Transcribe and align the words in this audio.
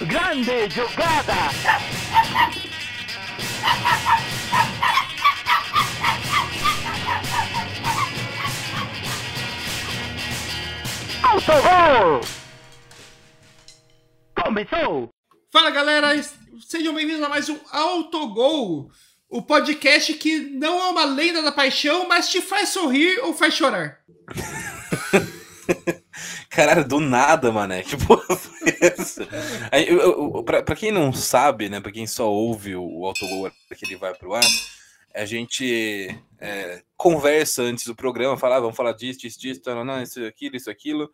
Grande 0.00 0.68
jogada! 0.70 1.32
Autogol! 11.22 12.20
Começou! 14.34 15.08
Fala 15.52 15.70
galera, 15.70 16.20
sejam 16.68 16.92
bem-vindos 16.92 17.22
a 17.22 17.28
mais 17.28 17.48
um 17.48 17.58
Autogol, 17.70 18.90
o 19.28 19.42
podcast 19.42 20.12
que 20.14 20.40
não 20.40 20.80
é 20.80 20.88
uma 20.88 21.04
lenda 21.04 21.40
da 21.40 21.52
paixão, 21.52 22.08
mas 22.08 22.28
te 22.28 22.42
faz 22.42 22.70
sorrir 22.70 23.20
ou 23.20 23.32
faz 23.32 23.54
chorar. 23.54 24.00
Caralho, 26.54 26.86
do 26.86 27.00
nada, 27.00 27.50
mané. 27.50 27.82
Que 27.84 27.96
porra 27.96 28.36
foi 28.36 28.76
essa? 28.80 29.26
Aí, 29.72 29.88
eu, 29.88 29.98
eu, 30.00 30.44
pra, 30.44 30.62
pra, 30.62 30.76
quem 30.76 30.92
não 30.92 31.12
sabe, 31.12 31.68
né? 31.68 31.80
Pra 31.80 31.90
quem 31.90 32.06
só 32.06 32.30
ouve 32.30 32.76
o, 32.76 33.00
o 33.00 33.06
autogol 33.06 33.50
que 33.76 33.84
ele 33.84 33.96
vai 33.96 34.14
pro 34.14 34.34
ar, 34.34 34.44
a 35.14 35.24
gente 35.24 36.16
é, 36.38 36.82
conversa 36.96 37.62
antes 37.62 37.86
do 37.86 37.94
programa, 37.94 38.36
fala, 38.36 38.56
ah, 38.56 38.60
vamos 38.60 38.76
falar 38.76 38.92
disso, 38.92 39.20
disso, 39.20 39.40
disso, 39.40 39.60
não, 39.66 39.84
não, 39.84 40.02
isso, 40.02 40.24
aquilo, 40.24 40.56
isso, 40.56 40.70
aquilo. 40.70 41.10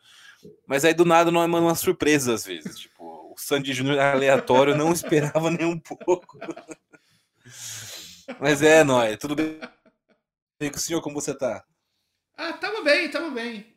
Mas 0.67 0.85
aí 0.85 0.95
do 0.95 1.05
nada 1.05 1.31
não 1.31 1.43
é 1.43 1.47
uma 1.47 1.75
surpresa 1.75 2.35
às 2.35 2.45
vezes. 2.45 2.79
Tipo, 2.79 3.33
o 3.33 3.35
Sandy 3.39 3.73
Júnior 3.73 3.99
aleatório 3.99 4.77
não 4.77 4.93
esperava 4.93 5.51
nem 5.51 5.67
um 5.67 5.79
pouco. 5.79 6.39
Mas 8.39 8.63
é, 8.63 8.85
nóis, 8.85 9.17
tudo 9.19 9.35
bem 9.35 9.59
com 10.71 10.77
o 10.77 10.81
senhor, 10.81 11.01
como 11.01 11.21
você 11.21 11.35
tá? 11.35 11.65
Ah, 12.37 12.53
tamo 12.55 12.85
bem, 12.85 13.11
tamo 13.11 13.31
bem. 13.31 13.70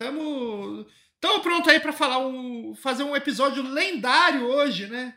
Tamo, 0.00 0.86
tamo 1.20 1.42
pronto 1.42 1.68
aí 1.68 1.78
para 1.78 1.92
falar 1.92 2.26
um, 2.26 2.74
fazer 2.74 3.02
um 3.02 3.14
episódio 3.14 3.62
lendário 3.62 4.46
hoje, 4.46 4.86
né? 4.86 5.14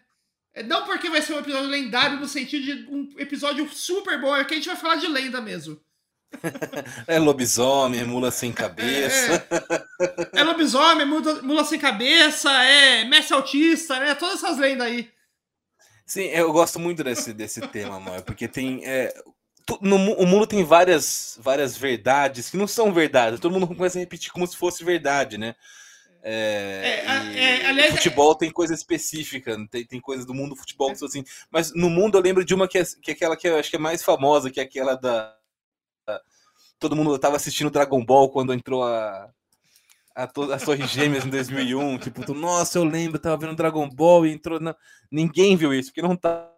É, 0.54 0.62
não 0.62 0.84
porque 0.84 1.10
vai 1.10 1.22
ser 1.22 1.34
um 1.34 1.40
episódio 1.40 1.70
lendário 1.70 2.20
no 2.20 2.28
sentido 2.28 2.66
de 2.66 2.94
um 2.94 3.10
episódio 3.18 3.66
super 3.70 4.20
bom, 4.20 4.36
é 4.36 4.44
que 4.44 4.54
a 4.54 4.58
gente 4.58 4.68
vai 4.68 4.76
falar 4.76 4.98
de 4.98 5.08
lenda 5.08 5.40
mesmo. 5.40 5.80
É 7.08 7.18
lobisomem, 7.18 8.04
mula 8.04 8.30
sem 8.30 8.52
cabeça. 8.52 9.48
É, 10.34 10.42
é 10.42 10.44
lobisomem, 10.44 11.06
mula, 11.06 11.42
mula, 11.42 11.64
sem 11.64 11.80
cabeça, 11.80 12.52
é 12.64 13.06
mestre 13.06 13.36
autista, 13.36 13.98
né? 14.00 14.14
Todas 14.16 14.44
essas 14.44 14.58
lendas 14.58 14.88
aí. 14.88 15.10
Sim, 16.06 16.26
eu 16.26 16.52
gosto 16.52 16.78
muito 16.78 17.04
desse, 17.04 17.34
desse 17.34 17.62
tema, 17.68 17.96
amor, 17.96 18.22
porque 18.24 18.50
tem. 18.50 18.84
É, 18.84 19.14
no, 19.82 19.96
o 19.96 20.26
mundo 20.26 20.48
tem 20.48 20.64
várias, 20.64 21.38
várias 21.42 21.78
verdades 21.78 22.50
que 22.50 22.58
não 22.58 22.68
são 22.68 22.94
verdades. 22.94 23.40
Todo 23.40 23.52
mundo 23.52 23.68
começa 23.68 23.98
a 23.98 24.02
repetir 24.02 24.32
como 24.32 24.48
se 24.48 24.58
fosse 24.58 24.84
verdade, 24.84 25.38
né? 25.38 25.56
É, 26.26 27.04
é, 27.06 27.64
é, 27.64 27.66
aliás, 27.68 27.96
futebol 27.96 28.34
tem 28.34 28.50
coisa 28.50 28.74
específica, 28.74 29.58
tem, 29.70 29.86
tem 29.86 30.00
coisas 30.00 30.26
do 30.26 30.34
mundo 30.34 30.52
do 30.52 30.56
futebol 30.56 30.90
que 30.92 30.98
são 30.98 31.08
assim. 31.08 31.24
Mas 31.52 31.74
no 31.76 31.90
mundo 31.90 32.18
eu 32.18 32.22
lembro 32.22 32.46
de 32.46 32.56
uma 32.56 32.68
que 32.68 32.78
é, 32.78 32.84
que 33.02 33.12
é 33.12 33.14
aquela 33.14 33.36
que 33.36 33.48
eu 33.48 33.58
acho 33.58 33.70
que 33.70 33.76
é 33.76 33.80
mais 33.80 34.02
famosa, 34.02 34.50
que 34.50 34.60
é 34.60 34.64
aquela 34.64 34.96
da. 34.96 35.36
todo 36.80 36.96
mundo 36.96 37.14
estava 37.14 37.36
assistindo 37.36 37.70
Dragon 37.70 38.04
Ball 38.06 38.30
quando 38.30 38.54
entrou 38.54 38.86
a, 38.86 39.30
a, 40.16 40.26
to, 40.26 40.54
as 40.54 40.64
Torres 40.64 40.90
Gêmeas 40.90 41.26
em 41.26 41.30
2001. 41.30 41.98
tipo, 41.98 42.34
nossa, 42.34 42.78
eu 42.78 42.86
lembro, 42.86 43.20
tava 43.20 43.38
vendo 43.38 43.56
Dragon 43.56 43.90
Ball 43.90 44.26
e 44.26 44.32
entrou. 44.32 44.62
Na... 44.62 44.74
Ninguém 45.12 45.58
viu 45.58 45.74
isso, 45.74 45.90
porque 45.90 46.02
não 46.02 46.16
tá 46.16 46.53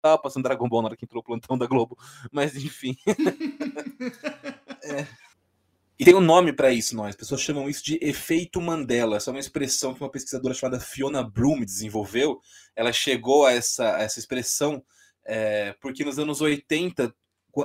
tava 0.00 0.18
passando 0.18 0.44
Dragon 0.44 0.68
Ball 0.68 0.82
na 0.82 0.88
hora 0.88 0.96
que 0.96 1.04
entrou 1.04 1.20
o 1.20 1.24
plantão 1.24 1.58
da 1.58 1.66
Globo. 1.66 1.98
Mas 2.32 2.56
enfim. 2.56 2.96
é. 4.82 5.06
E 5.98 6.04
tem 6.04 6.14
um 6.14 6.20
nome 6.20 6.52
para 6.52 6.72
isso, 6.72 6.96
nós. 6.96 7.10
As 7.10 7.16
pessoas 7.16 7.42
chamam 7.42 7.68
isso 7.68 7.84
de 7.84 7.98
efeito 8.00 8.60
Mandela. 8.60 9.16
Essa 9.16 9.30
é 9.30 9.32
uma 9.32 9.40
expressão 9.40 9.92
que 9.92 10.00
uma 10.00 10.10
pesquisadora 10.10 10.54
chamada 10.54 10.80
Fiona 10.80 11.22
Bloom 11.22 11.60
desenvolveu. 11.60 12.40
Ela 12.74 12.92
chegou 12.92 13.44
a 13.44 13.52
essa, 13.52 13.96
a 13.96 14.02
essa 14.02 14.18
expressão 14.18 14.82
é, 15.24 15.74
porque 15.80 16.04
nos 16.04 16.18
anos 16.18 16.40
80, 16.40 17.14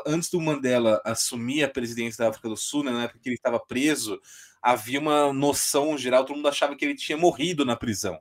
antes 0.05 0.29
do 0.29 0.39
Mandela 0.39 1.01
assumir 1.03 1.63
a 1.63 1.69
presidência 1.69 2.23
da 2.23 2.29
África 2.29 2.49
do 2.49 2.57
Sul, 2.57 2.83
né, 2.83 2.91
na 2.91 3.03
época 3.03 3.19
que 3.19 3.29
ele 3.29 3.35
estava 3.35 3.59
preso, 3.59 4.19
havia 4.61 4.99
uma 4.99 5.31
noção 5.33 5.97
geral, 5.97 6.25
todo 6.25 6.35
mundo 6.35 6.47
achava 6.47 6.75
que 6.75 6.85
ele 6.85 6.95
tinha 6.95 7.17
morrido 7.17 7.65
na 7.65 7.75
prisão, 7.75 8.19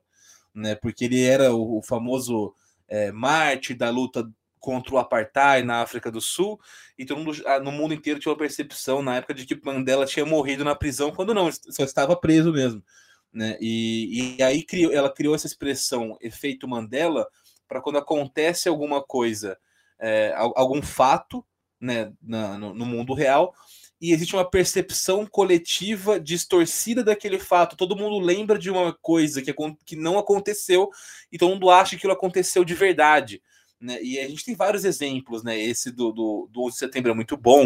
né? 0.55 0.75
Porque 0.75 1.05
ele 1.05 1.23
era 1.23 1.55
o, 1.55 1.79
o 1.79 1.83
famoso 1.83 2.55
é, 2.89 3.13
Marte 3.13 3.75
da 3.75 3.91
luta 3.91 4.29
contra 4.61 4.95
o 4.95 4.99
apartheid 4.99 5.67
na 5.67 5.83
África 5.83 6.11
do 6.11 6.23
Sul, 6.23 6.59
e 6.99 7.05
todo 7.05 7.19
mundo 7.19 7.43
ah, 7.47 7.61
no 7.61 7.71
mundo 7.71 7.93
inteiro 7.93 8.19
tinha 8.19 8.33
uma 8.33 8.39
percepção 8.39 9.03
na 9.03 9.17
época 9.17 9.35
de 9.35 9.45
que 9.45 9.61
Mandela 9.63 10.07
tinha 10.07 10.25
morrido 10.25 10.65
na 10.65 10.75
prisão, 10.75 11.11
quando 11.13 11.35
não, 11.35 11.51
só 11.53 11.85
estava 11.85 12.17
preso 12.17 12.51
mesmo. 12.51 12.83
Né? 13.31 13.59
E, 13.61 14.37
e 14.39 14.43
aí 14.43 14.63
criou, 14.63 14.93
ela 14.93 15.13
criou 15.13 15.35
essa 15.35 15.47
expressão 15.47 16.17
efeito 16.21 16.67
Mandela 16.67 17.29
para 17.69 17.81
quando 17.81 17.99
acontece 17.99 18.69
alguma 18.69 19.03
coisa, 19.03 19.59
é, 19.99 20.33
algum 20.37 20.81
fato 20.81 21.45
né, 21.81 22.13
na, 22.23 22.57
no, 22.57 22.73
no 22.73 22.87
mundo 22.87 23.13
real, 23.13 23.55
e 24.05 24.13
existe 24.13 24.37
uma 24.37 24.45
percepção 24.45 25.25
coletiva 25.25 26.21
distorcida 26.21 27.03
daquele 27.03 27.39
fato. 27.39 27.75
Todo 27.75 27.97
mundo 27.97 28.19
lembra 28.19 28.59
de 28.59 28.71
uma 28.71 28.93
coisa 28.93 29.41
que, 29.41 29.51
que 29.83 29.97
não 29.97 30.19
aconteceu 30.19 30.91
e 31.33 31.39
todo 31.39 31.55
mundo 31.55 31.71
acha 31.71 31.93
que 31.93 31.97
aquilo 31.97 32.13
aconteceu 32.13 32.67
de 32.67 32.75
verdade. 32.75 33.43
Né? 33.81 33.99
E 34.03 34.21
a 34.21 34.29
gente 34.29 34.45
tem 34.45 34.55
vários 34.55 34.85
exemplos, 34.85 35.43
né? 35.43 35.59
Esse 35.59 35.91
do, 35.91 36.13
do, 36.13 36.51
do 36.53 36.65
11 36.65 36.75
de 36.75 36.79
setembro 36.81 37.13
é 37.13 37.15
muito 37.15 37.35
bom. 37.35 37.65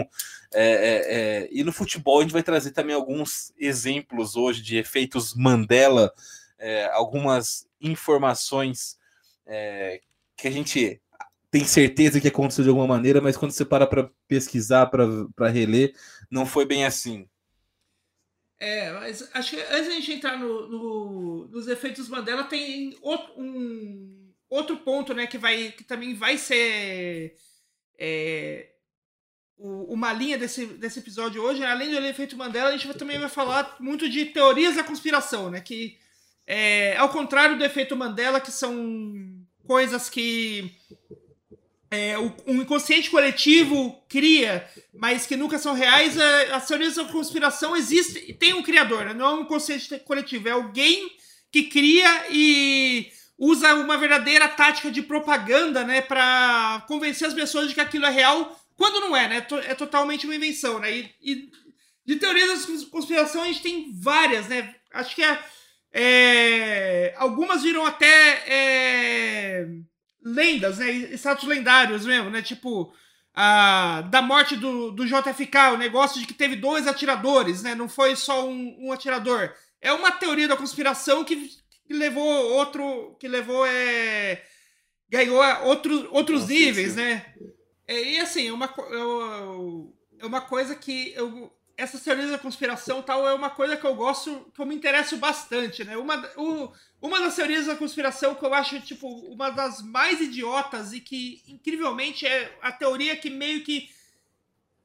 É, 0.55 0.63
é, 0.63 1.03
é, 1.43 1.49
e 1.51 1.65
no 1.65 1.73
futebol 1.73 2.21
a 2.21 2.23
gente 2.23 2.33
vai 2.33 2.45
trazer 2.45 2.71
também 2.71 2.95
alguns 2.95 3.53
exemplos 3.59 4.37
hoje 4.37 4.63
de 4.63 4.77
efeitos 4.77 5.35
Mandela, 5.35 6.13
é, 6.57 6.85
algumas 6.93 7.67
informações 7.81 8.97
é, 9.45 10.01
que 10.37 10.47
a 10.47 10.53
gente 10.53 11.03
tem 11.59 11.67
certeza 11.67 12.21
que 12.21 12.29
aconteceu 12.29 12.63
de 12.63 12.71
alguma 12.71 12.87
maneira, 12.87 13.21
mas 13.21 13.37
quando 13.37 13.51
você 13.51 13.65
para 13.65 13.87
para 13.87 14.09
pesquisar, 14.29 14.87
para 14.87 15.49
reler, 15.49 15.93
não 16.31 16.47
foi 16.47 16.65
bem 16.65 16.85
assim. 16.85 17.29
É, 18.61 18.93
mas 18.93 19.29
acho 19.35 19.57
que 19.57 19.63
antes 19.63 19.85
de 19.85 19.91
a 19.91 19.95
gente 19.95 20.13
entrar 20.13 20.39
no, 20.39 20.69
no, 20.69 21.49
nos 21.49 21.69
efeitos 21.69 22.09
Mandela, 22.09 22.45
tem 22.45 22.97
outro, 23.01 23.41
um, 23.41 24.33
outro 24.49 24.77
ponto, 24.79 25.15
né, 25.15 25.27
que, 25.27 25.39
vai, 25.39 25.73
que 25.73 25.85
também 25.85 26.15
vai 26.15 26.37
ser 26.39 27.35
é, 27.99 28.71
o, 29.57 29.93
uma 29.93 30.13
linha 30.13 30.39
desse, 30.39 30.67
desse 30.67 30.99
episódio 31.01 31.43
hoje. 31.43 31.65
Além 31.65 31.91
do 31.91 31.99
efeito 31.99 32.37
Mandela, 32.37 32.69
a 32.69 32.77
gente 32.77 32.93
também 32.99 33.19
vai 33.19 33.29
falar 33.29 33.77
muito 33.81 34.09
de 34.09 34.27
teorias 34.27 34.77
da 34.77 34.85
conspiração, 34.85 35.51
né, 35.51 35.61
que 35.61 35.99
é, 36.47 36.97
ao 36.97 37.11
contrário 37.11 37.59
do 37.59 37.65
efeito 37.65 37.97
Mandela, 37.97 38.41
que 38.41 38.51
são 38.51 39.47
coisas 39.67 40.09
que 40.09 40.75
é, 41.91 42.19
o, 42.19 42.35
um 42.47 42.63
inconsciente 42.63 43.11
coletivo 43.11 44.03
cria, 44.09 44.69
mas 44.93 45.27
que 45.27 45.37
nunca 45.37 45.59
são 45.59 45.75
reais, 45.75 46.17
é, 46.17 46.53
as 46.53 46.67
teorias 46.67 46.97
da 46.97 47.05
conspiração 47.05 47.77
existem, 47.77 48.35
tem 48.35 48.55
um 48.55 48.63
criador, 48.63 49.05
né? 49.05 49.15
não 49.15 49.27
é 49.27 49.35
um 49.35 49.43
inconsciente 49.43 49.99
coletivo, 50.01 50.49
é 50.49 50.53
alguém 50.53 51.11
que 51.51 51.65
cria 51.65 52.27
e 52.31 53.11
usa 53.39 53.75
uma 53.75 53.97
verdadeira 53.97 54.49
tática 54.49 54.91
de 54.91 55.01
propaganda, 55.01 55.85
né, 55.85 56.01
para 56.01 56.85
convencer 56.89 57.29
as 57.29 57.35
pessoas 57.35 57.69
de 57.69 57.75
que 57.75 57.81
aquilo 57.81 58.05
é 58.05 58.11
real, 58.11 58.61
quando 58.77 59.01
não 59.01 59.17
é, 59.17 59.29
né? 59.29 59.47
É 59.67 59.75
totalmente 59.75 60.25
uma 60.25 60.37
invenção, 60.37 60.79
né? 60.79 60.93
E, 60.93 61.15
e 61.21 61.51
de 62.07 62.17
teorias 62.17 62.65
da 62.65 62.87
conspiração 62.91 63.43
a 63.43 63.47
gente 63.47 63.61
tem 63.61 63.93
várias, 63.93 64.47
né? 64.47 64.75
Acho 64.93 65.17
que 65.17 65.23
é, 65.23 65.39
é 65.93 67.15
algumas 67.17 67.63
viram 67.65 67.85
até 67.85 68.43
é, 68.47 69.69
lendas, 70.23 70.79
né? 70.79 70.91
Status 71.17 71.45
lendários 71.45 72.05
mesmo, 72.05 72.31
né? 72.31 72.43
Tipo, 72.43 72.93
a, 73.35 74.03
da 74.11 74.21
morte 74.21 74.57
do, 74.57 74.91
do 74.91 75.07
JFK, 75.07 75.75
o 75.75 75.79
negócio 75.79 76.21
de 76.21 76.27
que 76.27 76.35
teve 76.35 76.57
dois 76.57 76.87
atiradores, 76.87 77.63
né? 77.63 77.75
Não 77.75 77.89
foi 77.89 78.17
só 78.17 78.49
um, 78.49 78.77
um 78.87 78.93
atirador. 78.93 79.53
É 79.81 79.93
uma 79.93 80.11
teoria 80.11 80.49
da 80.49 80.57
conspiração 80.57 81.25
que, 81.25 81.49
que 81.87 81.95
levou 81.95 82.27
outro. 82.53 83.17
que 83.21 83.29
levou. 83.29 83.67
É, 83.67 84.43
ganhou 85.09 85.43
outro, 85.65 86.09
outros 86.13 86.43
Nossa, 86.43 86.53
níveis, 86.53 86.91
sim. 86.93 86.97
né? 86.97 87.27
É, 87.87 88.03
e 88.03 88.21
assim, 88.21 88.49
é 88.49 88.53
uma, 88.53 88.73
é 90.19 90.27
uma 90.27 90.41
coisa 90.41 90.75
que 90.75 91.13
eu, 91.17 91.51
essa 91.79 91.97
teorias 91.97 92.33
da 92.33 92.39
conspiração 92.39 93.01
tal 93.01 93.27
é 93.27 93.33
uma 93.33 93.51
coisa 93.51 93.77
que 93.77 93.87
eu 93.87 93.95
gosto, 93.95 94.51
que 94.53 94.61
eu 94.61 94.67
me 94.67 94.75
interesso 94.75 95.17
bastante, 95.17 95.85
né? 95.85 95.97
Uma, 95.97 96.29
o, 96.37 96.73
uma 97.01 97.21
das 97.21 97.37
teorias 97.37 97.67
da 97.67 97.77
conspiração 97.77 98.35
que 98.35 98.45
eu 98.45 98.53
acho, 98.53 98.81
tipo, 98.81 99.09
uma 99.09 99.49
das 99.49 99.81
mais 99.81 100.21
idiotas 100.21 100.93
e 100.93 100.99
que, 100.99 101.41
incrivelmente, 101.47 102.27
é 102.27 102.53
a 102.61 102.73
teoria 102.73 103.17
que 103.17 103.31
meio 103.31 103.63
que 103.63 103.89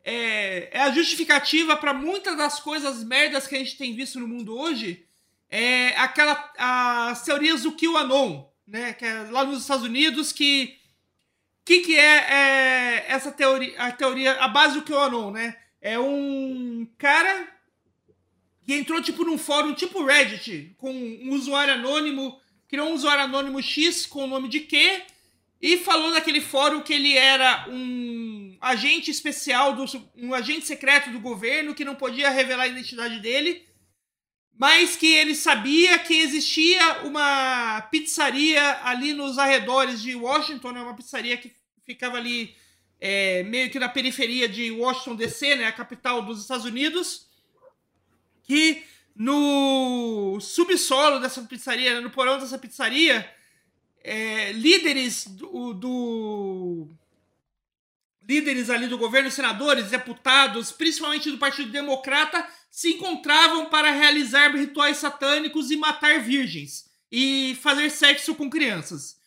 é, 0.03 0.69
é 0.71 0.81
a 0.83 0.91
justificativa 0.91 1.75
para 1.75 1.95
muitas 1.95 2.37
das 2.37 2.59
coisas 2.59 3.03
merdas 3.03 3.47
que 3.47 3.55
a 3.55 3.59
gente 3.59 3.75
tem 3.75 3.95
visto 3.95 4.19
no 4.19 4.27
mundo 4.27 4.55
hoje, 4.55 5.03
é 5.49 5.97
aquela, 5.97 6.53
as 7.09 7.23
teorias 7.23 7.63
do 7.63 7.71
QAnon, 7.71 8.45
né? 8.67 8.93
Que 8.93 9.05
é 9.05 9.23
lá 9.31 9.43
nos 9.43 9.61
Estados 9.61 9.83
Unidos, 9.83 10.31
que... 10.31 10.77
O 11.61 11.65
que, 11.65 11.79
que 11.79 11.97
é, 11.97 12.17
é 12.17 13.05
essa 13.07 13.31
teoria, 13.31 13.81
a 13.81 13.91
teoria, 13.91 14.33
a 14.33 14.49
base 14.49 14.79
do 14.79 14.85
QAnon, 14.85 15.31
né? 15.31 15.62
É 15.83 15.99
um 15.99 16.87
cara 16.97 17.47
que 18.63 18.73
entrou 18.73 19.01
tipo 19.01 19.25
num 19.25 19.37
fórum 19.37 19.73
tipo 19.73 20.05
Reddit, 20.05 20.73
com 20.77 20.89
um 20.91 21.31
usuário 21.31 21.73
anônimo 21.73 22.41
criou 22.69 22.89
um 22.89 22.93
usuário 22.93 23.25
anônimo 23.25 23.61
X 23.61 24.05
com 24.07 24.23
o 24.23 24.27
nome 24.27 24.47
de 24.47 24.61
Q 24.61 25.03
e 25.61 25.77
falou 25.77 26.09
naquele 26.09 26.41
fórum 26.41 26.81
que 26.81 26.93
ele 26.93 27.15
era 27.15 27.67
um 27.69 28.57
agente 28.59 29.11
especial, 29.11 29.75
do, 29.75 29.85
um 30.17 30.33
agente 30.33 30.65
secreto 30.65 31.11
do 31.11 31.19
governo 31.19 31.75
que 31.75 31.85
não 31.85 31.93
podia 31.93 32.29
revelar 32.29 32.63
a 32.63 32.67
identidade 32.67 33.19
dele, 33.19 33.63
mas 34.57 34.95
que 34.95 35.05
ele 35.05 35.35
sabia 35.35 35.99
que 35.99 36.15
existia 36.15 37.03
uma 37.03 37.81
pizzaria 37.91 38.79
ali 38.83 39.13
nos 39.13 39.37
arredores 39.37 40.01
de 40.01 40.15
Washington, 40.15 40.71
né, 40.71 40.81
uma 40.81 40.95
pizzaria 40.95 41.37
que 41.37 41.53
ficava 41.85 42.17
ali 42.17 42.55
é, 43.05 43.43
meio 43.43 43.69
que 43.69 43.77
na 43.77 43.89
periferia 43.89 44.47
de 44.47 44.71
Washington 44.71 45.17
DC, 45.17 45.57
né, 45.57 45.65
a 45.65 45.73
capital 45.73 46.21
dos 46.21 46.39
Estados 46.39 46.63
Unidos, 46.63 47.27
que 48.43 48.81
no 49.13 50.39
subsolo 50.39 51.19
dessa 51.19 51.41
pizzaria, 51.41 51.99
no 51.99 52.09
porão 52.09 52.39
dessa 52.39 52.57
pizzaria, 52.57 53.29
é, 54.01 54.53
líderes 54.53 55.27
do, 55.27 55.73
do, 55.73 56.87
líderes 58.25 58.69
ali 58.69 58.87
do 58.87 58.97
governo, 58.97 59.29
senadores, 59.29 59.89
deputados, 59.89 60.71
principalmente 60.71 61.29
do 61.29 61.37
Partido 61.37 61.73
Democrata, 61.73 62.47
se 62.71 62.91
encontravam 62.93 63.65
para 63.65 63.91
realizar 63.91 64.55
rituais 64.55 64.95
satânicos 64.95 65.71
e 65.71 65.75
matar 65.75 66.21
virgens 66.21 66.89
e 67.11 67.57
fazer 67.61 67.89
sexo 67.89 68.33
com 68.33 68.49
crianças. 68.49 69.21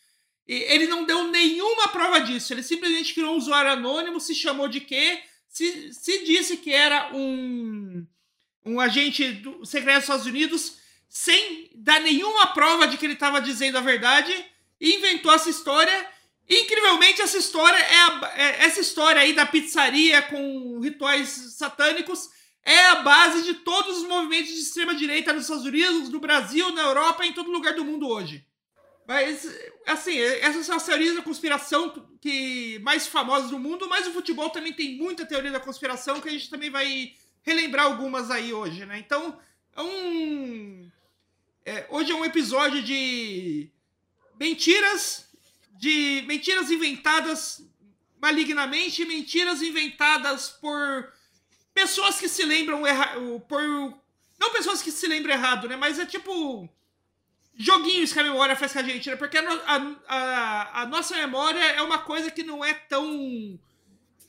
E 0.47 0.53
ele 0.53 0.87
não 0.87 1.03
deu 1.03 1.27
nenhuma 1.27 1.89
prova 1.89 2.19
disso. 2.21 2.53
Ele 2.53 2.63
simplesmente 2.63 3.13
criou 3.13 3.33
um 3.33 3.37
usuário 3.37 3.71
anônimo, 3.71 4.19
se 4.19 4.33
chamou 4.33 4.67
de 4.67 4.79
quê? 4.79 5.21
Se, 5.49 5.93
se 5.93 6.23
disse 6.23 6.57
que 6.57 6.71
era 6.71 7.13
um 7.13 8.05
um 8.67 8.79
agente 8.79 9.31
do 9.31 9.65
secreto 9.65 9.95
dos 9.95 10.03
Estados 10.03 10.25
Unidos, 10.25 10.77
sem 11.07 11.71
dar 11.73 12.01
nenhuma 12.01 12.47
prova 12.47 12.87
de 12.87 12.97
que 12.97 13.05
ele 13.05 13.13
estava 13.13 13.39
dizendo 13.39 13.77
a 13.77 13.81
verdade, 13.81 14.33
e 14.79 14.95
inventou 14.95 15.33
essa 15.33 15.49
história. 15.49 16.07
incrivelmente, 16.49 17.21
essa 17.21 17.37
história 17.37 17.77
é, 17.77 17.97
a, 17.97 18.33
é, 18.35 18.65
essa 18.65 18.81
história 18.81 19.21
aí 19.21 19.33
da 19.33 19.45
pizzaria 19.45 20.21
com 20.21 20.79
rituais 20.79 21.29
satânicos 21.57 22.29
é 22.63 22.87
a 22.87 22.95
base 22.95 23.43
de 23.43 23.55
todos 23.55 23.99
os 23.99 24.07
movimentos 24.07 24.53
de 24.53 24.59
extrema 24.59 24.93
direita 24.93 25.31
nos 25.31 25.43
Estados 25.43 25.65
Unidos, 25.65 26.09
no 26.09 26.19
Brasil, 26.19 26.71
na 26.73 26.81
Europa, 26.81 27.25
em 27.25 27.33
todo 27.33 27.51
lugar 27.51 27.73
do 27.73 27.85
mundo 27.85 28.07
hoje. 28.07 28.45
Mas, 29.07 29.49
assim, 29.85 30.19
essas 30.19 30.65
são 30.65 30.75
as 30.75 30.85
teorias 30.85 31.15
da 31.15 31.21
conspiração 31.21 31.89
que 32.19 32.77
mais 32.79 33.07
famosas 33.07 33.49
do 33.49 33.57
mundo, 33.57 33.87
mas 33.87 34.05
o 34.05 34.11
futebol 34.11 34.49
também 34.49 34.73
tem 34.73 34.97
muita 34.97 35.25
teoria 35.25 35.49
da 35.49 35.61
conspiração 35.61 36.19
que 36.19 36.27
a 36.27 36.31
gente 36.31 36.49
também 36.49 36.69
vai 36.69 37.13
relembrar 37.41 37.85
algumas 37.85 38.29
aí 38.29 38.53
hoje, 38.53 38.85
né? 38.85 38.99
Então, 38.99 39.39
é 39.73 39.81
um. 39.81 40.91
É, 41.65 41.87
hoje 41.89 42.11
é 42.11 42.15
um 42.15 42.25
episódio 42.25 42.83
de 42.83 43.69
mentiras, 44.37 45.29
de 45.79 46.25
mentiras 46.27 46.69
inventadas 46.69 47.65
malignamente, 48.21 49.05
mentiras 49.05 49.61
inventadas 49.61 50.49
por 50.49 51.13
pessoas 51.73 52.19
que 52.19 52.27
se 52.27 52.43
lembram 52.43 52.85
errado, 52.85 53.39
por 53.47 53.61
não 54.37 54.51
pessoas 54.51 54.81
que 54.81 54.91
se 54.91 55.07
lembram 55.07 55.33
errado, 55.33 55.69
né? 55.69 55.77
Mas 55.77 55.97
é 55.97 56.05
tipo 56.05 56.69
joguinhos 57.57 58.13
que 58.13 58.19
a 58.19 58.23
memória 58.23 58.55
faz 58.55 58.71
com 58.71 58.79
a 58.79 58.83
gente, 58.83 59.09
né? 59.09 59.15
Porque 59.15 59.37
a, 59.37 59.97
a, 60.07 60.81
a, 60.81 60.85
nossa 60.85 61.15
memória 61.15 61.59
é 61.59 61.81
uma 61.81 61.97
coisa 61.97 62.29
que 62.29 62.43
não 62.43 62.63
é 62.63 62.73
tão 62.73 63.59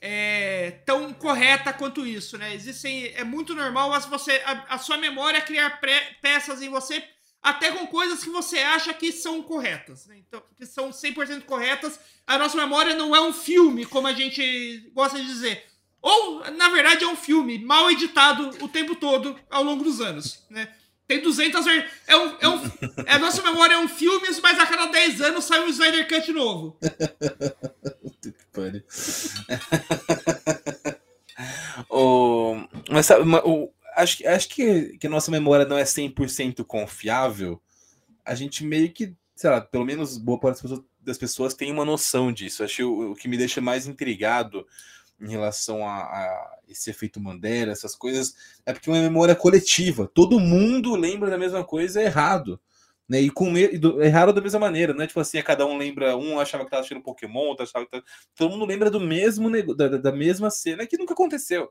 é, 0.00 0.80
tão 0.86 1.12
correta 1.12 1.72
quanto 1.72 2.06
isso, 2.06 2.38
né? 2.38 2.54
Existem, 2.54 3.12
é 3.14 3.24
muito 3.24 3.54
normal 3.54 3.90
você, 4.08 4.42
a, 4.46 4.74
a 4.74 4.78
sua 4.78 4.96
memória 4.96 5.40
criar 5.42 5.78
pré, 5.80 6.16
peças 6.22 6.62
em 6.62 6.70
você 6.70 7.04
até 7.42 7.70
com 7.70 7.86
coisas 7.86 8.24
que 8.24 8.30
você 8.30 8.58
acha 8.58 8.92
que 8.94 9.12
são 9.12 9.42
corretas, 9.42 10.06
né? 10.06 10.16
Então, 10.18 10.42
que 10.56 10.66
são 10.66 10.90
100% 10.90 11.42
corretas. 11.42 12.00
A 12.26 12.38
nossa 12.38 12.56
memória 12.56 12.94
não 12.94 13.14
é 13.14 13.20
um 13.20 13.32
filme, 13.32 13.84
como 13.84 14.06
a 14.06 14.12
gente 14.12 14.90
gosta 14.94 15.18
de 15.18 15.26
dizer. 15.26 15.64
Ou, 16.00 16.50
na 16.52 16.68
verdade, 16.68 17.04
é 17.04 17.08
um 17.08 17.16
filme 17.16 17.58
mal 17.58 17.90
editado 17.90 18.50
o 18.62 18.68
tempo 18.68 18.94
todo 18.94 19.38
ao 19.50 19.62
longo 19.62 19.84
dos 19.84 20.00
anos, 20.00 20.44
né? 20.48 20.72
Tem 21.08 21.22
200 21.22 21.66
é 21.66 22.16
um, 22.16 22.36
é 22.38 22.48
um 22.48 22.62
é, 23.06 23.14
a 23.14 23.18
nossa 23.18 23.42
memória 23.42 23.74
é 23.74 23.78
um 23.78 23.88
filme, 23.88 24.28
mas 24.42 24.58
a 24.58 24.66
cada 24.66 24.86
10 24.86 25.22
anos 25.22 25.46
sai 25.46 25.60
um 25.60 25.68
Snyder 25.68 26.06
Cut 26.06 26.30
novo. 26.34 26.76
o, 31.88 32.56
mas 32.90 33.06
sabe, 33.06 33.24
acho, 33.96 34.28
acho 34.28 34.48
que, 34.50 34.98
que 34.98 35.06
a 35.06 35.10
nossa 35.10 35.30
memória 35.30 35.64
não 35.64 35.78
é 35.78 35.84
100% 35.84 36.62
confiável. 36.64 37.58
A 38.22 38.34
gente 38.34 38.62
meio 38.62 38.92
que, 38.92 39.16
sei 39.34 39.48
lá, 39.48 39.62
pelo 39.62 39.86
menos 39.86 40.18
boa 40.18 40.38
parte 40.38 40.56
das 40.56 40.62
pessoas, 40.62 40.84
das 41.00 41.18
pessoas 41.18 41.54
tem 41.54 41.72
uma 41.72 41.86
noção 41.86 42.30
disso. 42.30 42.62
Acho 42.62 42.76
que 42.76 42.84
o, 42.84 43.12
o 43.12 43.14
que 43.14 43.28
me 43.28 43.38
deixa 43.38 43.62
mais 43.62 43.86
intrigado 43.86 44.66
em 45.18 45.30
relação 45.30 45.88
a, 45.88 46.00
a, 46.00 46.57
esse 46.68 46.90
efeito 46.90 47.20
Mandela, 47.20 47.72
essas 47.72 47.94
coisas, 47.96 48.34
é 48.64 48.72
porque 48.72 48.90
é 48.90 48.92
uma 48.92 49.02
memória 49.02 49.34
coletiva. 49.34 50.10
Todo 50.12 50.38
mundo 50.38 50.94
lembra 50.94 51.30
da 51.30 51.38
mesma 51.38 51.64
coisa 51.64 52.00
é 52.00 52.04
errado. 52.04 52.60
Né? 53.08 53.22
E 53.22 53.30
com 53.30 53.52
do, 53.80 54.02
errado 54.02 54.34
da 54.34 54.40
mesma 54.40 54.60
maneira, 54.60 54.92
né? 54.92 55.06
Tipo 55.06 55.20
assim, 55.20 55.40
cada 55.42 55.64
um 55.64 55.78
lembra, 55.78 56.14
um 56.16 56.38
achava 56.38 56.64
que 56.64 56.68
estava 56.68 56.80
assistindo 56.80 57.02
Pokémon, 57.02 57.46
outro 57.46 57.64
achava 57.64 57.86
que 57.86 57.90
tava... 57.90 58.04
todo 58.36 58.50
mundo 58.50 58.66
lembra 58.66 58.90
do 58.90 59.00
mesmo 59.00 59.50
da, 59.74 59.88
da 59.88 60.12
mesma 60.12 60.50
cena 60.50 60.86
que 60.86 60.98
nunca 60.98 61.14
aconteceu. 61.14 61.70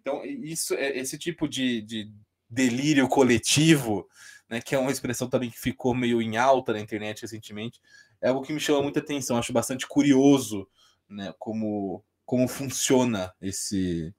Então, 0.00 0.24
isso 0.24 0.74
é 0.74 0.98
esse 0.98 1.16
tipo 1.18 1.48
de, 1.48 1.82
de 1.82 2.10
delírio 2.48 3.08
coletivo, 3.08 4.08
né, 4.48 4.60
que 4.60 4.74
é 4.74 4.78
uma 4.78 4.90
expressão 4.90 5.28
também 5.28 5.50
que 5.50 5.58
ficou 5.58 5.94
meio 5.94 6.22
em 6.22 6.36
alta 6.36 6.72
na 6.72 6.80
internet 6.80 7.22
recentemente, 7.22 7.80
é 8.20 8.28
algo 8.28 8.42
que 8.42 8.52
me 8.52 8.60
chama 8.60 8.82
muita 8.82 9.00
atenção, 9.00 9.36
acho 9.36 9.52
bastante 9.52 9.86
curioso, 9.86 10.68
né, 11.08 11.34
como 11.38 12.04
como 12.26 12.46
funciona 12.48 13.32
esse 13.40 14.12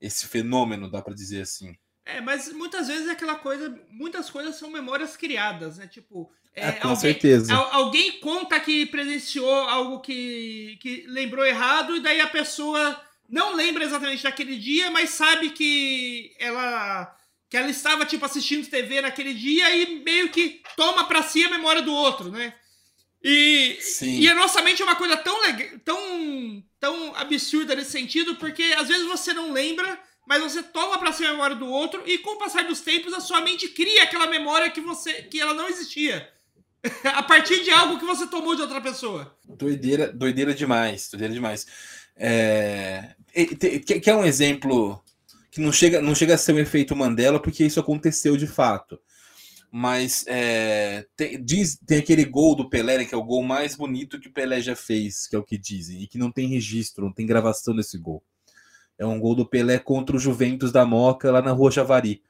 esse 0.00 0.26
fenômeno, 0.26 0.90
dá 0.90 1.02
para 1.02 1.14
dizer 1.14 1.42
assim. 1.42 1.74
É, 2.06 2.20
mas 2.20 2.50
muitas 2.52 2.88
vezes 2.88 3.06
é 3.06 3.12
aquela 3.12 3.34
coisa, 3.34 3.68
muitas 3.90 4.30
coisas 4.30 4.56
são 4.56 4.70
memórias 4.70 5.16
criadas, 5.16 5.76
né? 5.76 5.86
Tipo, 5.86 6.30
é, 6.54 6.68
é, 6.68 6.72
com 6.72 6.88
alguém, 6.88 7.00
certeza. 7.00 7.54
Alguém 7.54 8.18
conta 8.20 8.58
que 8.58 8.86
presenciou 8.86 9.52
algo 9.52 10.00
que, 10.00 10.78
que 10.80 11.04
lembrou 11.06 11.44
errado 11.44 11.96
e 11.96 12.00
daí 12.00 12.20
a 12.20 12.26
pessoa 12.26 12.98
não 13.28 13.54
lembra 13.54 13.84
exatamente 13.84 14.22
daquele 14.22 14.56
dia, 14.56 14.90
mas 14.90 15.10
sabe 15.10 15.50
que 15.50 16.34
ela 16.38 17.16
que 17.48 17.56
ela 17.56 17.68
estava 17.68 18.06
tipo 18.06 18.24
assistindo 18.24 18.70
TV 18.70 19.00
naquele 19.00 19.34
dia 19.34 19.74
e 19.74 20.04
meio 20.04 20.30
que 20.30 20.62
toma 20.76 21.04
para 21.08 21.20
si 21.20 21.42
a 21.44 21.50
memória 21.50 21.82
do 21.82 21.92
outro, 21.92 22.30
né? 22.30 22.54
E, 23.22 23.78
e 24.02 24.28
a 24.28 24.34
nossa 24.34 24.62
mente 24.62 24.80
é 24.80 24.84
uma 24.84 24.96
coisa 24.96 25.16
tão, 25.16 25.36
tão, 25.84 26.64
tão 26.78 27.16
absurda 27.16 27.74
nesse 27.74 27.90
sentido, 27.90 28.36
porque 28.36 28.62
às 28.78 28.88
vezes 28.88 29.06
você 29.06 29.34
não 29.34 29.52
lembra, 29.52 29.98
mas 30.26 30.42
você 30.42 30.62
toma 30.62 30.98
para 30.98 31.12
si 31.12 31.24
a 31.24 31.32
memória 31.32 31.54
do 31.54 31.66
outro, 31.66 32.02
e 32.06 32.18
com 32.18 32.30
o 32.30 32.38
passar 32.38 32.64
dos 32.64 32.80
tempos, 32.80 33.12
a 33.12 33.20
sua 33.20 33.42
mente 33.42 33.68
cria 33.68 34.04
aquela 34.04 34.26
memória 34.26 34.70
que 34.70 34.80
você 34.80 35.22
que 35.22 35.38
ela 35.38 35.52
não 35.52 35.68
existia. 35.68 36.28
a 37.04 37.22
partir 37.22 37.62
de 37.62 37.70
algo 37.70 37.98
que 37.98 38.06
você 38.06 38.26
tomou 38.26 38.54
de 38.54 38.62
outra 38.62 38.80
pessoa. 38.80 39.36
Doideira, 39.46 40.10
doideira 40.10 40.54
demais, 40.54 41.10
doideira 41.10 41.34
demais. 41.34 41.66
É... 42.16 43.14
Quer 44.02 44.14
um 44.14 44.24
exemplo 44.24 45.02
que 45.50 45.60
não 45.60 45.72
chega, 45.72 46.00
não 46.00 46.14
chega 46.14 46.34
a 46.34 46.38
ser 46.38 46.54
um 46.54 46.58
efeito 46.58 46.96
Mandela, 46.96 47.38
porque 47.38 47.64
isso 47.64 47.78
aconteceu 47.78 48.36
de 48.36 48.46
fato 48.46 48.98
mas 49.70 50.24
é, 50.26 51.06
tem, 51.16 51.42
diz, 51.42 51.78
tem 51.86 51.98
aquele 51.98 52.24
gol 52.24 52.56
do 52.56 52.68
Pelé, 52.68 52.98
né, 52.98 53.04
que 53.04 53.14
é 53.14 53.18
o 53.18 53.24
gol 53.24 53.42
mais 53.42 53.76
bonito 53.76 54.18
que 54.18 54.28
o 54.28 54.32
Pelé 54.32 54.60
já 54.60 54.74
fez, 54.74 55.28
que 55.28 55.36
é 55.36 55.38
o 55.38 55.44
que 55.44 55.56
dizem, 55.56 56.02
e 56.02 56.06
que 56.08 56.18
não 56.18 56.32
tem 56.32 56.48
registro, 56.48 57.04
não 57.04 57.12
tem 57.12 57.26
gravação 57.26 57.74
desse 57.74 57.96
gol. 57.96 58.22
É 58.98 59.06
um 59.06 59.20
gol 59.20 59.34
do 59.34 59.46
Pelé 59.46 59.78
contra 59.78 60.16
o 60.16 60.18
Juventus 60.18 60.72
da 60.72 60.84
Moca, 60.84 61.30
lá 61.30 61.40
na 61.40 61.52
Rua 61.52 61.70
Javari. 61.70 62.22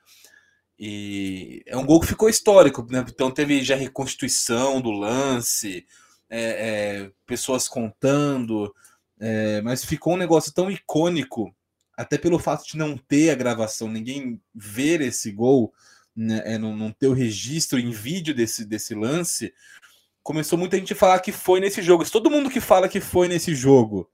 E 0.78 1.62
é 1.66 1.76
um 1.76 1.84
gol 1.84 2.00
que 2.00 2.06
ficou 2.06 2.28
histórico, 2.28 2.86
né? 2.90 3.04
Então 3.08 3.30
teve 3.30 3.62
já 3.62 3.74
reconstituição 3.74 4.80
do 4.80 4.90
lance, 4.90 5.84
é, 6.28 6.40
é, 6.40 7.12
pessoas 7.26 7.66
contando, 7.66 8.72
é, 9.18 9.60
mas 9.62 9.84
ficou 9.84 10.14
um 10.14 10.18
negócio 10.18 10.52
tão 10.52 10.70
icônico, 10.70 11.54
até 11.96 12.16
pelo 12.16 12.38
fato 12.38 12.66
de 12.66 12.78
não 12.78 12.96
ter 12.96 13.30
a 13.30 13.34
gravação, 13.34 13.88
ninguém 13.88 14.40
ver 14.54 15.00
esse 15.00 15.32
gol 15.32 15.72
né, 16.14 16.58
não, 16.58 16.76
não 16.76 16.90
ter 16.92 17.08
o 17.08 17.12
registro 17.12 17.78
em 17.78 17.90
vídeo 17.90 18.34
desse, 18.34 18.64
desse 18.64 18.94
lance, 18.94 19.52
começou 20.22 20.58
muita 20.58 20.76
gente 20.76 20.92
a 20.92 20.96
falar 20.96 21.20
que 21.20 21.32
foi 21.32 21.60
nesse 21.60 21.82
jogo. 21.82 22.04
Se 22.04 22.12
todo 22.12 22.30
mundo 22.30 22.50
que 22.50 22.60
fala 22.60 22.88
que 22.88 23.00
foi 23.00 23.28
nesse 23.28 23.54
jogo 23.54 24.10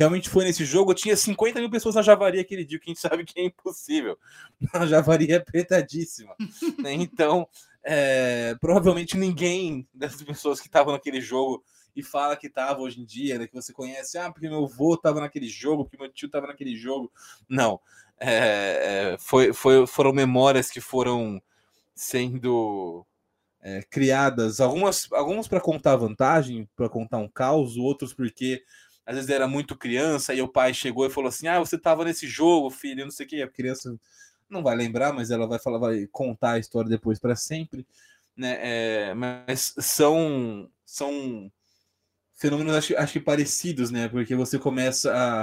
realmente 0.00 0.30
foi 0.30 0.44
nesse 0.44 0.64
jogo, 0.64 0.94
tinha 0.94 1.14
50 1.14 1.60
mil 1.60 1.68
pessoas 1.68 1.94
na 1.94 2.00
Javari 2.00 2.40
aquele 2.40 2.64
dia, 2.64 2.78
que 2.78 2.90
a 2.90 2.94
gente 2.94 3.00
sabe 3.06 3.22
que 3.22 3.38
é 3.38 3.44
impossível. 3.44 4.18
A 4.72 4.86
Javari 4.86 5.30
é 5.30 5.36
apertadíssima. 5.36 6.34
né? 6.78 6.94
Então, 6.94 7.46
é, 7.84 8.56
provavelmente 8.58 9.18
ninguém 9.18 9.86
dessas 9.92 10.22
pessoas 10.22 10.58
que 10.58 10.68
estavam 10.68 10.94
naquele 10.94 11.20
jogo 11.20 11.62
e 11.94 12.02
fala 12.02 12.36
que 12.36 12.46
estava 12.46 12.80
hoje 12.80 13.00
em 13.00 13.04
dia, 13.04 13.38
né, 13.38 13.46
que 13.46 13.54
você 13.54 13.72
conhece, 13.72 14.18
ah, 14.18 14.30
porque 14.30 14.48
meu 14.48 14.64
avô 14.64 14.94
estava 14.94 15.20
naquele 15.20 15.48
jogo, 15.48 15.84
porque 15.84 15.96
meu 15.96 16.12
tio 16.12 16.26
estava 16.26 16.46
naquele 16.46 16.76
jogo. 16.76 17.10
Não. 17.48 17.80
É, 18.18 19.12
é, 19.14 19.18
foi, 19.18 19.52
foi, 19.52 19.86
foram 19.86 20.12
memórias 20.12 20.70
que 20.70 20.80
foram 20.80 21.40
sendo 21.94 23.06
é, 23.62 23.82
criadas, 23.90 24.60
algumas, 24.60 25.08
algumas 25.12 25.48
para 25.48 25.60
contar 25.60 25.96
vantagem, 25.96 26.68
para 26.76 26.88
contar 26.88 27.18
um 27.18 27.28
caos, 27.28 27.76
outros 27.76 28.12
porque 28.12 28.62
às 29.04 29.16
vezes 29.16 29.30
era 29.30 29.48
muito 29.48 29.76
criança 29.76 30.32
e 30.34 30.40
o 30.40 30.48
pai 30.48 30.72
chegou 30.72 31.06
e 31.06 31.10
falou 31.10 31.28
assim: 31.28 31.48
Ah, 31.48 31.58
você 31.58 31.76
estava 31.76 32.04
nesse 32.04 32.26
jogo, 32.26 32.70
filho, 32.70 33.04
não 33.04 33.10
sei 33.10 33.26
o 33.26 33.28
que. 33.28 33.42
A 33.42 33.48
criança 33.48 33.98
não 34.48 34.62
vai 34.62 34.76
lembrar, 34.76 35.12
mas 35.12 35.30
ela 35.30 35.46
vai 35.46 35.58
falar, 35.58 35.78
vai 35.78 36.06
contar 36.12 36.52
a 36.52 36.58
história 36.58 36.88
depois 36.88 37.18
para 37.18 37.36
sempre, 37.36 37.86
né? 38.36 38.58
É, 38.60 39.14
mas 39.14 39.74
são 39.78 40.70
são 40.84 41.50
fenômenos 42.40 42.74
acho, 42.74 42.96
acho 42.96 43.12
que 43.12 43.20
parecidos, 43.20 43.90
né? 43.90 44.08
Porque 44.08 44.34
você 44.34 44.58
começa 44.58 45.14
a, 45.14 45.42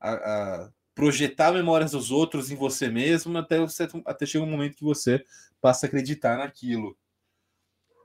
a, 0.00 0.12
a 0.14 0.70
projetar 0.94 1.52
memórias 1.52 1.90
dos 1.92 2.10
outros 2.10 2.50
em 2.50 2.56
você 2.56 2.88
mesmo 2.88 3.36
até, 3.36 3.58
você, 3.58 3.86
até 4.06 4.24
chegar 4.24 4.44
um 4.44 4.50
momento 4.50 4.76
que 4.76 4.84
você 4.84 5.24
passa 5.60 5.84
a 5.84 5.88
acreditar 5.88 6.38
naquilo. 6.38 6.96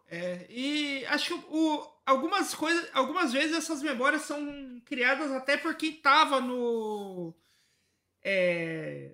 É, 0.08 0.46
e 0.50 1.06
acho 1.08 1.39
que 1.39 1.46
o, 1.50 1.88
algumas 2.06 2.54
coisas, 2.54 2.88
algumas 2.94 3.32
vezes 3.32 3.56
essas 3.56 3.82
memórias 3.82 4.24
são 4.24 4.82
criadas 4.86 5.32
até 5.32 5.56
por 5.56 5.74
quem 5.75 5.94
tava 5.94 6.42
no. 6.42 7.34
É, 8.22 9.12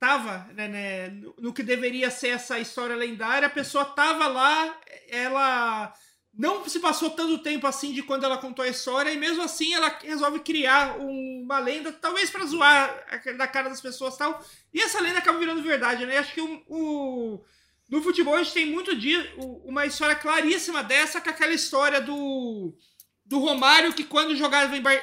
tava 0.00 0.50
né, 0.54 0.68
né, 0.68 1.08
no, 1.10 1.34
no, 1.38 1.52
que 1.52 1.62
deveria 1.62 2.10
ser 2.10 2.28
essa 2.28 2.58
história 2.58 2.96
lendária, 2.96 3.46
a 3.46 3.50
pessoa 3.50 3.84
tava 3.84 4.26
lá, 4.28 4.80
ela 5.08 5.94
não 6.34 6.66
se 6.68 6.80
passou 6.80 7.10
tanto 7.10 7.42
tempo 7.42 7.66
assim 7.66 7.92
de 7.92 8.02
quando 8.02 8.24
ela 8.24 8.38
contou 8.38 8.64
a 8.64 8.68
história, 8.68 9.10
e 9.10 9.18
mesmo 9.18 9.42
assim 9.42 9.74
ela 9.74 9.88
resolve 10.02 10.40
criar 10.40 10.98
uma 10.98 11.58
lenda, 11.58 11.92
talvez 11.92 12.30
para 12.30 12.46
zoar 12.46 13.20
da 13.36 13.46
cara 13.46 13.68
das 13.68 13.80
pessoas 13.80 14.16
tal. 14.16 14.42
E 14.72 14.80
essa 14.80 15.00
lenda 15.00 15.18
acaba 15.18 15.38
virando 15.38 15.62
verdade, 15.62 16.06
né? 16.06 16.18
Acho 16.18 16.32
que 16.32 16.40
o, 16.40 16.62
o 16.68 17.44
no 17.88 18.02
futebol 18.02 18.34
a 18.34 18.42
gente 18.42 18.54
tem 18.54 18.66
muito 18.66 18.96
dia, 18.96 19.34
uma 19.36 19.84
história 19.84 20.16
claríssima 20.16 20.82
dessa, 20.82 21.20
com 21.20 21.28
aquela 21.28 21.52
história 21.52 22.00
do, 22.00 22.74
do 23.22 23.38
Romário, 23.38 23.92
que 23.92 24.04
quando 24.04 24.34
jogava 24.34 24.74
em, 24.74 24.80
Bar, 24.80 24.98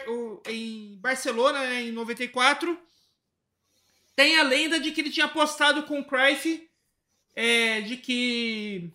em 0.47 0.97
Barcelona, 0.99 1.59
né, 1.59 1.83
em 1.83 1.91
94, 1.91 2.75
tem 4.15 4.39
a 4.39 4.43
lenda 4.43 4.79
de 4.79 4.91
que 4.91 5.01
ele 5.01 5.11
tinha 5.11 5.27
apostado 5.27 5.83
com 5.83 5.99
o 5.99 6.03
Cruyff, 6.03 6.67
é, 7.35 7.81
de 7.81 7.97
que 7.97 8.91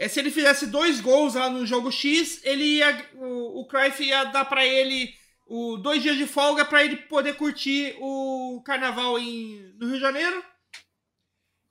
é, 0.00 0.08
se 0.08 0.18
ele 0.18 0.30
fizesse 0.30 0.66
dois 0.66 0.98
gols 0.98 1.34
lá 1.34 1.50
no 1.50 1.66
jogo 1.66 1.92
X, 1.92 2.40
ele 2.42 2.64
ia, 2.78 3.06
o, 3.16 3.60
o 3.60 3.66
Cruyff 3.66 4.02
ia 4.02 4.24
dar 4.24 4.46
para 4.46 4.66
ele 4.66 5.12
o, 5.46 5.76
dois 5.76 6.02
dias 6.02 6.16
de 6.16 6.26
folga 6.26 6.64
para 6.64 6.82
ele 6.82 6.96
poder 6.96 7.36
curtir 7.36 7.94
o 8.00 8.62
carnaval 8.64 9.18
em, 9.18 9.74
no 9.78 9.88
Rio 9.88 9.96
de 9.96 10.00
Janeiro. 10.00 10.42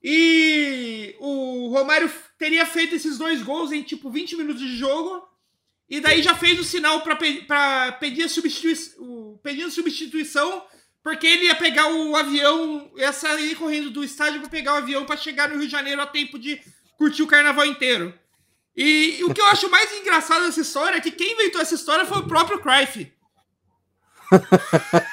E 0.03 1.15
o 1.19 1.69
Romário 1.69 2.11
teria 2.37 2.67
feito 2.67 2.93
esses 2.93 3.17
dois 3.17 3.41
gols 3.41 3.71
em 3.71 3.81
tipo 3.81 4.11
20 4.11 4.35
minutos 4.35 4.61
de 4.61 4.77
jogo. 4.77 5.27
E 5.89 5.99
daí 5.99 6.21
já 6.21 6.35
fez 6.35 6.59
o 6.59 6.63
sinal 6.63 7.01
para 7.01 7.15
pe 7.15 7.47
pedir, 7.99 8.29
substitui 8.29 8.75
pedindo 9.41 9.71
substituição, 9.71 10.63
porque 11.01 11.25
ele 11.25 11.45
ia 11.45 11.55
pegar 11.55 11.87
o 11.91 12.15
avião, 12.15 12.91
ia 12.95 13.11
sair 13.11 13.55
correndo 13.55 13.89
do 13.89 14.03
estádio 14.03 14.39
para 14.39 14.49
pegar 14.51 14.75
o 14.75 14.77
avião 14.77 15.03
para 15.03 15.17
chegar 15.17 15.49
no 15.49 15.55
Rio 15.55 15.65
de 15.65 15.71
Janeiro 15.71 15.99
a 15.99 16.05
tempo 16.05 16.37
de 16.37 16.61
curtir 16.99 17.23
o 17.23 17.27
carnaval 17.27 17.65
inteiro. 17.65 18.13
E 18.75 19.23
o 19.23 19.33
que 19.33 19.39
eu 19.39 19.45
acho 19.45 19.71
mais 19.71 19.89
engraçado 19.93 20.45
dessa 20.45 20.59
história 20.59 20.97
é 20.97 21.01
que 21.01 21.11
quem 21.11 21.31
inventou 21.31 21.61
essa 21.61 21.75
história 21.75 22.05
foi 22.05 22.17
o 22.19 22.27
próprio 22.27 22.59
Cruyff. 22.59 23.11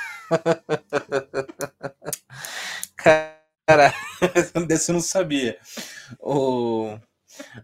Cara, 2.96 3.94
desse 4.66 4.90
eu 4.90 4.94
não 4.94 5.00
sabia. 5.00 5.58
O... 6.18 6.98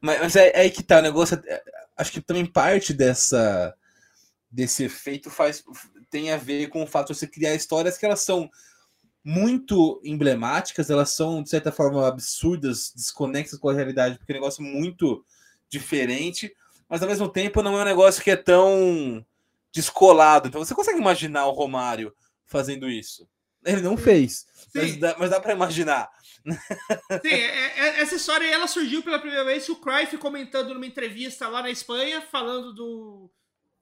Mas, 0.00 0.20
mas 0.20 0.36
é, 0.36 0.50
é, 0.50 0.60
aí 0.60 0.70
que 0.70 0.84
tá, 0.84 1.00
o 1.00 1.02
negócio. 1.02 1.42
É, 1.44 1.62
acho 1.96 2.12
que 2.12 2.20
também 2.20 2.46
parte 2.46 2.94
dessa 2.94 3.74
desse 4.50 4.84
efeito 4.84 5.30
faz 5.30 5.64
tem 6.10 6.30
a 6.30 6.36
ver 6.36 6.68
com 6.68 6.82
o 6.82 6.86
fato 6.86 7.12
de 7.12 7.18
você 7.18 7.26
criar 7.26 7.54
histórias 7.54 7.96
que 7.96 8.04
elas 8.04 8.20
são 8.20 8.50
muito 9.24 10.00
emblemáticas, 10.04 10.90
elas 10.90 11.10
são, 11.10 11.42
de 11.42 11.50
certa 11.50 11.70
forma, 11.70 12.06
absurdas, 12.06 12.92
desconexas 12.94 13.58
com 13.58 13.68
a 13.68 13.74
realidade, 13.74 14.18
porque 14.18 14.32
é 14.32 14.34
um 14.34 14.40
negócio 14.40 14.62
muito 14.62 15.24
diferente, 15.68 16.54
mas 16.88 17.02
ao 17.02 17.08
mesmo 17.08 17.28
tempo 17.28 17.62
não 17.62 17.78
é 17.78 17.82
um 17.82 17.86
negócio 17.86 18.22
que 18.22 18.30
é 18.30 18.36
tão 18.36 19.24
descolado. 19.72 20.48
Então 20.48 20.62
você 20.62 20.74
consegue 20.74 20.98
imaginar 20.98 21.46
o 21.46 21.52
Romário 21.52 22.14
fazendo 22.44 22.90
isso? 22.90 23.28
Ele 23.64 23.80
não 23.80 23.96
fez, 23.96 24.46
mas 24.74 24.96
dá, 24.96 25.16
mas 25.18 25.30
dá 25.30 25.40
para 25.40 25.52
imaginar. 25.52 26.10
Sim, 26.44 27.28
é, 27.28 27.78
é, 27.78 28.00
essa 28.00 28.16
história 28.16 28.44
ela 28.44 28.66
surgiu 28.66 29.02
pela 29.02 29.18
primeira 29.18 29.44
vez 29.44 29.68
o 29.68 29.76
Cruyff 29.76 30.18
comentando 30.18 30.74
numa 30.74 30.86
entrevista 30.86 31.48
lá 31.48 31.62
na 31.62 31.70
Espanha, 31.70 32.20
falando 32.20 32.72
do. 32.72 33.30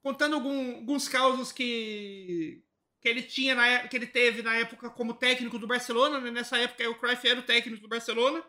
contando 0.03 0.35
algum, 0.35 0.75
alguns 0.75 1.07
causos 1.07 1.51
que, 1.51 2.61
que 3.01 3.09
ele 3.09 3.23
tinha 3.23 3.55
na, 3.55 3.87
que 3.87 3.95
ele 3.97 4.07
teve 4.07 4.41
na 4.41 4.55
época 4.55 4.89
como 4.89 5.13
técnico 5.13 5.57
do 5.57 5.67
Barcelona. 5.67 6.19
Né? 6.19 6.31
Nessa 6.31 6.57
época 6.57 6.89
o 6.89 6.95
Cruyff 6.95 7.27
era 7.27 7.39
o 7.39 7.43
técnico 7.43 7.81
do 7.81 7.89
Barcelona. 7.89 8.43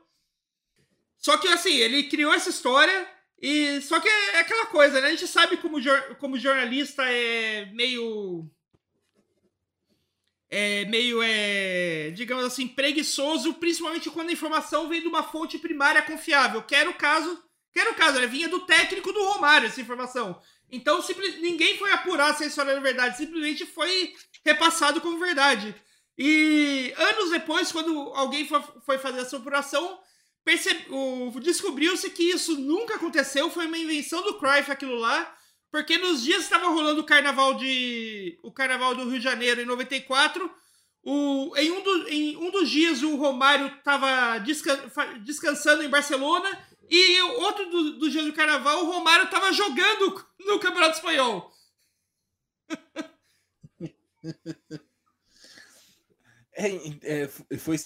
Só 1.18 1.38
que 1.38 1.48
assim, 1.48 1.74
ele 1.74 2.04
criou 2.04 2.34
essa 2.34 2.50
história 2.50 3.08
e 3.40 3.80
só 3.80 3.98
que 3.98 4.08
é 4.08 4.40
aquela 4.40 4.66
coisa, 4.66 5.00
né? 5.00 5.08
A 5.08 5.10
gente 5.10 5.26
sabe 5.26 5.56
como, 5.56 5.78
como 6.18 6.38
jornalista 6.38 7.02
é 7.04 7.66
meio 7.72 8.48
é, 10.54 10.84
meio, 10.84 11.22
é, 11.22 12.10
digamos 12.10 12.44
assim, 12.44 12.68
preguiçoso, 12.68 13.54
principalmente 13.54 14.10
quando 14.10 14.28
a 14.28 14.32
informação 14.32 14.86
vem 14.86 15.00
de 15.00 15.08
uma 15.08 15.22
fonte 15.22 15.58
primária 15.58 16.02
confiável. 16.02 16.62
Que 16.62 16.74
era 16.74 16.90
o 16.90 16.94
caso, 16.94 17.42
que 17.72 17.80
era 17.80 17.90
o 17.90 17.94
caso, 17.94 18.20
né? 18.20 18.26
vinha 18.26 18.48
do 18.48 18.60
técnico 18.60 19.12
do 19.12 19.24
Romário 19.24 19.66
essa 19.66 19.80
informação. 19.80 20.40
Então 20.70 21.02
simples, 21.02 21.40
ninguém 21.40 21.76
foi 21.78 21.90
apurar 21.92 22.34
se 22.34 22.44
a 22.44 22.46
história 22.46 22.70
era 22.70 22.80
verdade, 22.80 23.16
simplesmente 23.16 23.66
foi 23.66 24.14
repassado 24.44 25.00
como 25.00 25.18
verdade. 25.18 25.74
E 26.16 26.92
anos 26.96 27.30
depois, 27.30 27.72
quando 27.72 28.12
alguém 28.14 28.46
foi 28.84 28.98
fazer 28.98 29.20
essa 29.20 29.36
apuração, 29.36 29.98
descobriu-se 31.40 32.10
que 32.10 32.24
isso 32.24 32.58
nunca 32.58 32.96
aconteceu, 32.96 33.50
foi 33.50 33.66
uma 33.66 33.78
invenção 33.78 34.22
do 34.22 34.34
Cruyff 34.38 34.70
aquilo 34.70 34.96
lá, 34.96 35.34
porque 35.70 35.96
nos 35.96 36.22
dias 36.22 36.38
que 36.38 36.44
estava 36.44 36.68
rolando 36.68 37.00
o 37.00 37.06
carnaval 37.06 37.54
de 37.54 38.38
o 38.42 38.52
carnaval 38.52 38.94
do 38.94 39.08
Rio 39.08 39.18
de 39.18 39.24
Janeiro 39.24 39.62
em 39.62 39.66
94, 39.66 40.50
o, 41.02 41.52
em, 41.56 41.70
um 41.70 41.82
do, 41.82 42.08
em 42.08 42.36
um 42.36 42.50
dos 42.50 42.70
dias 42.70 43.02
o 43.02 43.16
Romário 43.16 43.66
estava 43.66 44.38
descan, 44.38 44.78
descansando 45.24 45.82
em 45.82 45.88
Barcelona 45.88 46.48
e 46.94 47.22
outro 47.22 47.70
dos 47.70 47.98
do 47.98 48.10
dias 48.10 48.26
do 48.26 48.34
carnaval 48.34 48.84
o 48.84 48.92
Romário 48.92 49.24
estava 49.24 49.50
jogando 49.52 50.26
no 50.40 50.60
Campeonato 50.60 50.96
Espanhol. 50.96 51.50
É, 56.54 57.24
é, 57.24 57.28
foi 57.58 57.78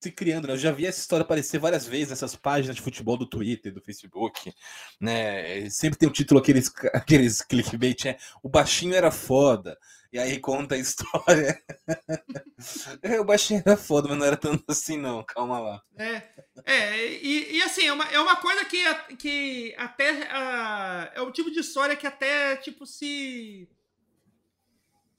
se 0.00 0.12
criando, 0.12 0.46
né? 0.46 0.52
Eu 0.52 0.58
já 0.58 0.70
vi 0.70 0.86
essa 0.86 1.00
história 1.00 1.24
aparecer 1.24 1.58
várias 1.58 1.86
vezes 1.86 2.10
nessas 2.10 2.36
páginas 2.36 2.76
de 2.76 2.82
futebol 2.82 3.16
do 3.16 3.26
Twitter, 3.26 3.72
do 3.72 3.80
Facebook, 3.80 4.52
né? 5.00 5.68
Sempre 5.70 5.98
tem 5.98 6.06
o 6.06 6.10
um 6.10 6.12
título 6.12 6.40
aqueles, 6.40 6.72
aqueles 6.94 7.42
clickbait, 7.42 8.04
né? 8.04 8.16
O 8.42 8.48
baixinho 8.48 8.94
era 8.94 9.10
foda. 9.10 9.76
E 10.12 10.18
aí 10.18 10.38
conta 10.40 10.74
a 10.74 10.78
história. 10.78 11.62
o 13.20 13.24
baixinho 13.24 13.62
era 13.64 13.76
foda, 13.76 14.08
mas 14.08 14.18
não 14.18 14.26
era 14.26 14.36
tanto 14.36 14.64
assim, 14.68 14.96
não. 14.96 15.22
Calma 15.22 15.60
lá. 15.60 15.82
É, 15.96 16.22
é 16.64 17.06
e, 17.22 17.56
e 17.56 17.62
assim, 17.62 17.86
é 17.86 17.92
uma, 17.92 18.04
é 18.04 18.18
uma 18.18 18.36
coisa 18.36 18.64
que, 18.64 18.82
que 19.16 19.74
até. 19.76 20.12
Uh, 20.12 21.10
é 21.14 21.22
o 21.22 21.30
tipo 21.30 21.50
de 21.50 21.60
história 21.60 21.94
que 21.94 22.06
até, 22.06 22.56
tipo, 22.56 22.86
se 22.86 23.68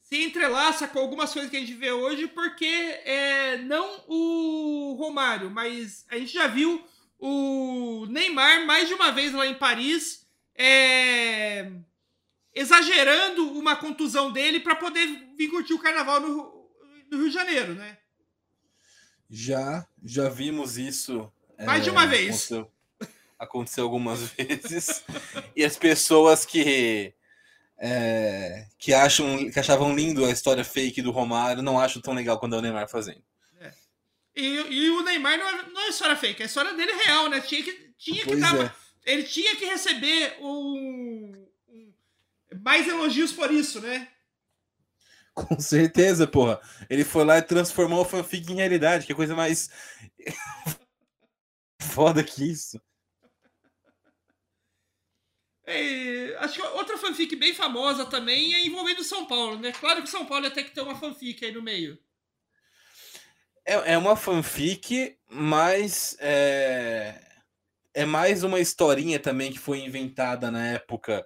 se 0.10 0.24
entrelaça 0.24 0.88
com 0.88 0.98
algumas 0.98 1.32
coisas 1.32 1.52
que 1.52 1.58
a 1.58 1.60
gente 1.60 1.76
vê 1.76 1.92
hoje, 1.92 2.26
porque 2.26 2.66
é, 2.66 3.58
não 3.58 4.04
o 4.08 4.96
Romário, 4.98 5.52
mas 5.52 6.04
a 6.10 6.18
gente 6.18 6.34
já 6.34 6.48
viu 6.48 6.84
o 7.20 8.08
Neymar 8.10 8.66
mais 8.66 8.88
de 8.88 8.96
uma 8.96 9.12
vez 9.12 9.32
lá 9.34 9.46
em 9.46 9.54
Paris 9.54 10.28
é, 10.56 11.72
exagerando 12.54 13.52
uma 13.54 13.76
contusão 13.76 14.32
dele 14.32 14.60
para 14.60 14.76
poder 14.76 15.08
vir 15.38 15.50
curtir 15.50 15.74
o 15.74 15.80
carnaval 15.80 16.20
no, 16.20 16.70
no, 17.10 17.18
Rio 17.18 17.30
de 17.30 17.34
Janeiro, 17.34 17.76
né? 17.76 17.98
Já, 19.30 19.88
já 20.04 20.30
vimos 20.30 20.78
isso. 20.78 21.32
Mais 21.60 21.82
é, 21.82 21.84
de 21.84 21.90
uma 21.90 22.08
vez. 22.08 22.28
Aconteceu, 22.30 22.72
aconteceu 23.38 23.84
algumas 23.84 24.22
vezes. 24.34 25.04
e 25.56 25.64
as 25.64 25.78
pessoas 25.78 26.46
que 26.46 27.14
é, 27.80 28.66
que 28.78 28.94
acham 28.94 29.50
que 29.50 29.60
achavam 29.60 29.96
lindo 29.96 30.26
a 30.26 30.32
história 30.32 30.64
fake 30.64 31.02
do 31.02 31.12
Romário, 31.12 31.64
não 31.64 31.80
acham 31.80 32.02
tão 32.02 32.14
legal 32.14 32.40
quando 32.40 32.56
é 32.56 32.60
o 32.60 32.62
Neymar 32.62 32.90
fazendo. 32.90 33.24
É. 33.62 33.72
E, 34.36 34.46
e, 34.46 34.90
o 34.90 35.04
Neymar 35.04 35.38
não 35.38 35.48
é, 35.48 35.70
não 35.70 35.82
é 35.84 35.90
história 35.90 36.16
fake, 36.16 36.44
é 36.44 36.46
história 36.46 36.74
dele 36.74 36.92
real, 36.92 37.30
né? 37.30 37.40
Tinha 37.40 37.64
que, 37.64 37.94
tinha 37.98 38.26
que 38.26 38.36
dar, 38.36 38.60
é. 38.60 38.72
ele 39.06 39.24
tinha 39.24 39.56
que 39.56 39.66
receber 39.66 40.38
um, 40.42 41.49
mais 42.64 42.88
elogios 42.88 43.32
por 43.32 43.52
isso, 43.52 43.80
né? 43.82 44.08
Com 45.34 45.60
certeza, 45.60 46.28
porra. 46.28 46.60
Ele 46.90 47.06
foi 47.06 47.24
lá 47.24 47.38
e 47.38 47.42
transformou 47.42 48.02
o 48.02 48.06
fanfic 48.06 48.52
em 48.52 48.56
realidade, 48.56 49.06
que 49.06 49.12
é 49.12 49.16
coisa 49.16 49.36
mais 49.36 49.70
foda 51.82 52.24
que 52.24 52.44
isso. 52.44 52.82
É, 55.66 56.36
acho 56.40 56.56
que 56.56 56.68
outra 56.70 56.98
fanfic 56.98 57.36
bem 57.36 57.54
famosa 57.54 58.04
também 58.04 58.56
é 58.56 58.66
envolvendo 58.66 59.04
São 59.04 59.28
Paulo, 59.28 59.60
né? 59.60 59.72
Claro 59.72 60.02
que 60.02 60.10
São 60.10 60.26
Paulo 60.26 60.50
ter 60.50 60.64
que 60.64 60.72
ter 60.72 60.82
uma 60.82 60.96
fanfic 60.96 61.46
aí 61.46 61.52
no 61.52 61.62
meio. 61.62 61.98
É, 63.64 63.94
é 63.94 63.98
uma 63.98 64.16
fanfic, 64.16 65.16
mas 65.30 66.18
é, 66.20 67.22
é 67.94 68.04
mais 68.04 68.44
uma 68.44 68.60
historinha 68.60 69.20
também 69.20 69.52
que 69.52 69.60
foi 69.60 69.80
inventada 69.82 70.50
na 70.50 70.70
época 70.70 71.24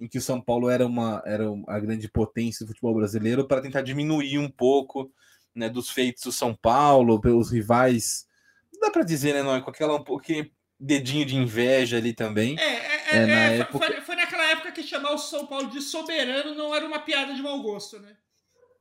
em 0.00 0.08
que 0.08 0.18
o 0.18 0.22
São 0.22 0.40
Paulo 0.40 0.68
era, 0.68 0.86
uma, 0.86 1.22
era 1.24 1.44
a 1.68 1.78
grande 1.78 2.08
potência 2.08 2.64
do 2.64 2.68
futebol 2.68 2.94
brasileiro 2.94 3.46
para 3.46 3.62
tentar 3.62 3.82
diminuir 3.82 4.38
um 4.38 4.50
pouco 4.50 5.10
né, 5.54 5.68
dos 5.68 5.90
feitos 5.90 6.24
do 6.24 6.32
São 6.32 6.54
Paulo, 6.54 7.20
pelos 7.20 7.50
rivais. 7.50 8.26
Não 8.72 8.80
dá 8.80 8.90
para 8.90 9.04
dizer, 9.04 9.34
né, 9.34 9.42
não, 9.42 9.60
com 9.60 9.70
aquela 9.70 9.94
um 9.94 10.04
pouquinho 10.04 10.50
dedinho 10.78 11.24
de 11.24 11.36
inveja 11.36 11.96
ali 11.96 12.12
também. 12.12 12.58
É, 12.58 12.62
é, 12.62 13.02
é, 13.12 13.16
é 13.16 13.26
na 13.26 13.52
é, 13.52 13.58
época... 13.58 13.86
foi, 13.86 14.00
foi, 14.00 14.16
naquela 14.16 14.50
época 14.50 14.72
que 14.72 14.82
chamar 14.82 15.12
o 15.12 15.18
São 15.18 15.46
Paulo 15.46 15.70
de 15.70 15.80
soberano 15.80 16.54
não 16.54 16.74
era 16.74 16.86
uma 16.86 16.98
piada 16.98 17.34
de 17.34 17.42
mau 17.42 17.62
gosto, 17.62 17.98
né? 18.00 18.16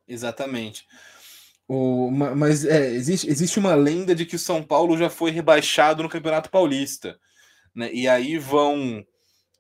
Exatamente. 0.08 0.86
O, 1.68 2.12
mas 2.12 2.66
é, 2.66 2.90
existe, 2.92 3.30
existe 3.30 3.58
uma 3.58 3.74
lenda 3.74 4.14
de 4.14 4.26
que 4.26 4.36
o 4.36 4.40
São 4.40 4.62
Paulo 4.62 4.98
já 4.98 5.10
foi 5.10 5.32
rebaixado 5.32 6.04
no 6.04 6.10
Campeonato 6.10 6.50
Paulista. 6.50 7.18
Né? 7.74 7.90
E 7.94 8.08
aí 8.08 8.38
vão 8.38 9.06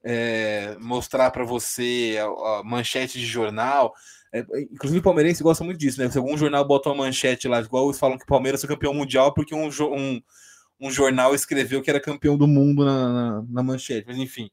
é, 0.03 0.75
mostrar 0.79 1.31
para 1.31 1.45
você 1.45 2.17
a, 2.19 2.25
a, 2.25 2.63
manchete 2.63 3.19
de 3.19 3.25
jornal. 3.25 3.93
É, 4.33 4.39
inclusive 4.71 4.99
o 4.99 5.03
palmeirense 5.03 5.43
gosta 5.43 5.63
muito 5.63 5.79
disso, 5.79 6.01
né? 6.01 6.09
Se 6.09 6.17
algum 6.17 6.37
jornal 6.37 6.65
bota 6.65 6.89
uma 6.89 7.05
manchete 7.05 7.47
lá, 7.47 7.61
igual 7.61 7.85
eles 7.85 7.99
falam 7.99 8.17
que 8.17 8.23
o 8.23 8.27
Palmeiras 8.27 8.63
é 8.63 8.67
campeão 8.67 8.93
mundial 8.93 9.33
porque 9.33 9.55
um, 9.55 9.69
um, 9.69 10.21
um, 10.79 10.91
jornal 10.91 11.33
escreveu 11.33 11.81
que 11.81 11.89
era 11.89 11.99
campeão 11.99 12.37
do 12.37 12.47
mundo 12.47 12.83
na, 12.83 13.13
na, 13.13 13.45
na 13.47 13.63
manchete. 13.63 14.05
Mas 14.07 14.17
enfim, 14.17 14.49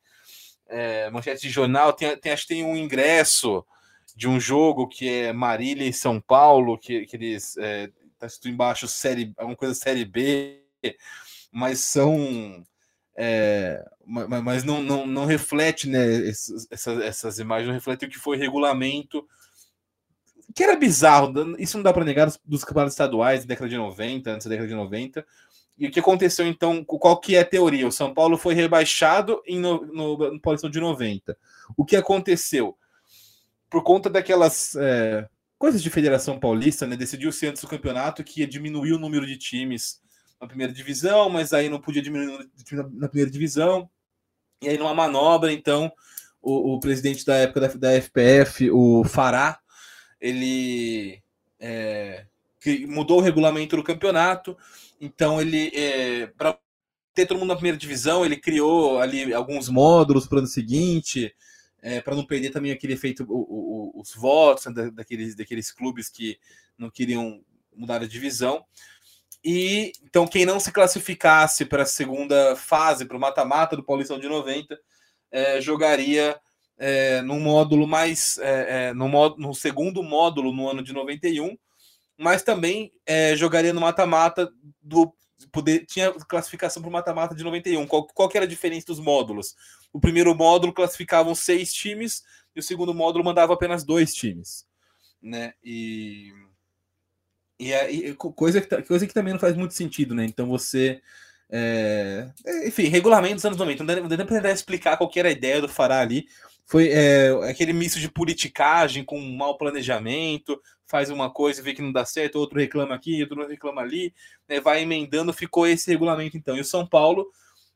é, 0.69 1.11
manchete 1.11 1.43
de 1.43 1.51
jornal, 1.51 1.93
tem, 1.93 2.17
tem, 2.17 2.33
acho 2.33 2.47
que 2.47 2.55
tem 2.55 2.65
um 2.65 2.77
ingresso 2.77 3.65
de 4.15 4.29
um 4.29 4.39
jogo 4.39 4.87
que 4.87 5.09
é 5.09 5.33
Marília 5.33 5.89
e 5.89 5.93
São 5.93 6.21
Paulo, 6.21 6.79
que, 6.79 7.07
que 7.07 7.17
eles 7.17 7.57
é, 7.57 7.89
tá 8.19 8.27
escrito 8.27 8.53
embaixo 8.53 8.87
série, 8.87 9.33
alguma 9.37 9.57
coisa 9.57 9.75
série 9.75 10.05
B, 10.05 10.63
mas 11.51 11.81
são 11.81 12.65
é, 13.17 13.85
mas, 14.11 14.43
mas 14.43 14.65
não, 14.65 14.83
não, 14.83 15.07
não 15.07 15.25
reflete, 15.25 15.89
né? 15.89 16.29
Essas, 16.29 16.69
essas 17.01 17.39
imagens 17.39 17.69
não 17.69 17.75
refletem 17.75 18.09
o 18.09 18.13
que 18.13 18.19
foi 18.19 18.37
regulamento, 18.37 19.25
que 20.55 20.65
era 20.65 20.77
bizarro, 20.77 21.33
isso 21.59 21.77
não 21.77 21.85
dá 21.85 21.93
para 21.93 22.05
negar 22.05 22.31
dos, 22.45 22.65
campeonatos 22.65 22.95
estaduais 22.95 23.43
da 23.43 23.49
década 23.49 23.69
de 23.69 23.77
90, 23.77 24.31
antes 24.33 24.47
da 24.47 24.51
década 24.51 24.69
de 24.69 24.75
90. 24.75 25.25
E 25.79 25.87
o 25.87 25.91
que 25.91 26.01
aconteceu 26.01 26.47
então? 26.47 26.85
Qual 26.85 27.19
que 27.21 27.37
é 27.37 27.41
a 27.41 27.45
teoria? 27.45 27.87
O 27.87 27.93
São 27.93 28.13
Paulo 28.13 28.37
foi 28.37 28.53
rebaixado 28.53 29.41
em 29.47 29.59
no, 29.59 29.87
no, 29.87 30.33
no 30.33 30.41
Paulistão 30.41 30.69
de 30.69 30.81
90. 30.81 31.37
O 31.77 31.85
que 31.85 31.97
aconteceu? 31.97 32.77
Por 33.71 33.83
conta 33.83 34.11
daquelas 34.11 34.75
é, 34.77 35.29
coisas 35.57 35.83
de 35.83 35.89
Federação 35.89 36.39
Paulista, 36.39 36.87
né? 36.87 36.97
Decidiu-se 36.97 37.47
antes 37.47 37.63
do 37.63 37.69
campeonato 37.69 38.25
que 38.25 38.41
ia 38.41 38.47
diminuir 38.47 38.93
o 38.93 38.99
número 38.99 39.27
de 39.27 39.39
times 39.39 40.01
na 40.41 40.49
primeira 40.49 40.73
divisão, 40.73 41.31
mas 41.31 41.53
aí 41.53 41.69
não 41.69 41.81
podia 41.81 42.03
diminuir 42.03 42.51
na 42.93 43.09
primeira 43.09 43.31
divisão. 43.31 43.89
E 44.63 44.69
aí, 44.69 44.79
numa 44.79 44.95
manobra, 44.95 45.53
então, 45.53 45.91
o, 46.43 46.75
o 46.75 46.81
presidente 46.81 47.25
da 47.25 47.35
época 47.37 47.61
da, 47.61 47.69
da 47.69 47.93
FPF, 47.93 48.71
o 48.71 49.05
Fará, 49.05 49.59
ele 50.21 51.23
é, 51.59 52.27
mudou 52.87 53.19
o 53.19 53.23
regulamento 53.23 53.77
do 53.77 53.83
campeonato. 53.83 54.57
Então, 55.01 55.41
ele, 55.41 55.71
é, 55.75 56.27
para 56.27 56.59
ter 57.15 57.27
todo 57.27 57.39
mundo 57.39 57.49
na 57.49 57.57
primeira 57.57 57.79
divisão, 57.79 58.25
ele 58.25 58.37
criou 58.37 59.01
ali 59.01 59.33
alguns 59.33 59.69
módulos 59.69 60.27
para 60.27 60.37
o 60.37 60.39
ano 60.41 60.47
seguinte, 60.47 61.35
é, 61.83 62.01
para 62.01 62.15
não 62.15 62.25
perder 62.25 62.51
também 62.51 62.73
aquele 62.73 62.93
efeito, 62.93 63.25
o, 63.29 63.95
o, 63.97 64.01
os 64.01 64.15
votos 64.15 64.67
né, 64.67 64.91
daqueles, 64.91 65.35
daqueles 65.35 65.73
clubes 65.73 66.09
que 66.09 66.39
não 66.77 66.91
queriam 66.91 67.43
mudar 67.75 68.03
a 68.03 68.07
divisão. 68.07 68.65
E 69.45 69.93
então, 70.05 70.27
quem 70.27 70.45
não 70.45 70.61
se 70.61 70.71
classificasse 70.71 71.65
para 71.65 71.85
a 71.85 71.87
segunda 71.87 72.55
fase, 72.57 73.07
para 73.07 73.17
o 73.17 73.21
mata-mata 73.21 73.77
do 73.77 73.85
Paulistão 73.85 74.19
de 74.19 74.29
90, 74.29 74.79
é, 75.31 75.61
jogaria 75.61 76.39
é, 76.79 77.23
no 77.23 77.39
módulo 77.39 77.87
mais. 77.87 78.39
É, 78.39 78.89
é, 78.89 78.95
no, 78.95 79.09
módulo, 79.09 79.49
no 79.49 79.55
segundo 79.55 80.03
módulo 80.03 80.53
no 80.53 80.69
ano 80.69 80.83
de 80.83 80.93
91, 80.93 81.57
mas 82.19 82.43
também 82.43 82.93
é, 83.07 83.37
jogaria 83.37 83.73
no 83.73 83.81
mata-mata 83.81 84.51
do. 84.83 85.15
Poder, 85.51 85.87
tinha 85.87 86.13
classificação 86.13 86.83
para 86.83 86.91
o 86.91 86.93
mata-mata 86.93 87.35
de 87.35 87.43
91. 87.43 87.87
Qual, 87.87 88.07
qual 88.09 88.29
que 88.29 88.37
era 88.37 88.45
a 88.45 88.49
diferença 88.49 88.87
dos 88.87 89.01
módulos? 89.01 89.57
O 89.91 89.99
primeiro 89.99 90.35
módulo 90.35 90.73
classificavam 90.73 91.35
seis 91.35 91.73
times 91.73 92.23
e 92.55 92.61
o 92.61 92.63
segundo 92.63 92.93
módulo 92.93 93.25
mandava 93.25 93.55
apenas 93.55 93.83
dois 93.83 94.13
times. 94.13 94.67
Né? 95.21 95.55
E 95.65 96.31
e, 97.61 97.73
é, 97.73 98.15
coisa, 98.15 98.61
que, 98.61 98.83
coisa 98.83 99.07
que 99.07 99.15
também 99.15 99.33
não 99.33 99.41
faz 99.41 99.57
muito 99.57 99.75
sentido, 99.75 100.15
né? 100.15 100.25
Então 100.25 100.47
você. 100.47 101.01
É, 101.53 102.31
enfim, 102.65 102.85
regulamento 102.85 103.35
dos 103.35 103.45
anos 103.45 103.59
90. 103.59 103.85
Não 103.85 104.09
dá 104.09 104.17
pra 104.17 104.37
tentar 104.37 104.51
explicar 104.51 104.97
qual 104.97 105.11
era 105.17 105.29
a 105.29 105.33
ideia 105.33 105.61
do 105.61 105.69
Fará 105.69 106.01
ali. 106.01 106.27
Foi 106.65 106.89
é, 106.89 107.31
aquele 107.51 107.73
misto 107.73 107.99
de 107.99 108.09
politicagem 108.09 109.05
com 109.05 109.21
mau 109.21 109.59
planejamento, 109.59 110.61
faz 110.87 111.11
uma 111.11 111.29
coisa 111.29 111.63
vê 111.63 111.75
que 111.75 111.83
não 111.83 111.91
dá 111.91 112.05
certo, 112.05 112.37
outro 112.37 112.61
reclama 112.61 112.95
aqui, 112.95 113.21
outro 113.23 113.45
reclama 113.47 113.81
ali, 113.81 114.15
né, 114.49 114.61
vai 114.61 114.83
emendando, 114.83 115.33
ficou 115.33 115.67
esse 115.67 115.91
regulamento 115.91 116.37
então. 116.37 116.57
E 116.57 116.61
o 116.61 116.65
São 116.65 116.87
Paulo 116.87 117.27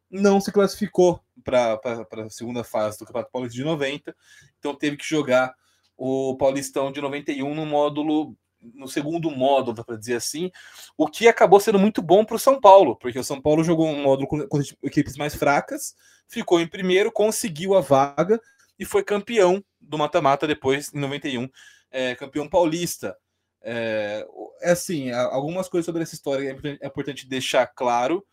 não 0.09 0.41
se 0.41 0.53
classificou 0.53 1.21
para 1.43 1.81
a 1.83 2.31
segunda 2.31 2.63
fase 2.63 2.97
do 2.99 3.05
Campeonato 3.05 3.33
Paulista 3.33 3.57
de 3.57 3.65
90, 3.65 4.17
então 4.61 4.75
teve 4.75 4.97
que 4.97 5.05
jogar 5.05 5.53
o 5.97 6.37
Paulistão 6.37 6.93
de 6.93 7.01
91 7.01 7.53
no 7.53 7.67
módulo 7.67 8.37
no 8.75 8.89
segundo 8.89 9.31
módulo, 9.31 9.85
para 9.85 9.97
dizer 9.97 10.17
assim, 10.17 10.51
o 10.97 11.07
que 11.07 11.29
acabou 11.29 11.61
sendo 11.61 11.79
muito 11.79 12.01
bom 12.01 12.25
para 12.25 12.37
o 12.37 12.39
São 12.39 12.61
Paulo, 12.61 12.97
porque 12.97 13.19
o 13.19 13.25
São 13.25 13.41
Paulo 13.41 13.65
jogou 13.65 13.87
um 13.87 14.03
módulo 14.03 14.27
com, 14.29 14.61
equipes 14.83 15.17
mais 15.17 15.35
fracas, 15.35 15.95
ficou 16.29 16.61
em 16.61 16.67
primeiro, 16.67 17.13
conseguiu 17.13 17.75
a 17.75 17.81
vaga 17.81 18.41
e 18.79 18.85
foi 18.85 19.03
campeão 19.05 19.63
do 19.81 19.99
mata-mata 19.99 20.47
depois, 20.47 20.93
em 20.95 20.99
91, 20.99 21.49
é, 21.91 22.15
campeão 22.15 22.49
paulista. 22.49 23.17
É, 23.63 24.27
é, 24.63 24.73
assim, 24.73 25.11
algumas 25.11 25.69
coisas 25.69 25.87
sobre 25.87 26.03
essa 26.03 26.15
história 26.15 26.57
é 26.81 26.87
importante 26.87 27.29
deixar 27.29 27.67
claro. 27.67 28.25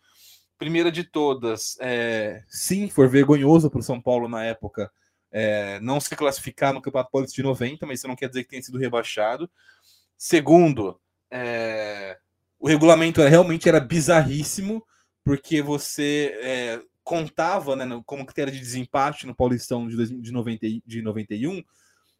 Primeira 0.58 0.92
de 0.92 1.04
todas, 1.04 1.76
é, 1.80 2.42
sim, 2.48 2.88
foi 2.88 3.08
vergonhoso 3.08 3.70
para 3.70 3.80
o 3.80 3.82
São 3.82 4.00
Paulo 4.00 4.28
na 4.28 4.44
época 4.44 4.90
é, 5.32 5.80
não 5.80 5.98
se 5.98 6.14
classificar 6.14 6.74
no 6.74 6.82
Campeonato 6.82 7.10
Paulista 7.10 7.34
de 7.34 7.42
90, 7.42 7.86
mas 7.86 7.98
isso 7.98 8.08
não 8.08 8.14
quer 8.14 8.28
dizer 8.28 8.44
que 8.44 8.50
tenha 8.50 8.62
sido 8.62 8.78
rebaixado. 8.78 9.50
Segundo, 10.16 11.00
é, 11.30 12.18
o 12.58 12.68
regulamento 12.68 13.20
realmente 13.22 13.68
era 13.68 13.80
bizarríssimo, 13.80 14.84
porque 15.24 15.62
você 15.62 16.38
é, 16.42 16.82
contava 17.02 17.74
né, 17.74 18.02
como 18.06 18.24
critério 18.24 18.52
de 18.52 18.58
desempate 18.58 19.26
no 19.26 19.34
Paulistão 19.34 19.88
de, 19.88 20.20
de, 20.20 20.32
90, 20.32 20.66
de 20.86 21.02
91 21.02 21.62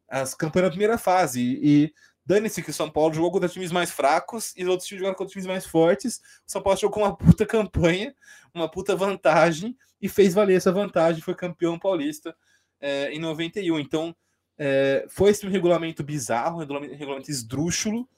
as 0.09 0.35
campanhas 0.35 0.67
da 0.67 0.71
primeira 0.71 0.99
fase. 0.99 1.59
E 1.63 1.93
dane-se 2.25 2.63
que 2.63 2.71
o 2.71 2.75
São 2.75 2.91
Paulo 2.91 3.15
jogou 3.15 3.33
contra 3.33 3.49
times 3.49 3.73
mais 3.73 3.91
fracos 3.91 4.53
e 4.57 4.63
os 4.63 4.69
outros 4.69 4.87
times 4.87 5.01
jogaram 5.01 5.17
contra 5.17 5.33
times 5.33 5.47
mais 5.47 5.65
fortes. 5.65 6.19
O 6.47 6.51
São 6.51 6.63
Paulo 6.63 6.79
jogou 6.79 6.95
com 6.95 7.01
uma 7.01 7.17
puta 7.17 7.47
campanha, 7.47 8.15
uma 8.55 8.71
puta 8.71 8.95
vantagem 8.95 9.77
e 10.01 10.09
fez 10.09 10.35
valer 10.35 10.57
essa 10.57 10.71
vantagem. 10.71 11.23
Foi 11.23 11.35
campeão 11.35 11.79
paulista 11.79 12.37
é, 12.81 13.11
em 13.11 13.19
91. 13.19 13.79
Então 13.79 14.15
é, 14.59 15.07
foi 15.09 15.31
esse 15.31 15.47
um 15.47 15.51
regulamento 15.51 16.03
bizarro, 16.03 16.57
um 16.57 16.61
regulamento, 16.61 16.95
regulamento 16.95 17.31
esdrúxulo, 17.31 18.09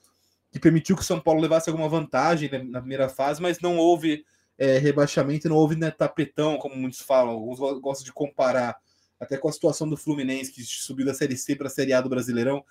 que 0.53 0.61
permitiu 0.61 0.97
que 0.97 1.03
o 1.03 1.05
São 1.05 1.20
Paulo 1.20 1.40
levasse 1.40 1.68
alguma 1.68 1.88
vantagem 1.88 2.51
né, 2.51 2.62
na 2.62 2.81
primeira 2.81 3.09
fase, 3.09 3.42
mas 3.42 3.61
não 3.61 3.77
houve 3.77 4.25
é, 4.59 4.79
rebaixamento, 4.79 5.49
não 5.49 5.57
houve 5.57 5.77
né, 5.77 5.90
tapetão, 5.90 6.59
como 6.59 6.77
muitos 6.77 7.01
falam. 7.01 7.35
Alguns 7.35 7.59
gostam 7.81 8.05
de 8.05 8.12
comparar 8.12 8.77
até 9.18 9.37
com 9.37 9.49
a 9.49 9.53
situação 9.53 9.88
do 9.88 9.97
Fluminense, 9.97 10.53
que 10.53 10.62
subiu 10.62 11.07
da 11.07 11.14
Série 11.14 11.37
C 11.37 11.57
para 11.57 11.66
a 11.66 11.70
Série 11.70 11.92
A 11.92 12.01
do 12.01 12.09
Brasileirão, 12.09 12.64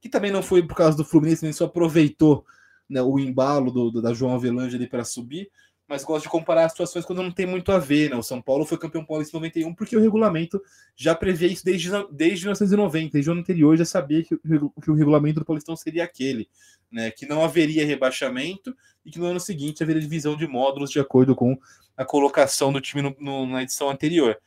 que 0.00 0.08
também 0.08 0.30
não 0.30 0.42
foi 0.42 0.66
por 0.66 0.76
causa 0.76 0.96
do 0.96 1.04
Fluminense, 1.04 1.44
nem 1.44 1.52
só 1.52 1.66
aproveitou 1.66 2.44
né, 2.88 3.02
o 3.02 3.18
embalo 3.18 3.70
do, 3.70 3.90
do, 3.90 4.02
da 4.02 4.14
João 4.14 4.34
Avelange 4.34 4.76
ali 4.76 4.88
para 4.88 5.04
subir, 5.04 5.50
mas 5.88 6.04
gosto 6.04 6.24
de 6.24 6.28
comparar 6.28 6.66
as 6.66 6.72
situações 6.72 7.06
quando 7.06 7.22
não 7.22 7.30
tem 7.30 7.46
muito 7.46 7.72
a 7.72 7.78
ver, 7.78 8.10
né? 8.10 8.16
O 8.16 8.22
São 8.22 8.42
Paulo 8.42 8.66
foi 8.66 8.76
campeão 8.76 9.02
paulista 9.02 9.34
em 9.34 9.40
91 9.40 9.74
porque 9.74 9.96
o 9.96 10.00
regulamento 10.00 10.62
já 10.94 11.14
previa 11.14 11.48
isso 11.48 11.64
desde, 11.64 11.88
desde 12.12 12.44
1990, 12.44 13.12
desde 13.12 13.30
o 13.30 13.32
ano 13.32 13.40
anterior 13.40 13.74
já 13.74 13.86
sabia 13.86 14.22
que, 14.22 14.36
que 14.36 14.90
o 14.90 14.94
regulamento 14.94 15.40
do 15.40 15.46
Paulistão 15.46 15.74
seria 15.74 16.04
aquele, 16.04 16.46
né? 16.92 17.10
Que 17.10 17.24
não 17.24 17.42
haveria 17.42 17.86
rebaixamento 17.86 18.76
e 19.02 19.10
que 19.10 19.18
no 19.18 19.24
ano 19.24 19.40
seguinte 19.40 19.82
haveria 19.82 20.02
divisão 20.02 20.36
de 20.36 20.46
módulos 20.46 20.90
de 20.90 21.00
acordo 21.00 21.34
com 21.34 21.58
a 21.96 22.04
colocação 22.04 22.70
do 22.70 22.82
time 22.82 23.00
no, 23.00 23.16
no, 23.18 23.46
na 23.46 23.62
edição 23.62 23.88
anterior. 23.88 24.38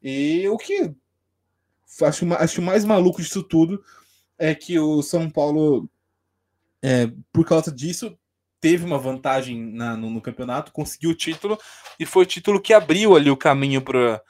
E 0.00 0.48
o 0.48 0.56
que 0.56 0.94
acho, 2.02 2.32
acho 2.34 2.62
mais 2.62 2.84
maluco 2.84 3.20
disso 3.20 3.42
tudo 3.42 3.82
é 4.38 4.54
que 4.54 4.78
o 4.78 5.02
São 5.02 5.28
Paulo, 5.28 5.88
é, 6.80 7.10
por 7.32 7.44
causa 7.44 7.72
disso, 7.72 8.16
teve 8.64 8.82
uma 8.82 8.96
vantagem 8.96 9.62
na, 9.62 9.94
no, 9.94 10.08
no, 10.08 10.22
campeonato, 10.22 10.72
conseguiu 10.72 11.10
o 11.10 11.14
título 11.14 11.58
e 12.00 12.06
foi 12.06 12.22
o 12.22 12.26
título 12.26 12.58
que 12.58 12.72
abriu 12.72 13.14
ali 13.14 13.30
o 13.30 13.36
caminho 13.36 13.82
para 13.82 14.22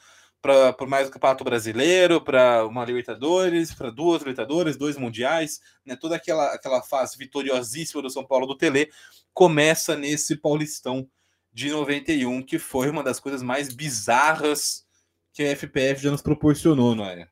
para 0.42 0.74
mais 0.86 1.08
o 1.08 1.10
Campeonato 1.10 1.42
Brasileiro, 1.42 2.20
para 2.20 2.66
uma 2.66 2.84
Libertadores, 2.84 3.72
para 3.72 3.88
duas 3.90 4.18
Libertadores, 4.18 4.76
dois 4.76 4.98
Mundiais, 4.98 5.58
né? 5.86 5.96
Toda 5.96 6.16
aquela, 6.16 6.52
aquela 6.52 6.82
fase 6.82 7.16
vitoriosíssima 7.16 8.02
do 8.02 8.10
São 8.10 8.26
Paulo 8.26 8.46
do 8.46 8.54
Tele 8.54 8.90
começa 9.32 9.96
nesse 9.96 10.36
Paulistão 10.36 11.08
de 11.50 11.70
91, 11.70 12.42
que 12.42 12.58
foi 12.58 12.90
uma 12.90 13.02
das 13.02 13.18
coisas 13.18 13.42
mais 13.42 13.72
bizarras 13.72 14.84
que 15.32 15.42
a 15.44 15.56
FPF 15.56 16.02
já 16.02 16.10
nos 16.10 16.20
proporcionou, 16.20 16.94
não 16.94 17.06
é? 17.06 17.26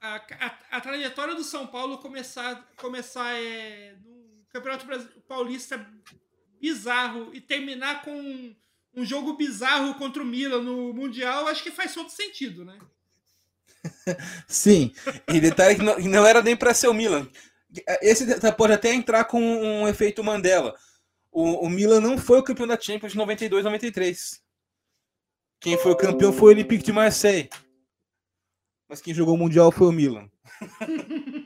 A, 0.00 0.16
a, 0.16 0.76
a 0.76 0.80
trajetória 0.80 1.34
do 1.34 1.42
São 1.42 1.66
Paulo 1.66 1.98
começar, 1.98 2.64
começar 2.76 3.34
é, 3.34 3.96
no 4.04 4.46
Campeonato 4.50 4.86
Paulista 5.26 5.84
bizarro 6.60 7.30
e 7.32 7.40
terminar 7.40 8.02
com 8.02 8.54
um 8.94 9.04
jogo 9.04 9.34
bizarro 9.34 9.94
contra 9.94 10.22
o 10.22 10.26
Milan 10.26 10.62
no 10.62 10.92
Mundial, 10.92 11.46
acho 11.48 11.62
que 11.62 11.70
faz 11.70 11.92
todo 11.92 12.08
sentido, 12.08 12.64
né? 12.64 12.78
Sim, 14.48 14.92
e 15.32 15.38
detalhe 15.38 15.76
que 15.76 15.82
não, 15.82 15.98
não 15.98 16.26
era 16.26 16.42
nem 16.42 16.56
para 16.56 16.74
ser 16.74 16.88
o 16.88 16.94
Milan. 16.94 17.28
Esse 18.00 18.24
pode 18.52 18.72
até 18.72 18.92
entrar 18.92 19.24
com 19.24 19.40
um 19.40 19.86
efeito 19.86 20.24
Mandela. 20.24 20.74
O, 21.30 21.66
o 21.66 21.70
Milan 21.70 22.00
não 22.00 22.16
foi 22.16 22.38
o 22.38 22.42
campeão 22.42 22.66
da 22.66 22.80
Champions 22.80 23.12
de 23.12 23.18
92, 23.18 23.64
93. 23.64 24.42
Quem 25.60 25.76
foi 25.76 25.92
o 25.92 25.96
campeão 25.96 26.32
foi 26.32 26.48
o 26.48 26.54
Olympique 26.54 26.84
de 26.84 26.92
Marseille. 26.92 27.50
Mas 28.88 29.02
quem 29.02 29.12
jogou 29.12 29.34
o 29.34 29.38
Mundial 29.38 29.70
foi 29.70 29.88
o 29.88 29.92
Milan. 29.92 30.30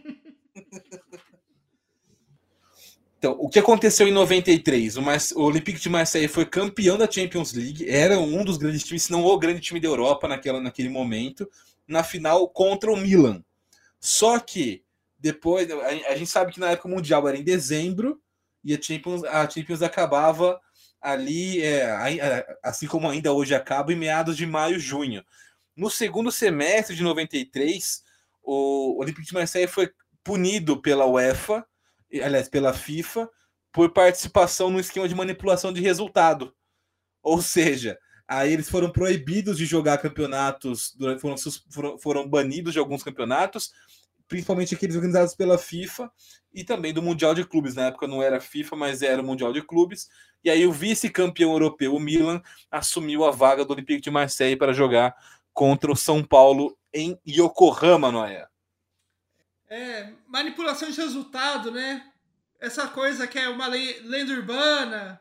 Então, 3.21 3.37
o 3.39 3.51
que 3.51 3.59
aconteceu 3.59 4.09
em 4.09 4.13
93? 4.13 4.97
O, 4.97 5.03
o 5.03 5.43
Olympique 5.43 5.79
de 5.79 5.91
Marseille 5.91 6.27
foi 6.27 6.47
campeão 6.47 6.97
da 6.97 7.11
Champions 7.11 7.53
League, 7.53 7.87
era 7.87 8.19
um 8.19 8.43
dos 8.43 8.57
grandes 8.57 8.83
times, 8.83 9.03
se 9.03 9.13
não 9.13 9.27
o 9.27 9.39
grande 9.39 9.61
time 9.61 9.79
da 9.79 9.89
Europa 9.89 10.27
naquela, 10.27 10.59
naquele 10.59 10.89
momento, 10.89 11.47
na 11.87 12.03
final 12.03 12.49
contra 12.49 12.91
o 12.91 12.97
Milan. 12.97 13.45
Só 14.01 14.39
que 14.39 14.83
depois, 15.19 15.71
a, 15.71 15.89
a 16.13 16.17
gente 16.17 16.31
sabe 16.31 16.51
que 16.51 16.59
na 16.59 16.71
época 16.71 16.89
o 16.89 16.91
Mundial 16.91 17.29
era 17.29 17.37
em 17.37 17.45
dezembro 17.45 18.19
e 18.65 18.73
a 18.75 18.81
Champions, 18.81 19.23
a 19.25 19.47
Champions 19.51 19.83
acabava 19.83 20.59
ali, 20.99 21.63
é, 21.63 22.57
assim 22.63 22.87
como 22.87 23.07
ainda 23.07 23.35
hoje 23.35 23.55
acaba, 23.55 23.93
em 23.93 23.97
meados 23.97 24.35
de 24.35 24.47
maio, 24.47 24.81
junho. 24.81 25.23
No 25.77 25.91
segundo 25.91 26.33
semestre 26.33 26.97
de 26.97 27.03
93, 27.03 28.03
o 28.43 28.99
Olympique 28.99 29.27
de 29.27 29.35
Marseille 29.35 29.69
foi 29.69 29.91
punido 30.25 30.81
pela 30.81 31.05
UEFA 31.05 31.67
aliás, 32.13 32.49
pela 32.49 32.73
FIFA, 32.73 33.29
por 33.73 33.93
participação 33.93 34.71
no 34.71 34.81
esquema 34.81 35.09
de 35.09 35.15
manipulação 35.15 35.73
de 35.73 35.81
resultado. 35.81 36.55
Ou 37.23 37.41
seja, 37.41 37.99
aí 38.27 38.53
eles 38.53 38.69
foram 38.69 38.91
proibidos 38.91 39.57
de 39.59 39.67
jogar 39.67 39.99
campeonatos, 39.99 40.97
foram, 41.21 41.37
foram, 41.71 41.99
foram 41.99 42.29
banidos 42.29 42.73
de 42.73 42.79
alguns 42.79 43.03
campeonatos, 43.03 43.73
principalmente 44.27 44.75
aqueles 44.75 44.97
organizados 44.97 45.35
pela 45.35 45.59
FIFA 45.59 46.11
e 46.53 46.65
também 46.65 46.93
do 46.95 47.03
Mundial 47.03 47.35
de 47.35 47.45
Clubes. 47.45 47.75
Na 47.75 47.87
época 47.87 48.07
não 48.07 48.23
era 48.23 48.41
FIFA, 48.41 48.77
mas 48.77 49.03
era 49.03 49.21
o 49.21 49.25
Mundial 49.25 49.53
de 49.53 49.63
Clubes. 49.63 50.09
E 50.43 50.49
aí 50.49 50.67
o 50.67 50.73
vice-campeão 50.73 51.53
europeu, 51.53 51.95
o 51.95 52.01
Milan, 52.01 52.41
assumiu 52.71 53.25
a 53.25 53.31
vaga 53.31 53.65
do 53.65 53.73
Olympique 53.73 54.01
de 54.01 54.11
Marseille 54.11 54.57
para 54.57 54.73
jogar 54.73 55.15
contra 55.53 55.93
o 55.93 55.97
São 55.97 56.25
Paulo 56.25 56.77
em 56.93 57.19
Yokohama, 57.27 58.11
não 58.11 58.25
é? 59.71 60.13
Manipulação 60.27 60.91
de 60.91 61.01
resultado, 61.01 61.71
né? 61.71 62.13
Essa 62.59 62.89
coisa 62.89 63.27
que 63.27 63.39
é 63.39 63.49
uma 63.49 63.69
lenda 63.69 64.33
urbana. 64.35 65.21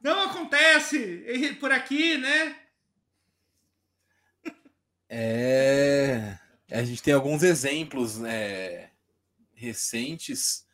Não 0.00 0.22
acontece 0.22 1.24
por 1.60 1.70
aqui, 1.70 2.16
né? 2.16 2.56
É. 5.08 6.38
A 6.70 6.82
gente 6.82 7.02
tem 7.02 7.12
alguns 7.12 7.42
exemplos 7.42 8.16
né, 8.16 8.90
recentes 9.54 10.66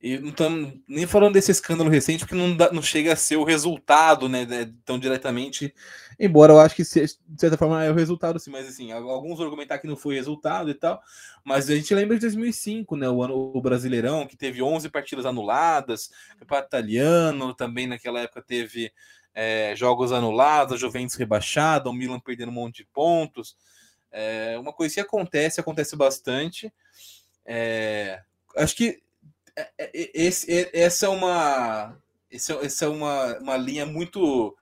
e 0.00 0.16
não 0.18 0.28
estamos 0.28 0.74
nem 0.86 1.06
falando 1.08 1.34
desse 1.34 1.50
escândalo 1.50 1.90
recente, 1.90 2.20
porque 2.20 2.36
não, 2.36 2.56
dá, 2.56 2.70
não 2.72 2.80
chega 2.80 3.12
a 3.12 3.16
ser 3.16 3.36
o 3.36 3.42
resultado, 3.42 4.28
né, 4.28 4.46
né, 4.46 4.72
tão 4.84 4.96
diretamente. 4.96 5.74
Embora 6.20 6.52
eu 6.52 6.60
acho 6.60 6.76
que, 6.76 6.82
de 6.84 7.40
certa 7.40 7.56
forma, 7.56 7.82
é 7.82 7.90
o 7.90 7.94
resultado, 7.94 8.38
sim, 8.38 8.50
mas 8.50 8.68
assim, 8.68 8.92
alguns 8.92 9.40
argumentar 9.40 9.78
que 9.78 9.88
não 9.88 9.96
foi 9.96 10.14
resultado 10.14 10.70
e 10.70 10.74
tal. 10.74 11.02
Mas 11.44 11.68
a 11.68 11.74
gente 11.74 11.92
lembra 11.94 12.14
de 12.14 12.20
2005, 12.22 12.94
né, 12.94 13.08
o 13.08 13.22
ano 13.22 13.50
o 13.52 13.60
Brasileirão, 13.60 14.24
que 14.24 14.36
teve 14.36 14.62
11 14.62 14.88
partidas 14.88 15.26
anuladas, 15.26 16.10
o 16.40 16.56
Italiano 16.56 17.52
também 17.52 17.88
naquela 17.88 18.20
época 18.20 18.40
teve 18.40 18.92
é, 19.34 19.74
jogos 19.74 20.12
anulados, 20.12 20.74
a 20.74 20.76
Juventus 20.76 21.16
rebaixada, 21.16 21.90
o 21.90 21.92
Milan 21.92 22.20
perdendo 22.20 22.50
um 22.50 22.54
monte 22.54 22.78
de 22.78 22.86
pontos. 22.86 23.56
É, 24.12 24.56
uma 24.60 24.72
coisa 24.72 24.94
que 24.94 25.00
acontece, 25.00 25.60
acontece 25.60 25.96
bastante. 25.96 26.72
É, 27.44 28.22
acho 28.56 28.76
que 28.76 29.02
esse, 29.92 30.70
essa 30.72 31.06
é 31.06 31.08
uma 31.08 31.96
essa 32.30 32.84
é 32.84 32.88
uma, 32.88 33.38
uma 33.38 33.56
linha 33.56 33.86
muito 33.86 34.56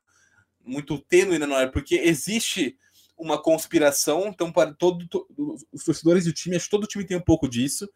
muito 0.64 0.98
tênue, 0.98 1.38
né, 1.38 1.62
é? 1.62 1.66
Porque 1.66 1.94
existe 1.94 2.76
uma 3.16 3.40
conspiração, 3.40 4.26
então 4.26 4.52
para 4.52 4.74
todo, 4.74 5.06
os 5.72 5.84
torcedores 5.84 6.24
do 6.24 6.32
time, 6.32 6.56
acho 6.56 6.66
que 6.66 6.70
todo 6.70 6.86
time 6.86 7.04
tem 7.04 7.16
um 7.16 7.20
pouco 7.20 7.48
disso, 7.48 7.88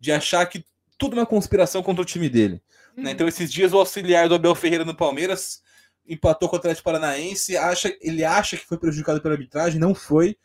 de 0.00 0.12
achar 0.12 0.44
que 0.46 0.64
tudo 0.98 1.16
é 1.16 1.20
uma 1.20 1.26
conspiração 1.26 1.82
contra 1.82 2.02
o 2.02 2.04
time 2.04 2.28
dele. 2.28 2.60
Uhum. 2.96 3.04
Né? 3.04 3.12
Então 3.12 3.28
esses 3.28 3.50
dias 3.50 3.72
o 3.72 3.78
auxiliar 3.78 4.28
do 4.28 4.34
Abel 4.34 4.54
Ferreira 4.54 4.84
no 4.84 4.96
Palmeiras 4.96 5.62
empatou 6.06 6.48
com 6.48 6.56
o 6.56 6.58
Atlético 6.58 6.84
Paranaense, 6.84 7.56
acha, 7.56 7.96
ele 8.00 8.24
acha 8.24 8.56
que 8.56 8.66
foi 8.66 8.78
prejudicado 8.78 9.20
pela 9.20 9.34
arbitragem, 9.34 9.78
não 9.78 9.94
foi. 9.94 10.36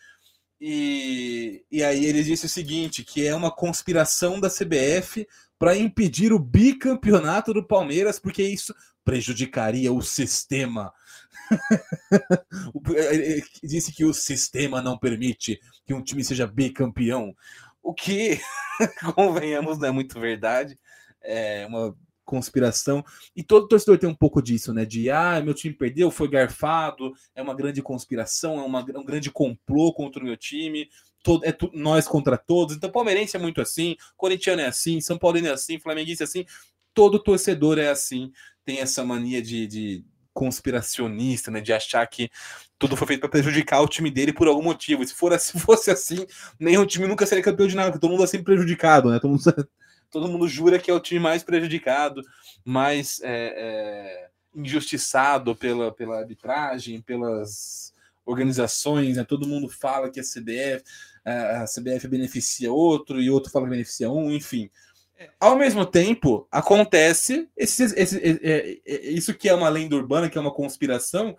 E, 0.60 1.64
e 1.72 1.84
aí 1.84 2.06
ele 2.06 2.24
disse 2.24 2.46
o 2.46 2.50
seguinte, 2.50 3.04
que 3.04 3.26
é 3.26 3.36
uma 3.36 3.52
conspiração 3.52 4.40
da 4.40 4.50
CBF 4.50 5.28
para 5.64 5.78
impedir 5.78 6.34
o 6.34 6.40
bicampeonato 6.40 7.54
do 7.54 7.66
Palmeiras, 7.66 8.20
porque 8.20 8.44
isso 8.44 8.76
prejudicaria 9.02 9.94
o 9.94 10.02
sistema. 10.02 10.92
Disse 13.64 13.94
que 13.94 14.04
o 14.04 14.14
sistema 14.14 14.82
não 14.82 15.00
permite 15.00 15.62
que 15.86 15.94
um 15.94 16.04
time 16.04 16.22
seja 16.22 16.46
bicampeão. 16.46 17.34
O 17.82 17.94
que, 17.94 18.42
convenhamos, 19.16 19.80
não 19.80 19.88
é 19.88 19.92
muito 19.92 20.20
verdade. 20.20 20.78
É 21.22 21.66
uma 21.66 21.96
conspiração. 22.26 23.04
E 23.36 23.44
todo 23.44 23.68
torcedor 23.68 23.98
tem 23.98 24.10
um 24.10 24.16
pouco 24.16 24.42
disso, 24.42 24.74
né? 24.74 24.86
De 24.86 25.10
ah, 25.10 25.42
meu 25.44 25.54
time 25.54 25.74
perdeu, 25.74 26.10
foi 26.10 26.28
garfado, 26.28 27.14
é 27.36 27.42
uma 27.42 27.54
grande 27.54 27.82
conspiração, 27.82 28.60
é 28.60 28.64
uma, 28.64 28.80
um 28.80 29.04
grande 29.04 29.30
complô 29.32 29.94
contra 29.94 30.22
o 30.22 30.26
meu 30.26 30.38
time 30.38 30.90
todo, 31.24 31.46
é 31.46 31.52
tu, 31.52 31.72
nós 31.74 32.08
contra 32.08 32.38
todos. 32.38 32.76
Então, 32.76 32.92
palmeirense 32.92 33.36
é 33.36 33.40
muito 33.40 33.62
assim, 33.62 33.96
corintiano 34.18 34.62
é 34.62 34.68
assim, 34.68 35.00
São 35.02 35.18
Paulino 35.18 35.48
é 35.48 35.52
assim, 35.52 35.80
flamenguista 35.80 36.26
é 36.26 36.26
assim. 36.26 36.46
Todo 36.94 37.18
torcedor 37.18 37.80
é 37.80 37.90
assim, 37.90 38.32
tem 38.64 38.80
essa 38.80 39.04
mania 39.04 39.42
de, 39.42 39.66
de 39.66 40.06
conspiracionista, 40.34 41.50
né, 41.50 41.62
de 41.62 41.74
achar 41.74 42.06
que 42.08 42.30
tudo 42.78 42.98
foi 42.98 43.08
feito 43.08 43.22
para 43.22 43.30
prejudicar 43.30 43.82
o 43.82 43.88
time 43.88 44.12
dele 44.12 44.34
por 44.34 44.48
algum 44.48 44.62
motivo. 44.62 45.06
Se 45.06 45.14
for 45.14 45.38
se 45.40 45.60
fosse 45.60 45.90
assim, 45.90 46.26
nenhum 46.60 46.86
time 46.86 47.08
nunca 47.08 47.26
seria 47.26 47.44
campeão 47.44 47.68
de 47.68 47.76
nada, 47.76 47.98
todo 47.98 48.12
mundo 48.12 48.24
é 48.24 48.28
sempre 48.28 48.46
prejudicado, 48.46 49.10
né? 49.10 49.20
Todo 49.20 49.32
mundo, 49.32 49.42
todo 50.14 50.30
mundo 50.30 50.48
jura 50.48 50.80
que 50.80 50.90
é 50.90 50.94
o 50.94 51.00
time 51.00 51.20
mais 51.20 51.44
prejudicado, 51.44 52.22
mais 52.64 53.20
é, 53.24 53.28
é, 53.28 54.30
injustiçado 54.56 55.56
pela, 55.56 55.92
pela 55.92 56.20
arbitragem, 56.20 57.02
pelas 57.02 57.92
organizações, 58.26 59.18
né? 59.18 59.26
Todo 59.26 59.48
mundo 59.48 59.68
fala 59.68 60.10
que 60.10 60.20
a 60.20 60.24
CBF 60.24 60.84
a 61.26 61.66
CBF 61.66 62.08
beneficia 62.08 62.72
outro 62.72 63.22
e 63.22 63.30
outro 63.30 63.50
fala 63.50 63.66
que 63.66 63.72
beneficia 63.72 64.10
um, 64.10 64.32
enfim. 64.32 64.70
É. 65.18 65.30
Ao 65.40 65.56
mesmo 65.58 65.86
tempo, 65.86 66.48
acontece 66.52 67.50
esse, 67.56 67.84
esse, 67.96 68.18
esse, 68.18 68.82
isso 68.86 69.34
que 69.34 69.48
é 69.48 69.54
uma 69.54 69.70
lenda 69.70 69.96
urbana, 69.96 70.30
que 70.30 70.38
é 70.38 70.42
uma 70.42 70.54
conspiração, 70.54 71.36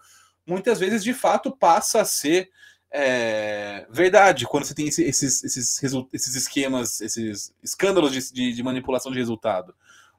muitas 0.47 0.81
vezes 0.81 1.05
de 1.05 1.13
fato 1.13 1.55
passa 1.55 2.01
a 2.01 2.05
ser 2.05 2.51
é, 2.97 3.87
verdade 3.91 4.47
quando 4.47 4.65
você 4.65 4.75
tem 4.75 4.87
esses, 4.87 5.43
esses, 5.43 5.83
esses 6.13 6.35
esquemas, 6.37 7.01
esses 7.01 7.53
escândalos 7.61 8.13
de, 8.13 8.33
de, 8.33 8.53
de 8.53 8.63
manipulação 8.63 9.11
de 9.11 9.19
resultado. 9.19 9.75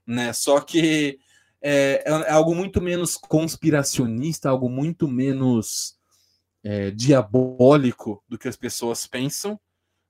Né? 0.06 0.34
Só 0.34 0.60
que 0.60 1.18
é, 1.62 2.04
é, 2.06 2.32
algo 2.32 2.54
muito 2.54 2.82
menos 2.82 3.16
conspiracionista, 3.16 4.50
algo 4.50 4.70
muito 4.70 5.08
menos 5.08 5.98
é, 6.62 6.92
diabólico 6.92 8.22
do 8.28 8.38
que 8.38 8.50
as 8.50 8.58
pessoas 8.58 9.08
pensam, 9.08 9.58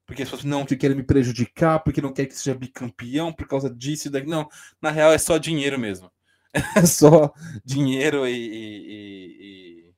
porque 0.04 0.24
as 0.24 0.30
pessoas 0.30 0.44
não 0.44 0.66
que 0.66 0.76
querem 0.76 0.98
me 0.98 1.04
prejudicar, 1.04 1.84
porque 1.84 2.02
não 2.02 2.12
querem 2.12 2.30
que 2.30 2.36
seja 2.36 2.58
bicampeão 2.58 3.32
por 3.32 3.48
causa 3.48 3.70
disso 3.70 4.08
e 4.08 4.12
daqui. 4.12 4.28
Não, 4.28 4.50
na 4.82 4.90
real 4.90 5.14
é 5.14 5.20
só 5.20 5.38
dinheiro 5.38 5.80
mesmo. 5.80 6.12
É 6.78 6.86
só 6.86 7.34
dinheiro 7.66 8.26
e, 8.26 8.34
e, 8.34 9.94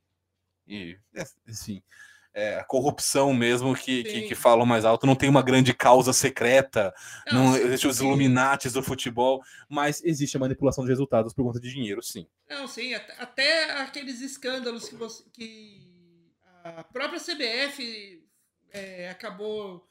e, 0.68 0.76
e 0.76 0.98
assim, 1.48 1.84
é, 2.38 2.60
a 2.60 2.64
corrupção 2.64 3.34
mesmo 3.34 3.76
que, 3.76 4.04
que, 4.04 4.22
que, 4.28 4.36
falam 4.36 4.64
mais 4.64 4.86
alto. 4.86 5.08
Não 5.08 5.16
tem 5.16 5.28
uma 5.28 5.42
grande 5.42 5.74
causa 5.74 6.14
secreta, 6.14 6.94
não, 7.32 7.46
não 7.46 7.58
existe 7.58 7.88
os 7.88 8.00
Illuminates 8.00 8.74
do 8.74 8.84
futebol, 8.84 9.42
mas 9.68 10.04
existe 10.04 10.38
a 10.38 10.40
manipulação 10.40 10.84
de 10.84 10.92
resultados 10.92 11.34
por 11.34 11.44
conta 11.44 11.60
de 11.60 11.74
dinheiro, 11.74 12.04
sim. 12.04 12.28
Não, 12.48 12.68
sim, 12.68 12.94
até, 12.94 13.72
aqueles 13.82 14.22
escândalos 14.22 14.88
que, 14.88 14.94
você, 14.94 15.24
que 15.34 15.82
a 16.64 16.84
própria 16.84 17.20
CBF 17.20 18.24
é, 18.70 19.10
acabou 19.10 19.90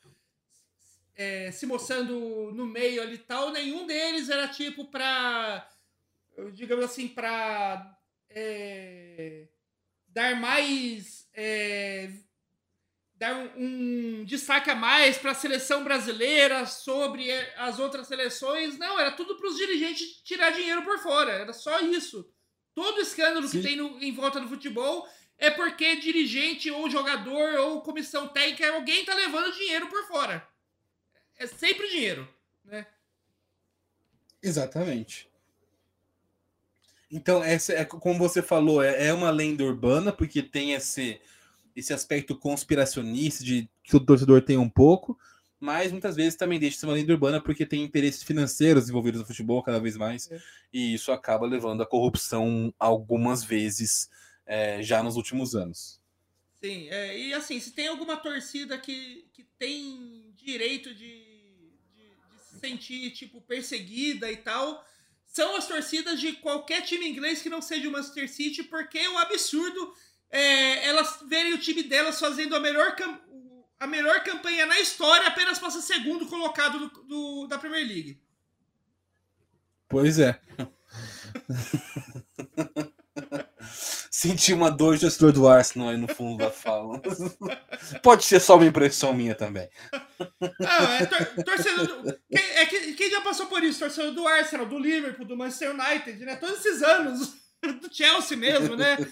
é, 1.16 1.50
se 1.50 1.66
mostrando 1.66 2.52
no 2.54 2.64
meio 2.64 3.02
ali 3.02 3.16
e 3.16 3.18
tal, 3.18 3.50
nenhum 3.50 3.88
deles 3.88 4.28
era 4.28 4.46
tipo 4.46 4.85
para, 4.85 5.68
digamos 6.52 6.85
assim, 6.85 7.09
para 7.09 7.98
é, 8.30 9.48
dar 10.06 10.40
mais. 10.40 11.26
Dar 13.16 13.35
um, 13.35 13.50
um, 13.57 14.24
destaque 14.24 14.70
a 14.70 14.74
mais 14.74 15.16
para 15.16 15.31
a 15.31 15.35
seleção 15.35 15.83
brasileira 15.83 16.66
sobre 16.66 17.31
as 17.57 17.79
outras 17.79 18.07
seleções. 18.07 18.76
Não, 18.79 19.00
era 19.00 19.12
tudo 19.12 19.37
para 19.37 19.48
os 19.48 19.57
dirigentes 19.57 20.20
tirar 20.22 20.50
dinheiro 20.50 20.83
por 20.83 20.98
fora. 20.98 21.33
Era 21.33 21.52
só 21.52 21.81
isso. 21.81 22.31
Todo 22.74 23.00
escândalo 23.00 23.48
Sim. 23.48 23.61
que 23.62 23.66
tem 23.66 23.76
no, 23.76 23.98
em 24.02 24.12
volta 24.12 24.38
do 24.38 24.48
futebol 24.48 25.09
é 25.38 25.50
porque 25.50 25.96
dirigente 25.96 26.70
ou 26.70 26.90
jogador 26.90 27.55
ou 27.61 27.83
comissão 27.83 28.29
técnica, 28.29 28.70
alguém 28.70 29.05
tá 29.05 29.14
levando 29.14 29.55
dinheiro 29.55 29.88
por 29.88 30.07
fora. 30.07 30.46
É 31.38 31.46
sempre 31.46 31.88
dinheiro, 31.88 32.29
né? 32.64 32.87
Exatamente. 34.42 35.29
Então, 37.11 37.42
essa 37.42 37.72
é 37.72 37.85
como 37.85 38.18
você 38.18 38.42
falou, 38.42 38.83
é, 38.83 39.09
é 39.09 39.12
uma 39.12 39.31
lenda 39.31 39.62
urbana, 39.62 40.12
porque 40.12 40.42
tem 40.42 40.72
esse, 40.72 41.20
esse 41.77 41.93
aspecto 41.93 42.35
conspiracionista 42.35 43.45
de 43.45 43.69
que 43.85 43.95
o 43.95 44.01
torcedor 44.01 44.43
tem 44.43 44.57
um 44.57 44.69
pouco, 44.69 45.19
mas 45.61 45.93
muitas 45.93 46.17
vezes 46.17 46.35
também 46.35 46.59
deixa 46.59 46.75
de 46.75 46.81
ser 46.81 46.87
uma 46.87 46.95
lenda 46.95 47.12
urbana 47.12 47.41
porque 47.41 47.67
tem 47.67 47.85
interesses 47.85 48.23
financeiros 48.23 48.89
envolvidos 48.89 49.21
no 49.21 49.27
futebol 49.27 49.62
cada 49.62 49.79
vez 49.79 49.97
mais, 49.97 50.31
é. 50.31 50.41
e 50.73 50.95
isso 50.95 51.12
acaba 51.12 51.47
levando 51.47 51.83
à 51.83 51.87
corrupção 51.87 52.73
algumas 52.79 53.45
vezes 53.45 54.11
é, 54.47 54.83
já 54.83 55.03
nos 55.03 55.17
últimos 55.17 55.55
anos. 55.55 56.01
Sim, 56.61 56.89
é, 56.89 57.19
e 57.19 57.35
assim, 57.35 57.61
se 57.61 57.73
tem 57.73 57.89
alguma 57.89 58.17
torcida 58.17 58.79
que, 58.79 59.27
que 59.33 59.45
tem 59.59 60.33
direito 60.37 60.95
de, 60.95 61.25
de, 61.95 62.09
de 62.33 62.41
se 62.43 62.59
sentir, 62.59 63.11
tipo, 63.11 63.41
perseguida 63.43 64.33
e 64.33 64.39
tal, 64.39 64.83
são 65.27 65.55
as 65.55 65.67
torcidas 65.69 66.19
de 66.19 66.33
qualquer 66.35 66.83
time 66.83 67.07
inglês 67.07 67.43
que 67.43 67.51
não 67.51 67.61
seja 67.61 67.89
o 67.89 67.93
Manchester 67.93 68.29
City, 68.31 68.62
porque 68.62 68.99
é 68.99 69.11
um 69.11 69.19
absurdo 69.19 69.93
é, 70.31 70.89
elas 70.89 71.19
verem 71.29 71.55
o 71.55 71.59
time 71.59 71.83
delas 71.83 72.19
fazendo 72.19 72.57
a 72.57 72.61
melhor, 72.61 72.97
a 73.79 73.87
melhor 73.87 74.23
campanha 74.25 74.67
na 74.67 74.81
história 74.81 75.27
apenas 75.27 75.59
para 75.59 75.71
ser 75.71 75.83
segundo 75.83 76.27
colocado 76.27 76.79
do, 76.79 76.89
do, 77.05 77.47
da 77.47 77.59
Premier 77.59 77.87
League. 77.87 78.21
Pois 79.89 80.19
é. 80.19 80.41
Senti 84.11 84.53
uma 84.53 84.71
dor 84.71 84.95
de 84.95 85.03
torcedor 85.03 85.33
do 85.33 85.47
Arsenal 85.47 85.91
aí 85.91 85.97
no 85.97 86.09
fundo 86.09 86.39
da 86.39 86.51
fala. 86.51 87.01
Pode 88.03 88.25
ser 88.25 88.41
só 88.41 88.57
uma 88.57 88.67
impressão 88.67 89.12
minha 89.12 89.35
também. 89.35 89.69
Não, 90.41 90.93
é 90.93 91.07
tor 91.07 91.45
torcedor 91.45 91.87
do... 91.87 92.21
quem, 92.31 92.39
é, 92.39 92.67
quem 92.67 93.11
já 93.11 93.21
passou 93.21 93.47
por 93.47 93.62
isso? 93.62 93.81
Torcedor 93.81 94.12
do 94.12 94.27
Arsenal, 94.27 94.67
do 94.67 94.79
Liverpool, 94.79 95.27
do 95.27 95.37
Manchester 95.37 95.71
United, 95.71 96.25
né? 96.25 96.37
Todos 96.37 96.65
esses 96.65 96.83
anos. 96.83 97.35
Do 97.62 97.92
Chelsea 97.92 98.37
mesmo, 98.37 98.77
né? 98.77 98.97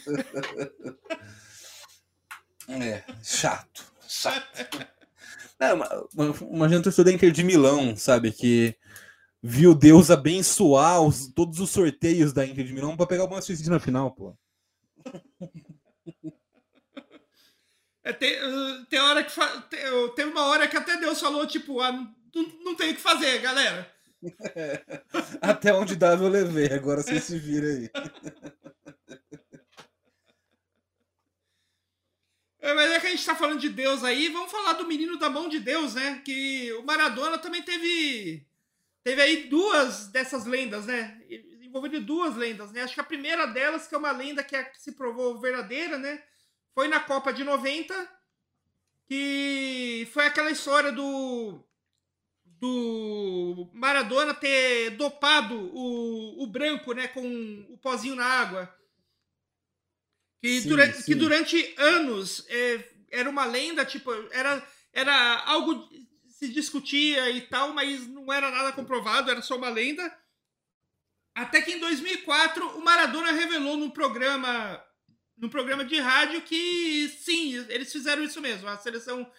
É, 2.67 3.05
chato. 3.23 3.85
Chato. 4.09 4.65
Não, 5.61 6.09
imagina 6.51 6.81
o 6.81 6.83
torcedor 6.83 7.05
da 7.05 7.13
Inter 7.13 7.31
de 7.31 7.45
Milão, 7.45 7.95
sabe? 7.95 8.33
Que 8.33 8.75
viu 9.43 9.75
Deus 9.75 10.11
abençoar 10.11 11.03
os, 11.03 11.29
todos 11.29 11.61
os 11.61 11.69
sorteios 11.71 12.33
da 12.33 12.47
Inter 12.47 12.65
de 12.65 12.73
Milão 12.73 12.97
para 12.97 13.07
pegar 13.07 13.25
o 13.25 13.29
Manchester 13.29 13.59
City 13.59 13.69
na 13.69 13.79
final, 13.79 14.11
pô. 14.13 14.35
É, 18.03 18.13
tem, 18.13 18.37
tem 18.91 19.01
hora 19.01 19.25
que 19.25 19.33
tem, 19.71 19.81
teve 20.15 20.31
uma 20.31 20.47
hora 20.47 20.69
que 20.69 20.77
até 20.77 20.99
Deus 20.99 21.21
falou 21.21 21.47
tipo, 21.47 21.81
ah, 21.81 21.93
não, 21.93 22.43
não 22.63 22.75
tem 22.75 22.93
o 22.93 22.95
que 22.95 23.01
fazer, 23.01 23.39
galera. 23.41 23.94
Até 25.41 25.73
onde 25.73 25.97
dava 25.97 26.25
eu 26.25 26.29
levei, 26.29 26.73
agora 26.73 27.03
você 27.03 27.21
se 27.21 27.39
vira 27.39 27.67
aí. 27.67 27.91
É, 32.61 32.73
mas 32.73 32.91
é 32.93 33.01
que 33.01 33.07
a 33.07 33.11
gente 33.11 33.27
tá 33.27 33.37
falando 33.37 33.61
de 33.61 33.69
Deus 33.69 34.03
aí, 34.03 34.31
vamos 34.31 34.51
falar 34.51 34.73
do 34.73 34.87
menino 34.87 35.19
da 35.19 35.29
mão 35.29 35.49
de 35.51 35.61
Deus, 35.61 35.95
né? 35.95 36.23
Que 36.25 36.73
o 36.73 36.83
Maradona 36.83 37.37
também 37.37 37.63
teve 37.63 38.47
teve 39.03 39.21
aí 39.21 39.49
duas 39.49 40.09
dessas 40.09 40.47
lendas, 40.47 40.87
né? 40.87 41.21
Envolvendo 41.61 42.01
duas 42.01 42.35
lendas, 42.37 42.73
né? 42.73 42.83
Acho 42.83 42.95
que 42.95 43.01
a 43.01 43.05
primeira 43.05 43.47
delas, 43.47 43.87
que 43.87 43.95
é 43.95 43.99
uma 43.99 44.13
lenda 44.13 44.43
que, 44.43 44.57
é, 44.57 44.65
que 44.65 44.81
se 44.81 44.93
provou 44.93 45.39
verdadeira, 45.39 45.99
né? 45.99 46.23
Foi 46.73 46.89
na 46.89 47.01
Copa 47.01 47.33
de 47.35 47.45
90, 47.45 47.95
que 49.07 50.09
foi 50.13 50.27
aquela 50.27 50.51
história 50.51 50.91
do 50.91 51.63
do 52.61 53.71
Maradona 53.73 54.35
ter 54.35 54.91
dopado 54.91 55.55
o, 55.55 56.43
o 56.43 56.47
branco, 56.47 56.93
né, 56.93 57.09
com 57.09 57.27
o 57.69 57.79
pozinho 57.79 58.17
na 58.17 58.25
água. 58.25 58.75
Que, 60.41 60.61
sim, 60.61 60.69
durante, 60.69 60.97
sim. 60.99 61.05
que 61.05 61.15
durante 61.15 61.75
anos 61.79 62.45
é, 62.49 62.91
era 63.11 63.31
uma 63.31 63.45
lenda, 63.45 63.85
tipo, 63.85 64.11
era, 64.31 64.67
era 64.93 65.43
algo 65.47 65.89
se 66.29 66.49
discutia 66.49 67.31
e 67.31 67.41
tal, 67.43 67.73
mas 67.73 68.07
não 68.07 68.33
era 68.33 68.51
nada 68.51 68.73
comprovado, 68.73 69.31
era 69.31 69.41
só 69.41 69.57
uma 69.57 69.69
lenda. 69.69 70.15
Até 71.35 71.63
que 71.63 71.73
em 71.73 71.81
2004 71.81 72.79
o 72.79 72.85
Maradona 72.85 73.33
revelou 73.33 73.77
num 73.77 73.91
programa, 73.91 74.83
num 75.37 75.49
programa 75.49 75.85
de 75.85 75.99
rádio 75.99 76.43
que 76.43 77.09
sim, 77.09 77.57
eles 77.69 77.91
fizeram 77.93 78.23
isso 78.23 78.41
mesmo. 78.41 78.69
A 78.69 78.77
seleção 78.77 79.31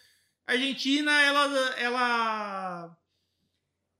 argentina, 0.47 1.21
ela, 1.21 1.45
ela 1.77 2.97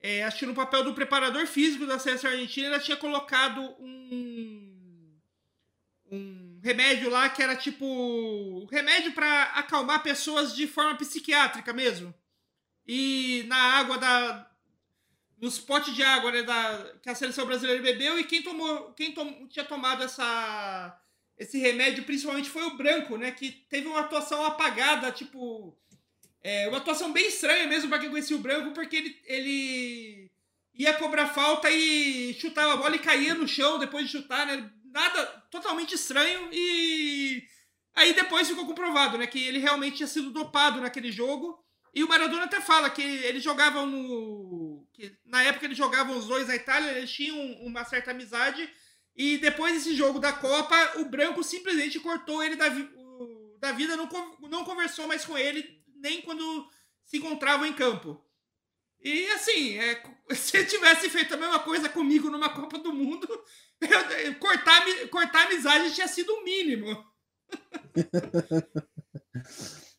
é, 0.08 0.24
acho 0.24 0.38
que 0.38 0.46
no 0.46 0.54
papel 0.54 0.84
do 0.84 0.94
preparador 0.94 1.48
físico 1.48 1.88
da 1.88 1.98
seleção 1.98 2.30
argentina, 2.30 2.68
ela 2.68 2.80
tinha 2.80 2.96
colocado 2.96 3.60
um, 3.80 5.18
um 6.12 6.60
remédio 6.64 7.10
lá 7.10 7.28
que 7.28 7.42
era 7.42 7.56
tipo 7.56 8.68
remédio 8.70 9.14
para 9.14 9.46
acalmar 9.56 10.04
pessoas 10.04 10.56
de 10.56 10.68
forma 10.68 10.96
psiquiátrica 10.96 11.74
mesmo. 11.74 12.14
E 12.88 13.46
na 13.48 13.58
água 13.58 13.98
da 13.98 14.52
nos 15.42 15.58
potes 15.58 15.96
de 15.96 16.04
água 16.04 16.32
né, 16.32 16.44
da, 16.44 16.94
que 17.02 17.10
a 17.10 17.16
seleção 17.16 17.48
brasileira 17.48 17.82
bebeu 17.82 18.20
e 18.20 18.26
quem 18.26 18.44
tomou 18.44 18.94
quem 18.94 19.12
tom, 19.12 19.48
tinha 19.48 19.66
tomado 19.66 20.04
essa 20.04 21.02
esse 21.36 21.58
remédio 21.58 22.04
principalmente 22.04 22.50
foi 22.50 22.64
o 22.64 22.78
branco 22.78 23.18
né 23.18 23.32
que 23.32 23.52
teve 23.52 23.88
uma 23.88 24.02
atuação 24.02 24.46
apagada 24.46 25.12
tipo 25.12 25.76
é, 26.46 26.68
uma 26.68 26.78
atuação 26.78 27.12
bem 27.12 27.28
estranha 27.28 27.66
mesmo 27.66 27.90
para 27.90 28.00
quem 28.00 28.10
conhecia 28.10 28.36
o 28.36 28.40
branco 28.40 28.72
porque 28.72 28.96
ele, 28.96 29.22
ele 29.26 30.32
ia 30.76 30.94
cobrar 30.94 31.28
falta 31.28 31.72
e 31.72 32.36
chutava 32.36 32.74
a 32.74 32.78
bola 32.78 32.96
e 32.96 33.00
caía 33.00 33.34
no 33.34 33.48
chão 33.48 33.80
depois 33.80 34.06
de 34.06 34.12
chutar 34.12 34.46
né 34.46 34.70
nada 34.92 35.26
totalmente 35.50 35.96
estranho 35.96 36.50
e 36.54 37.44
aí 37.96 38.14
depois 38.14 38.48
ficou 38.48 38.68
comprovado 38.68 39.18
né 39.18 39.26
que 39.26 39.40
ele 39.40 39.58
realmente 39.58 39.98
tinha 39.98 40.08
sido 40.08 40.30
dopado 40.30 40.80
naquele 40.80 41.12
jogo 41.12 41.66
e 41.96 42.04
o 42.04 42.10
Maradona 42.10 42.44
até 42.44 42.60
fala 42.60 42.90
que 42.90 43.02
eles 43.02 43.42
jogavam 43.42 43.86
no. 43.86 44.86
Que 44.92 45.18
na 45.26 45.42
época 45.44 45.66
eles 45.66 45.78
jogavam 45.78 46.18
os 46.18 46.28
dois 46.28 46.46
na 46.50 46.56
Itália, 46.56 46.92
eles 46.92 47.10
tinham 47.10 47.38
uma 47.66 47.86
certa 47.86 48.12
amizade. 48.12 48.70
E 49.16 49.38
depois 49.38 49.74
desse 49.74 49.96
jogo 49.96 50.20
da 50.20 50.34
Copa, 50.34 50.76
o 50.98 51.06
Branco 51.06 51.42
simplesmente 51.42 51.98
cortou 52.02 52.44
ele 52.44 52.58
da, 52.58 52.68
da 53.60 53.72
vida, 53.72 53.96
não, 53.96 54.10
não 54.50 54.66
conversou 54.66 55.08
mais 55.08 55.24
com 55.24 55.38
ele, 55.38 55.75
nem 56.06 56.22
quando 56.22 56.70
se 57.04 57.18
encontravam 57.18 57.66
em 57.66 57.74
campo. 57.74 58.24
E 59.04 59.28
assim, 59.32 59.78
é, 59.78 60.02
se 60.36 60.64
tivesse 60.66 61.10
feito 61.10 61.34
a 61.34 61.38
mesma 61.38 61.60
coisa 61.60 61.90
comigo 61.90 62.30
numa 62.30 62.50
Copa 62.50 62.78
do 62.78 62.94
Mundo, 62.94 63.28
eu, 63.82 64.36
cortar, 64.36 64.86
cortar 65.10 65.42
a 65.42 65.46
amizade 65.48 65.96
tinha 65.96 66.08
sido 66.08 66.32
o 66.32 66.44
mínimo. 66.44 67.04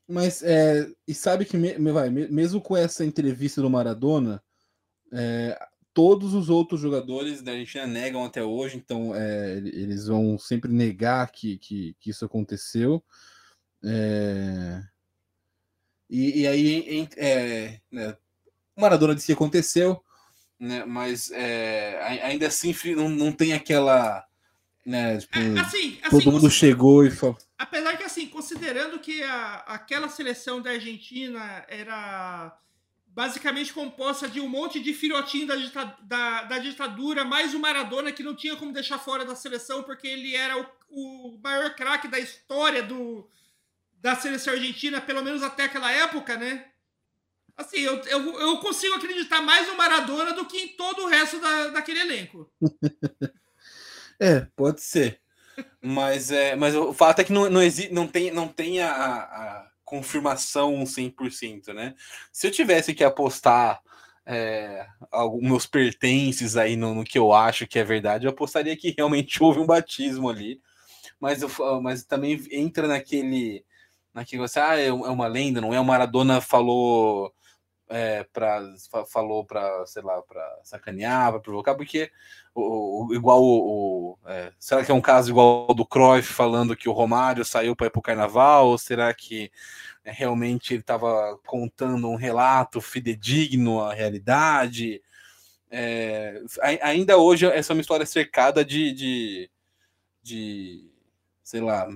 Mas, 0.08 0.40
é, 0.44 0.88
e 1.08 1.12
sabe 1.12 1.44
que, 1.44 1.56
me, 1.56 1.74
vai, 1.90 2.08
mesmo 2.08 2.60
com 2.60 2.76
essa 2.76 3.04
entrevista 3.04 3.60
do 3.60 3.68
Maradona, 3.68 4.40
é, 5.12 5.58
todos 5.92 6.32
os 6.32 6.48
outros 6.48 6.80
jogadores 6.80 7.42
da 7.42 7.50
Argentina 7.50 7.88
negam 7.88 8.24
até 8.24 8.40
hoje, 8.40 8.76
então 8.76 9.12
é, 9.16 9.56
eles 9.56 10.06
vão 10.06 10.38
sempre 10.38 10.72
negar 10.72 11.32
que, 11.32 11.58
que, 11.58 11.96
que 11.98 12.10
isso 12.10 12.24
aconteceu. 12.24 13.04
É, 13.84 14.80
e, 16.08 16.42
e, 16.42 16.46
aí, 16.46 17.08
é, 17.16 17.80
né, 17.90 18.16
o 18.76 18.80
Maradona 18.80 19.14
disse 19.14 19.26
que 19.26 19.32
aconteceu, 19.32 20.02
né, 20.58 20.84
mas 20.84 21.30
é, 21.32 22.00
ainda 22.22 22.46
assim 22.46 22.74
não, 22.94 23.08
não 23.08 23.32
tem 23.32 23.52
aquela 23.52 24.26
né? 24.86 25.18
Tipo, 25.18 25.36
é, 25.36 25.60
assim, 25.60 25.98
assim, 26.00 26.10
todo 26.10 26.30
mundo 26.30 26.48
chegou 26.48 27.04
e 27.04 27.10
falou. 27.10 27.36
Apesar 27.58 27.96
que, 27.96 28.04
assim, 28.04 28.28
considerando 28.28 29.00
que 29.00 29.20
a, 29.20 29.64
aquela 29.66 30.08
seleção 30.08 30.62
da 30.62 30.70
Argentina 30.70 31.64
era 31.68 32.56
basicamente 33.08 33.72
composta 33.72 34.28
de 34.28 34.40
um 34.40 34.48
monte 34.48 34.78
de 34.78 34.94
filhotinho 34.94 35.46
da, 35.46 35.56
da, 36.02 36.42
da, 36.44 36.58
ditadura, 36.58 37.24
mais 37.24 37.52
o 37.52 37.58
Maradona, 37.58 38.12
que 38.12 38.22
não 38.22 38.36
tinha 38.36 38.54
como 38.54 38.72
deixar 38.72 38.98
fora 38.98 39.24
da 39.24 39.34
seleção, 39.34 39.82
porque 39.82 40.06
ele 40.06 40.36
era 40.36 40.56
o, 40.60 40.66
o 40.90 41.40
maior 41.42 41.74
craque 41.74 42.06
da 42.06 42.20
história 42.20 42.82
do, 42.82 43.28
da 44.00 44.14
seleção 44.16 44.54
argentina, 44.54 45.00
pelo 45.00 45.22
menos 45.22 45.42
até 45.42 45.64
aquela 45.64 45.90
época, 45.90 46.36
né? 46.36 46.66
Assim, 47.56 47.78
eu, 47.78 47.96
eu, 48.02 48.40
eu 48.40 48.58
consigo 48.58 48.94
acreditar 48.94 49.40
mais 49.40 49.66
no 49.66 49.76
Maradona 49.76 50.32
do 50.34 50.44
que 50.44 50.58
em 50.58 50.68
todo 50.68 51.04
o 51.04 51.08
resto 51.08 51.40
da, 51.40 51.68
daquele 51.68 52.00
elenco. 52.00 52.50
é, 54.20 54.46
pode 54.54 54.82
ser. 54.82 55.20
Mas, 55.80 56.30
é, 56.30 56.54
mas 56.54 56.74
o 56.74 56.92
fato 56.92 57.20
é 57.20 57.24
que 57.24 57.32
não, 57.32 57.48
não, 57.48 57.62
existe, 57.62 57.92
não 57.92 58.06
tem, 58.06 58.30
não 58.30 58.46
tem 58.46 58.82
a, 58.82 58.90
a 58.92 59.70
confirmação 59.84 60.84
100%, 60.84 61.72
né? 61.72 61.94
Se 62.30 62.46
eu 62.46 62.50
tivesse 62.50 62.92
que 62.92 63.04
apostar 63.04 63.80
é, 64.26 64.84
alguns 65.10 65.42
meus 65.42 65.66
pertences 65.66 66.56
aí 66.56 66.76
no, 66.76 66.92
no, 66.94 67.04
que 67.04 67.16
eu 67.16 67.32
acho 67.32 67.66
que 67.66 67.78
é 67.78 67.84
verdade, 67.84 68.26
eu 68.26 68.30
apostaria 68.30 68.76
que 68.76 68.94
realmente 68.96 69.40
houve 69.42 69.60
um 69.60 69.66
batismo 69.66 70.28
ali. 70.28 70.60
Mas, 71.18 71.40
eu, 71.40 71.50
mas 71.80 72.04
também 72.04 72.38
entra 72.50 72.86
naquele. 72.86 73.64
Naquele 74.16 74.40
você, 74.40 74.58
ah, 74.58 74.80
é, 74.80 74.86
é 74.86 74.92
uma 74.92 75.26
lenda, 75.26 75.60
não 75.60 75.74
é? 75.74 75.78
O 75.78 75.84
Maradona 75.84 76.40
falou 76.40 77.32
é, 77.88 78.24
para 78.32 78.62
falou 79.12 79.44
para 79.44 79.86
sei 79.86 80.02
lá 80.02 80.20
para 80.22 80.60
sacanear 80.64 81.30
para 81.30 81.40
provocar 81.40 81.74
porque 81.76 82.10
o, 82.52 83.06
o 83.06 83.14
igual 83.14 83.40
o, 83.40 84.14
o 84.14 84.18
é, 84.26 84.52
será 84.58 84.84
que 84.84 84.90
é 84.90 84.94
um 84.94 85.00
caso 85.00 85.30
igual 85.30 85.66
ao 85.68 85.74
do 85.74 85.86
Cruyff 85.86 86.32
falando 86.32 86.74
que 86.74 86.88
o 86.88 86.92
Romário 86.92 87.44
saiu 87.44 87.76
para 87.76 87.86
ir 87.86 87.90
para 87.90 87.98
o 88.00 88.02
Carnaval 88.02 88.68
ou 88.68 88.78
será 88.78 89.14
que 89.14 89.52
é, 90.04 90.10
realmente 90.10 90.74
ele 90.74 90.80
estava 90.80 91.38
contando 91.46 92.08
um 92.08 92.16
relato 92.16 92.80
fidedigno 92.80 93.80
à 93.80 93.94
realidade 93.94 95.00
é, 95.70 96.42
ainda 96.82 97.18
hoje 97.18 97.46
essa 97.46 97.72
é 97.72 97.74
uma 97.74 97.82
história 97.82 98.06
cercada 98.06 98.64
de, 98.64 98.92
de, 98.92 99.50
de 100.22 100.90
sei 101.44 101.60
lá 101.60 101.86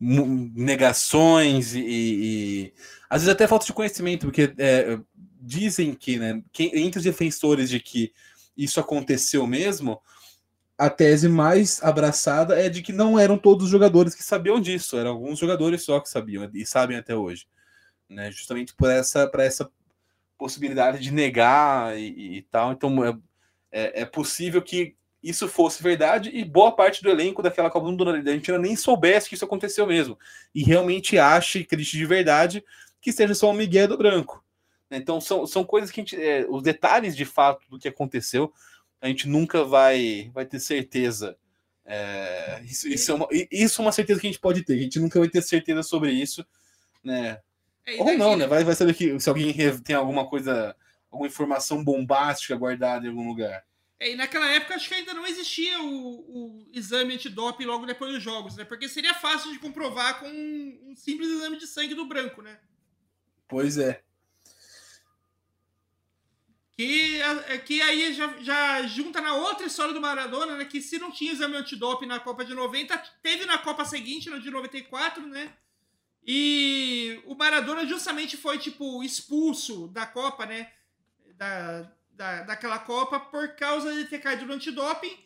negações 0.00 1.74
e, 1.74 1.80
e, 1.80 2.72
às 3.08 3.20
vezes 3.20 3.34
até 3.34 3.46
falta 3.46 3.66
de 3.66 3.72
conhecimento, 3.72 4.26
porque 4.26 4.54
é, 4.56 4.98
dizem 5.40 5.94
que, 5.94 6.18
né, 6.18 6.42
que, 6.50 6.70
entre 6.74 6.98
os 6.98 7.04
defensores 7.04 7.68
de 7.68 7.78
que 7.78 8.12
isso 8.56 8.80
aconteceu 8.80 9.46
mesmo, 9.46 10.00
a 10.78 10.88
tese 10.88 11.28
mais 11.28 11.82
abraçada 11.82 12.58
é 12.58 12.70
de 12.70 12.80
que 12.80 12.92
não 12.92 13.18
eram 13.18 13.36
todos 13.36 13.66
os 13.66 13.70
jogadores 13.70 14.14
que 14.14 14.22
sabiam 14.22 14.58
disso, 14.58 14.96
eram 14.96 15.10
alguns 15.10 15.38
jogadores 15.38 15.82
só 15.82 16.00
que 16.00 16.08
sabiam 16.08 16.50
e 16.54 16.64
sabem 16.64 16.96
até 16.96 17.14
hoje, 17.14 17.46
né, 18.08 18.30
justamente 18.30 18.74
por 18.74 18.90
essa, 18.90 19.28
para 19.28 19.44
essa 19.44 19.70
possibilidade 20.38 20.98
de 21.00 21.10
negar 21.10 21.98
e, 21.98 22.38
e 22.38 22.42
tal. 22.42 22.72
Então 22.72 23.04
é, 23.04 23.18
é, 23.70 24.00
é 24.02 24.04
possível 24.06 24.62
que 24.62 24.96
isso 25.22 25.46
fosse 25.48 25.82
verdade 25.82 26.30
e 26.32 26.44
boa 26.44 26.72
parte 26.72 27.02
do 27.02 27.10
elenco 27.10 27.42
daquela 27.42 27.70
Copa 27.70 27.86
do 27.86 27.90
Mundo 27.90 28.04
da 28.04 28.30
Argentina 28.30 28.58
nem 28.58 28.74
soubesse 28.74 29.28
que 29.28 29.34
isso 29.34 29.44
aconteceu 29.44 29.86
mesmo 29.86 30.18
e 30.54 30.62
realmente 30.62 31.18
ache, 31.18 31.60
acredite 31.60 31.96
de 31.96 32.06
verdade 32.06 32.64
que 33.00 33.12
seja 33.12 33.34
só 33.34 33.50
um 33.50 33.54
Miguel 33.54 33.88
do 33.88 33.98
Branco. 33.98 34.44
Então 34.90 35.20
são, 35.20 35.46
são 35.46 35.64
coisas 35.64 35.90
que 35.90 36.00
a 36.00 36.02
gente, 36.02 36.20
é, 36.20 36.46
os 36.48 36.62
detalhes 36.62 37.16
de 37.16 37.24
fato 37.24 37.68
do 37.68 37.78
que 37.78 37.88
aconteceu 37.88 38.52
a 39.00 39.08
gente 39.08 39.28
nunca 39.28 39.64
vai, 39.64 40.30
vai 40.34 40.44
ter 40.44 40.60
certeza. 40.60 41.36
É, 41.84 42.60
isso, 42.64 42.88
isso, 42.88 43.10
é 43.10 43.14
uma, 43.14 43.28
isso 43.50 43.80
é 43.80 43.84
uma 43.84 43.92
certeza 43.92 44.20
que 44.20 44.26
a 44.26 44.30
gente 44.30 44.40
pode 44.40 44.62
ter. 44.62 44.74
A 44.74 44.78
gente 44.78 45.00
nunca 45.00 45.18
vai 45.18 45.28
ter 45.28 45.42
certeza 45.42 45.82
sobre 45.82 46.12
isso, 46.12 46.44
né? 47.02 47.40
É, 47.86 47.96
Ou 47.96 48.16
não, 48.16 48.36
né? 48.36 48.46
Vai, 48.46 48.62
vai 48.62 48.74
saber 48.74 48.94
que 48.94 49.18
se 49.18 49.28
alguém 49.28 49.54
tem 49.82 49.96
alguma 49.96 50.26
coisa, 50.26 50.76
alguma 51.10 51.28
informação 51.28 51.82
bombástica 51.82 52.56
guardada 52.56 53.06
em 53.06 53.08
algum 53.08 53.26
lugar. 53.26 53.64
É, 54.00 54.12
e 54.12 54.16
naquela 54.16 54.50
época 54.50 54.74
acho 54.74 54.88
que 54.88 54.94
ainda 54.94 55.12
não 55.12 55.26
existia 55.26 55.78
o, 55.82 55.86
o 55.86 56.70
exame 56.72 57.14
antidoping 57.14 57.66
logo 57.66 57.84
depois 57.84 58.14
dos 58.14 58.22
jogos, 58.22 58.56
né? 58.56 58.64
Porque 58.64 58.88
seria 58.88 59.12
fácil 59.12 59.52
de 59.52 59.58
comprovar 59.58 60.18
com 60.18 60.26
um, 60.26 60.90
um 60.90 60.96
simples 60.96 61.28
exame 61.28 61.58
de 61.58 61.66
sangue 61.66 61.94
do 61.94 62.06
branco, 62.06 62.40
né? 62.40 62.58
Pois 63.46 63.76
é. 63.76 64.02
Que, 66.72 67.20
é, 67.20 67.58
que 67.58 67.82
aí 67.82 68.14
já, 68.14 68.38
já 68.38 68.86
junta 68.86 69.20
na 69.20 69.34
outra 69.34 69.66
história 69.66 69.92
do 69.92 70.00
Maradona, 70.00 70.56
né? 70.56 70.64
Que 70.64 70.80
se 70.80 70.98
não 70.98 71.12
tinha 71.12 71.32
exame 71.32 71.56
antidoping 71.56 72.06
na 72.06 72.18
Copa 72.18 72.42
de 72.42 72.54
90, 72.54 72.96
teve 73.22 73.44
na 73.44 73.58
Copa 73.58 73.84
seguinte, 73.84 74.30
na 74.30 74.38
de 74.38 74.50
94, 74.50 75.26
né? 75.26 75.52
E 76.26 77.20
o 77.26 77.34
Maradona 77.34 77.84
justamente 77.86 78.38
foi, 78.38 78.56
tipo, 78.56 79.04
expulso 79.04 79.88
da 79.88 80.06
Copa, 80.06 80.46
né? 80.46 80.72
Da, 81.34 81.92
da, 82.20 82.42
daquela 82.42 82.78
Copa 82.78 83.18
por 83.18 83.48
causa 83.56 83.94
de 83.94 84.04
ter 84.04 84.18
caído 84.18 84.44
no 84.44 84.52
antidoping. 84.52 85.16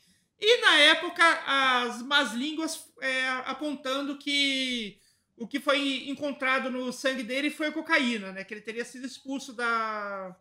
E 0.40 0.60
na 0.60 0.74
época, 0.76 1.24
as 1.44 2.00
más 2.02 2.32
línguas 2.32 2.88
é, 3.00 3.28
apontando 3.46 4.16
que 4.16 4.96
o 5.36 5.48
que 5.48 5.58
foi 5.58 6.08
encontrado 6.08 6.70
no 6.70 6.92
sangue 6.92 7.24
dele 7.24 7.50
foi 7.50 7.72
cocaína, 7.72 8.30
né? 8.30 8.44
Que 8.44 8.54
ele 8.54 8.60
teria 8.60 8.84
sido 8.84 9.06
expulso 9.06 9.52
da, 9.52 10.36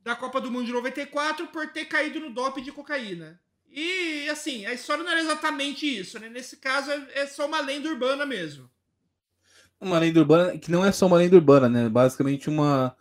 da 0.00 0.16
Copa 0.16 0.40
do 0.40 0.50
Mundo 0.50 0.64
de 0.64 0.72
94 0.72 1.48
por 1.48 1.70
ter 1.70 1.84
caído 1.84 2.20
no 2.20 2.32
doping 2.32 2.62
de 2.62 2.72
cocaína. 2.72 3.38
E, 3.70 4.26
assim, 4.30 4.64
a 4.64 4.72
história 4.72 5.04
não 5.04 5.10
era 5.10 5.20
exatamente 5.20 5.86
isso, 5.86 6.18
né? 6.18 6.30
Nesse 6.30 6.56
caso, 6.56 6.90
é, 6.90 7.20
é 7.20 7.26
só 7.26 7.46
uma 7.46 7.60
lenda 7.60 7.90
urbana 7.90 8.24
mesmo. 8.24 8.70
Uma 9.78 9.98
lenda 9.98 10.20
urbana 10.20 10.56
que 10.56 10.70
não 10.70 10.82
é 10.82 10.90
só 10.90 11.06
uma 11.06 11.18
lenda 11.18 11.36
urbana, 11.36 11.68
né? 11.68 11.88
Basicamente 11.90 12.48
uma 12.48 12.96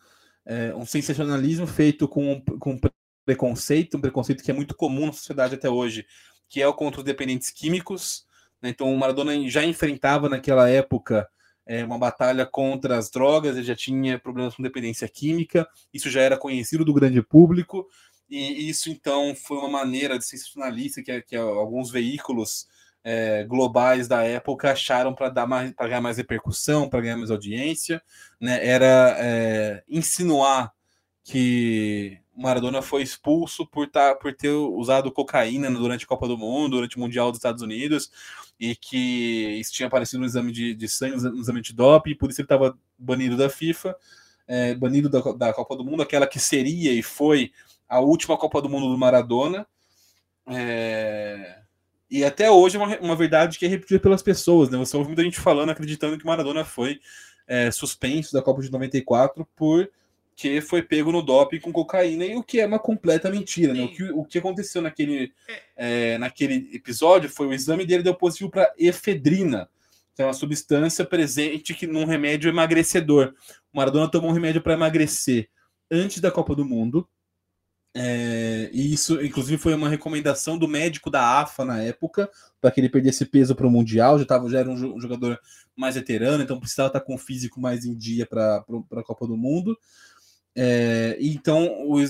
é, 0.45 0.73
um 0.75 0.86
sensacionalismo 0.86 1.65
feito 1.65 2.08
com, 2.08 2.41
com 2.60 2.79
preconceito, 3.25 3.97
um 3.97 4.01
preconceito 4.01 4.43
que 4.43 4.51
é 4.51 4.53
muito 4.53 4.75
comum 4.75 5.08
na 5.08 5.13
sociedade 5.13 5.55
até 5.55 5.69
hoje, 5.69 6.05
que 6.47 6.62
é 6.62 6.67
o 6.67 6.73
contra 6.73 6.99
os 6.99 7.05
dependentes 7.05 7.49
químicos. 7.49 8.25
Né? 8.62 8.69
Então, 8.69 8.93
o 8.93 8.97
Maradona 8.97 9.49
já 9.49 9.63
enfrentava 9.63 10.29
naquela 10.29 10.69
época 10.69 11.27
é, 11.65 11.84
uma 11.84 11.97
batalha 11.97 12.45
contra 12.45 12.97
as 12.97 13.10
drogas, 13.10 13.58
ele 13.58 13.65
já 13.65 13.75
tinha 13.75 14.19
problemas 14.19 14.55
com 14.55 14.62
dependência 14.62 15.08
química, 15.10 15.67
isso 15.91 16.10
já 16.10 16.21
era 16.21 16.38
conhecido 16.38 16.86
do 16.86 16.93
grande 16.93 17.21
público, 17.23 17.88
e 18.29 18.69
isso 18.69 18.89
então 18.89 19.36
foi 19.36 19.58
uma 19.58 19.69
maneira 19.69 20.17
de 20.17 20.25
sensacionalista 20.25 21.01
que, 21.01 21.21
que 21.23 21.36
alguns 21.36 21.89
veículos 21.89 22.67
é, 23.08 23.44
globais 23.44 24.08
da 24.08 24.24
época 24.24 24.72
acharam 24.72 25.13
para 25.13 25.30
dar 25.30 25.46
mais 25.46 25.72
para 25.74 25.88
ganhar 25.88 26.02
mais 26.02 26.18
repercussão, 26.18 26.89
para 26.89 27.02
ganhar 27.02 27.18
mais 27.18 27.30
audiência, 27.30 28.02
né? 28.41 28.68
Era 28.68 29.15
é, 29.20 29.84
insinuar 29.88 30.74
que 31.24 32.18
Maradona 32.36 32.82
foi 32.82 33.04
expulso 33.04 33.65
por, 33.68 33.88
tá, 33.88 34.15
por 34.15 34.34
ter 34.34 34.50
usado 34.50 35.12
cocaína 35.12 35.70
durante 35.70 36.04
a 36.04 36.08
Copa 36.08 36.28
do 36.28 36.36
Mundo, 36.36 36.78
durante 36.78 36.98
o 36.98 37.00
Mundial 37.00 37.30
dos 37.32 37.38
Estados 37.38 37.62
Unidos, 37.62 38.12
e 38.60 38.76
que 38.76 39.58
isso 39.60 39.72
tinha 39.72 39.88
aparecido 39.88 40.22
no 40.22 40.26
exame 40.26 40.52
de, 40.52 40.74
de 40.74 40.89
sangue, 40.89 41.18
no 41.18 41.39
exame 41.39 41.62
de 41.62 41.74
doping, 41.74 42.12
e 42.12 42.15
por 42.15 42.32
isso 42.32 42.41
ele 42.41 42.46
estava 42.46 42.78
banido 42.98 43.38
da 43.38 43.50
FIFA, 43.50 43.96
é, 44.48 44.74
banido 44.74 45.10
da, 45.10 45.20
da 45.34 45.54
Copa 45.54 45.76
do 45.76 45.86
Mundo, 45.86 46.02
aquela 46.02 46.26
que 46.28 46.39
seria 46.39 46.91
e 46.91 47.04
foi 47.04 47.52
a 47.88 48.00
última 48.00 48.36
Copa 48.36 48.62
do 48.62 48.70
Mundo 48.70 48.89
do 48.89 48.98
Maradona. 48.98 49.68
É, 50.48 51.64
e 52.10 52.24
até 52.24 52.50
hoje 52.50 52.78
é 52.78 52.80
uma, 52.80 52.98
uma 53.00 53.15
verdade 53.15 53.58
que 53.58 53.65
é 53.65 53.70
repetida 53.70 54.00
pelas 54.00 54.22
pessoas, 54.22 54.70
né? 54.70 54.78
Você 54.78 54.96
ouve 54.96 55.10
muita 55.10 55.24
gente 55.24 55.39
falando, 55.39 55.70
acreditando 55.70 56.18
que 56.18 56.26
Maradona 56.26 56.63
foi 56.63 57.00
é, 57.48 57.72
suspenso 57.72 58.34
da 58.34 58.41
Copa 58.41 58.62
de 58.62 58.72
94 58.72 59.48
por 59.56 59.89
que 60.36 60.60
foi 60.60 60.82
pego 60.82 61.13
no 61.13 61.22
doping 61.22 61.62
com 61.62 61.72
cocaína, 61.72 62.26
e 62.26 62.36
o 62.36 62.44
que 62.44 62.60
é 62.60 62.65
uma 62.65 62.78
completa 62.78 63.30
mentira, 63.32 63.74
né? 63.74 63.84
O 63.84 63.88
que, 63.88 64.04
o 64.04 64.26
que 64.26 64.38
aconteceu 64.38 64.82
naquele, 64.82 65.32
é. 65.48 66.13
é, 66.13 66.18
naquele 66.18 66.70
episódio 66.76 67.30
foi 67.30 67.48
o 67.48 67.54
exame 67.54 67.86
dele 67.86 68.04
deu 68.04 68.13
positivo 68.13 68.52
para 68.52 68.72
efedrina, 68.78 69.70
que 70.13 70.22
é 70.22 70.26
uma 70.26 70.34
substância 70.34 71.06
presente 71.06 71.74
que 71.74 71.88
num 71.88 72.04
remédio 72.04 72.50
emagrecedor. 72.50 73.34
O 73.74 73.78
Maradona 73.78 74.12
tomou 74.12 74.30
um 74.30 74.34
remédio 74.34 74.62
para 74.62 74.74
emagrecer 74.74 75.48
antes 75.89 76.20
da 76.20 76.30
Copa 76.30 76.54
do 76.54 76.65
Mundo, 76.65 77.08
é, 77.97 78.69
e 78.73 78.93
isso, 78.93 79.23
inclusive, 79.23 79.58
foi 79.58 79.73
uma 79.73 79.88
recomendação 79.88 80.58
do 80.58 80.67
médico 80.67 81.10
da 81.10 81.39
AFA 81.39 81.63
na 81.63 81.82
época, 81.82 82.30
para 82.59 82.70
que 82.70 82.82
ele 82.82 82.89
perdesse 82.89 83.26
peso 83.26 83.55
para 83.55 83.65
o 83.65 83.72
Mundial. 83.72 84.20
Já, 84.20 84.26
tava, 84.26 84.49
já 84.49 84.59
era 84.59 84.70
um 84.70 84.99
jogador 84.99 85.39
mais 85.74 85.95
veterano, 85.95 86.43
então 86.43 86.59
precisava 86.59 86.88
estar 86.88 86.99
com 86.99 87.15
o 87.15 87.17
físico 87.17 87.61
mais 87.61 87.86
em 87.86 87.95
dia 87.95 88.26
para 88.26 88.57
a 88.57 89.03
Copa 89.03 89.26
do 89.26 89.38
Mundo. 89.38 89.78
É, 90.53 91.17
então, 91.22 91.70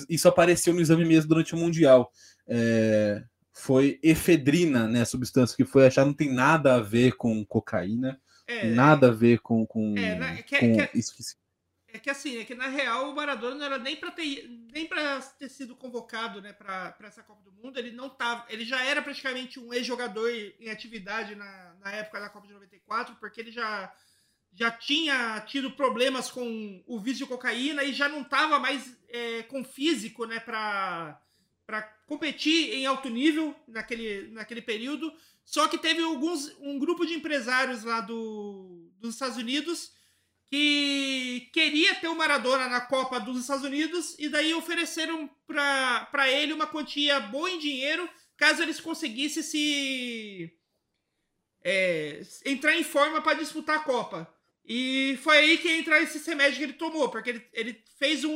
isso 0.09 0.27
apareceu 0.27 0.73
no 0.73 0.81
exame 0.81 1.05
mesmo 1.05 1.29
durante 1.29 1.53
o 1.53 1.57
Mundial. 1.57 2.11
É, 2.47 3.23
foi 3.53 3.99
efedrina, 4.01 4.87
né? 4.87 5.01
A 5.01 5.05
substância 5.05 5.55
que 5.55 5.65
foi 5.65 5.85
achar 5.85 6.03
não 6.03 6.13
tem 6.13 6.33
nada 6.33 6.75
a 6.75 6.79
ver 6.79 7.15
com 7.15 7.45
cocaína, 7.45 8.19
é, 8.47 8.71
nada 8.71 9.09
a 9.09 9.11
ver 9.11 9.39
com, 9.39 9.67
com, 9.67 9.95
é, 9.97 10.17
né, 10.17 10.41
que, 10.41 10.57
com 10.59 10.77
que, 10.77 10.97
isso 10.97 11.15
que 11.15 11.23
é 11.95 11.99
que 11.99 12.09
assim, 12.09 12.37
é 12.37 12.45
que 12.45 12.53
na 12.53 12.67
real 12.67 13.09
o 13.09 13.15
Maradona 13.15 13.55
não 13.55 13.65
era 13.65 13.77
nem 13.77 13.95
para 13.95 14.11
ter 14.11 14.49
nem 14.71 14.85
para 14.85 15.21
ter 15.21 15.49
sido 15.49 15.75
convocado, 15.75 16.41
né, 16.41 16.51
para 16.51 16.95
essa 17.03 17.23
Copa 17.23 17.41
do 17.43 17.51
Mundo, 17.51 17.77
ele 17.79 17.91
não 17.91 18.09
tava, 18.09 18.45
ele 18.49 18.65
já 18.65 18.83
era 18.83 19.01
praticamente 19.01 19.59
um 19.59 19.73
ex-jogador 19.73 20.29
em 20.59 20.69
atividade 20.69 21.35
na, 21.35 21.75
na 21.79 21.91
época 21.91 22.19
da 22.19 22.29
Copa 22.29 22.47
de 22.47 22.53
94, 22.53 23.15
porque 23.15 23.39
ele 23.41 23.51
já 23.51 23.93
já 24.53 24.71
tinha 24.71 25.41
tido 25.41 25.71
problemas 25.71 26.31
com 26.31 26.81
o 26.87 26.97
vício 26.97 27.25
de 27.25 27.31
cocaína 27.31 27.83
e 27.83 27.91
já 27.91 28.07
não 28.07 28.21
estava 28.21 28.57
mais 28.57 28.97
é, 29.09 29.43
com 29.43 29.63
físico, 29.63 30.25
né, 30.25 30.39
para 30.39 31.21
para 31.65 31.81
competir 32.05 32.75
em 32.75 32.85
alto 32.85 33.09
nível 33.09 33.55
naquele, 33.67 34.27
naquele 34.27 34.61
período, 34.61 35.11
Só 35.43 35.67
que 35.67 35.79
teve 35.79 36.01
alguns, 36.01 36.55
um 36.59 36.77
grupo 36.77 37.05
de 37.05 37.15
empresários 37.15 37.83
lá 37.83 38.01
do, 38.01 38.91
dos 38.99 39.15
Estados 39.15 39.37
Unidos 39.37 39.91
que 40.55 41.49
queria 41.51 41.95
ter 41.95 42.07
o 42.07 42.15
Maradona 42.15 42.69
na 42.69 42.79
Copa 42.79 43.19
dos 43.19 43.41
Estados 43.41 43.65
Unidos 43.65 44.15
e 44.17 44.29
daí 44.29 44.53
ofereceram 44.53 45.29
para 45.45 46.31
ele 46.31 46.53
uma 46.53 46.65
quantia 46.65 47.19
boa 47.19 47.49
em 47.49 47.59
dinheiro 47.59 48.09
caso 48.37 48.61
eles 48.61 48.79
conseguissem 48.79 49.43
se 49.43 50.57
é, 51.61 52.21
entrar 52.45 52.73
em 52.73 52.83
forma 52.83 53.21
para 53.21 53.37
disputar 53.37 53.77
a 53.77 53.83
Copa. 53.83 54.33
E 54.63 55.19
foi 55.21 55.37
aí 55.37 55.57
que 55.57 55.69
entra 55.69 56.01
esse 56.01 56.25
remédio 56.25 56.57
que 56.57 56.63
ele 56.63 56.73
tomou, 56.73 57.09
porque 57.09 57.31
ele, 57.31 57.47
ele 57.51 57.83
fez 57.99 58.23
um, 58.23 58.31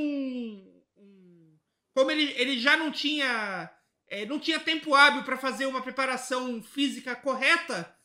um, 0.98 1.58
Como 1.94 2.12
ele, 2.12 2.34
ele 2.36 2.60
já 2.60 2.76
não 2.76 2.92
tinha. 2.92 3.72
É, 4.10 4.26
não 4.26 4.40
tinha 4.40 4.60
tempo 4.60 4.94
hábil 4.94 5.24
para 5.24 5.38
fazer 5.38 5.68
uma 5.68 5.82
preparação 5.82 6.62
física 6.64 7.16
correta, 7.16 7.96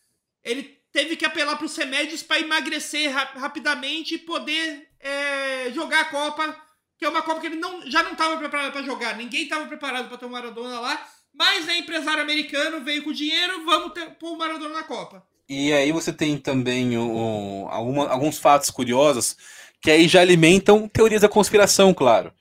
ele 0.43 0.84
teve 0.95 1.17
que 1.17 1.27
apelar 1.27 1.57
para 1.57 1.67
os 1.67 1.77
remédios 1.77 2.23
para 2.23 2.41
emagrecer 2.41 3.13
ra 3.13 3.25
rapidamente 3.35 4.15
e 4.15 4.19
poder 4.19 4.89
é, 5.01 5.73
jogar 5.73 6.03
a 6.03 6.05
Copa, 6.05 6.57
que 6.97 7.05
é 7.05 7.09
uma 7.09 7.21
Copa 7.21 7.41
que 7.41 7.49
ele 7.49 7.57
não, 7.57 7.85
já 7.91 8.05
não 8.05 8.13
estava 8.13 8.37
preparado 8.37 8.73
para 8.73 8.85
jogar. 8.85 9.17
Ninguém 9.17 9.43
estava 9.43 9.67
preparado 9.67 10.09
para 10.09 10.17
ter 10.17 10.25
o 10.25 10.31
Maradona 10.31 10.79
lá, 10.79 11.05
mas 11.35 11.69
é 11.69 11.77
empresário 11.79 12.23
americano, 12.23 12.85
veio 12.85 13.03
com 13.03 13.13
dinheiro, 13.13 13.65
vamos 13.65 13.93
ter, 13.93 14.09
pôr 14.21 14.35
o 14.35 14.39
Maradona 14.39 14.73
na 14.73 14.83
Copa. 14.85 15.27
E 15.49 15.73
aí 15.73 15.91
você 15.91 16.13
tem 16.13 16.39
também 16.39 16.97
o, 16.97 17.67
alguma, 17.69 18.09
alguns 18.09 18.39
fatos 18.39 18.71
curiosos 18.71 19.37
que 19.83 19.91
aí 19.91 20.07
já 20.07 20.21
alimentam 20.21 20.89
teorias 20.89 21.23
da 21.23 21.29
conspiração, 21.29 21.93
claro. 21.93 22.33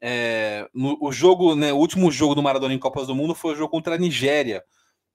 É, 0.00 0.68
no, 0.74 0.98
o 1.00 1.10
jogo, 1.10 1.56
né, 1.56 1.72
o 1.72 1.76
último 1.76 2.12
jogo 2.12 2.34
do 2.34 2.42
Maradona 2.42 2.74
em 2.74 2.78
Copas 2.78 3.06
do 3.06 3.14
Mundo 3.14 3.34
foi 3.34 3.54
o 3.54 3.56
jogo 3.56 3.70
contra 3.70 3.94
a 3.94 3.98
Nigéria, 3.98 4.62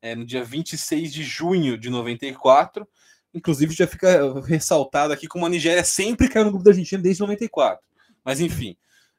é, 0.01 0.15
no 0.15 0.25
dia 0.25 0.43
26 0.43 1.13
de 1.13 1.23
junho 1.23 1.77
de 1.77 1.89
94. 1.89 2.87
Inclusive, 3.33 3.73
já 3.73 3.85
fica 3.85 4.41
ressaltado 4.41 5.13
aqui 5.13 5.27
como 5.27 5.45
a 5.45 5.49
Nigéria 5.49 5.83
sempre 5.83 6.29
caiu 6.29 6.45
no 6.45 6.51
grupo 6.51 6.65
da 6.65 6.71
Argentina 6.71 7.01
desde 7.01 7.21
94. 7.21 7.85
Mas 8.23 8.39
enfim, 8.39 8.75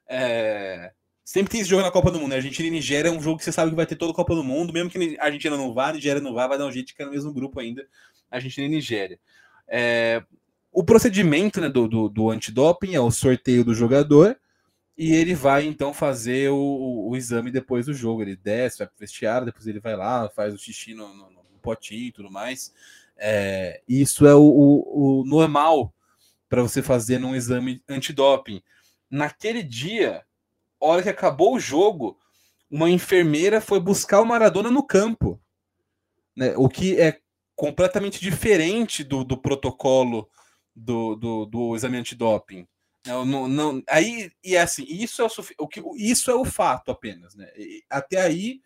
é, 0.07 0.91
sempre 1.23 1.51
tem 1.51 1.61
esse 1.61 1.69
jogo 1.69 1.81
na 1.81 1.91
Copa 1.91 2.11
do 2.11 2.19
Mundo. 2.19 2.29
Né? 2.31 2.35
Argentina 2.35 2.67
e 2.67 2.71
Nigéria 2.71 3.09
é 3.09 3.11
um 3.11 3.21
jogo 3.21 3.37
que 3.37 3.43
você 3.43 3.51
sabe 3.51 3.71
que 3.71 3.77
vai 3.77 3.85
ter 3.85 3.95
todo 3.95 4.11
a 4.11 4.15
Copa 4.15 4.35
do 4.35 4.43
Mundo, 4.43 4.73
mesmo 4.73 4.89
que 4.89 5.17
a 5.19 5.25
Argentina 5.25 5.55
não 5.55 5.73
vá, 5.73 5.89
a 5.89 5.93
Nigéria 5.93 6.21
não 6.21 6.33
vá, 6.33 6.47
vai 6.47 6.57
dar 6.57 6.65
um 6.65 6.71
jeito 6.71 6.87
de 6.87 6.93
cair 6.93 7.05
no 7.05 7.13
mesmo 7.13 7.33
grupo 7.33 7.59
ainda. 7.59 7.87
Argentina 8.29 8.67
e 8.67 8.69
Nigéria. 8.69 9.19
É, 9.67 10.23
o 10.71 10.83
procedimento 10.83 11.59
né, 11.61 11.69
do, 11.69 11.87
do, 11.87 12.09
do 12.09 12.29
antidoping 12.29 12.95
é 12.95 12.99
o 12.99 13.11
sorteio 13.11 13.63
do 13.63 13.73
jogador 13.73 14.37
e 15.03 15.15
ele 15.15 15.33
vai 15.33 15.65
então 15.65 15.95
fazer 15.95 16.51
o, 16.51 16.55
o, 16.55 17.09
o, 17.09 17.17
exame 17.17 17.49
depois 17.49 17.87
do 17.87 17.93
jogo. 17.93 18.21
Ele 18.21 18.35
desce, 18.35 18.77
vai 18.77 18.87
pro 18.87 18.99
vestiário, 18.99 19.47
depois 19.47 19.65
ele 19.65 19.79
vai 19.79 19.95
lá, 19.95 20.29
faz 20.29 20.53
o 20.53 20.59
xixi 20.59 20.93
no, 20.93 21.11
no, 21.11 21.31
no 21.31 21.59
potinho 21.59 22.09
e 22.09 22.11
tudo 22.11 22.29
mais. 22.29 22.71
É, 23.17 23.81
isso 23.89 24.27
é 24.27 24.35
o, 24.35 24.43
o 24.43 25.23
normal 25.25 25.91
para 26.47 26.61
você 26.61 26.83
fazer 26.83 27.17
num 27.17 27.33
exame 27.33 27.81
antidoping. 27.89 28.61
Naquele 29.09 29.63
dia, 29.63 30.23
hora 30.79 31.01
que 31.01 31.09
acabou 31.09 31.55
o 31.55 31.59
jogo, 31.59 32.19
uma 32.69 32.87
enfermeira 32.87 33.59
foi 33.59 33.79
buscar 33.79 34.21
o 34.21 34.25
Maradona 34.25 34.69
no 34.69 34.83
campo. 34.83 35.41
Né, 36.35 36.53
o 36.55 36.69
que 36.69 37.01
é 37.01 37.19
completamente 37.55 38.21
diferente 38.21 39.03
do, 39.03 39.23
do 39.23 39.35
protocolo 39.35 40.29
do, 40.75 41.15
do, 41.15 41.45
do 41.47 41.75
exame 41.75 41.97
antidoping. 41.97 42.67
Não, 43.05 43.25
não, 43.25 43.47
não, 43.47 43.83
aí, 43.89 44.31
e 44.43 44.55
é 44.55 44.61
assim, 44.61 44.85
isso 44.87 45.23
é 45.23 45.25
o, 45.25 45.29
o 45.57 45.67
que 45.67 45.81
isso 45.95 46.29
é 46.29 46.35
o 46.35 46.45
fato 46.45 46.91
apenas, 46.91 47.33
né? 47.33 47.51
E 47.57 47.83
até 47.89 48.21
aí 48.21 48.61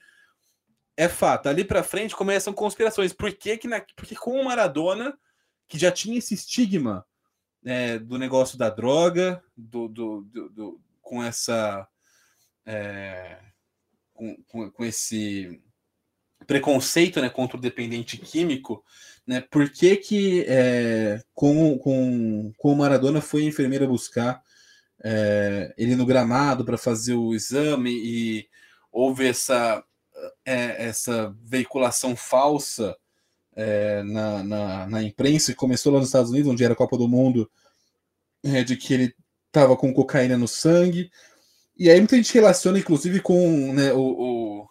é 0.97 1.07
fato. 1.07 1.47
Ali 1.47 1.63
para 1.63 1.83
frente 1.83 2.15
começam 2.15 2.53
conspirações. 2.53 3.13
Por 3.13 3.31
que, 3.33 3.57
que 3.57 3.67
na, 3.67 3.81
porque 3.95 4.15
com 4.15 4.39
o 4.39 4.45
Maradona, 4.45 5.17
que 5.67 5.77
já 5.77 5.91
tinha 5.91 6.17
esse 6.17 6.33
estigma 6.33 7.05
é, 7.65 7.97
do 7.97 8.17
negócio 8.17 8.57
da 8.57 8.69
droga, 8.69 9.43
do, 9.55 9.87
do, 9.87 10.21
do, 10.21 10.49
do 10.49 10.81
com 11.01 11.23
essa. 11.23 11.87
É, 12.65 13.39
com, 14.13 14.35
com, 14.47 14.71
com 14.71 14.85
esse 14.85 15.61
preconceito 16.47 17.21
né, 17.21 17.29
contra 17.29 17.57
o 17.57 17.61
dependente 17.61 18.17
químico, 18.17 18.83
né, 19.27 19.41
por 19.41 19.69
que, 19.69 19.97
que 19.97 20.45
é, 20.47 21.21
com, 21.33 21.77
com, 21.77 22.51
com 22.57 22.71
o 22.71 22.75
Maradona 22.75 23.21
foi 23.21 23.43
a 23.43 23.47
enfermeira 23.47 23.87
buscar 23.87 24.41
é, 25.03 25.73
ele 25.77 25.95
no 25.95 26.05
gramado 26.05 26.63
para 26.63 26.77
fazer 26.77 27.13
o 27.13 27.33
exame 27.33 27.91
e 27.91 28.47
houve 28.91 29.27
essa, 29.27 29.83
é, 30.45 30.85
essa 30.87 31.35
veiculação 31.43 32.15
falsa 32.15 32.95
é, 33.55 34.03
na, 34.03 34.43
na, 34.43 34.87
na, 34.87 35.03
imprensa, 35.03 35.51
que 35.51 35.57
começou 35.57 35.93
lá 35.93 35.99
nos 35.99 36.09
Estados 36.09 36.31
Unidos, 36.31 36.51
onde 36.51 36.63
era 36.63 36.73
a 36.73 36.77
Copa 36.77 36.97
do 36.97 37.07
Mundo, 37.07 37.49
é, 38.43 38.63
de 38.63 38.75
que 38.75 38.93
ele 38.93 39.15
estava 39.47 39.75
com 39.75 39.93
cocaína 39.93 40.37
no 40.37 40.47
sangue. 40.47 41.09
E 41.77 41.89
aí 41.89 41.99
muita 41.99 42.15
gente 42.15 42.33
relaciona, 42.33 42.79
inclusive, 42.79 43.21
com 43.21 43.73
né, 43.73 43.93
o, 43.93 43.99
o 43.99 44.67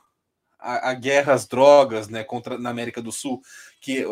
a, 0.59 0.91
a, 0.91 0.95
guerra 0.95 1.35
às 1.35 1.47
drogas, 1.47 2.09
né, 2.09 2.25
contra 2.25 2.59
na 2.59 2.71
América 2.71 3.03
do 3.03 3.13
Sul, 3.13 3.41
que 3.81 4.05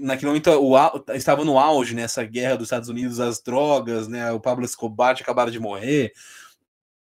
naquele 0.00 0.28
momento 0.28 0.50
o, 0.50 1.14
estava 1.14 1.44
no 1.44 1.58
auge 1.58 1.94
nessa 1.94 2.22
né, 2.22 2.28
guerra 2.28 2.56
dos 2.56 2.66
Estados 2.66 2.88
Unidos 2.88 3.20
às 3.20 3.40
drogas, 3.40 4.08
né, 4.08 4.32
o 4.32 4.40
Pablo 4.40 4.64
Escobar 4.64 5.14
tinha 5.14 5.24
acabado 5.24 5.50
de 5.50 5.60
morrer, 5.60 6.12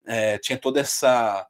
é, 0.06 0.38
tinha 0.38 0.58
toda 0.58 0.80
essa 0.80 1.46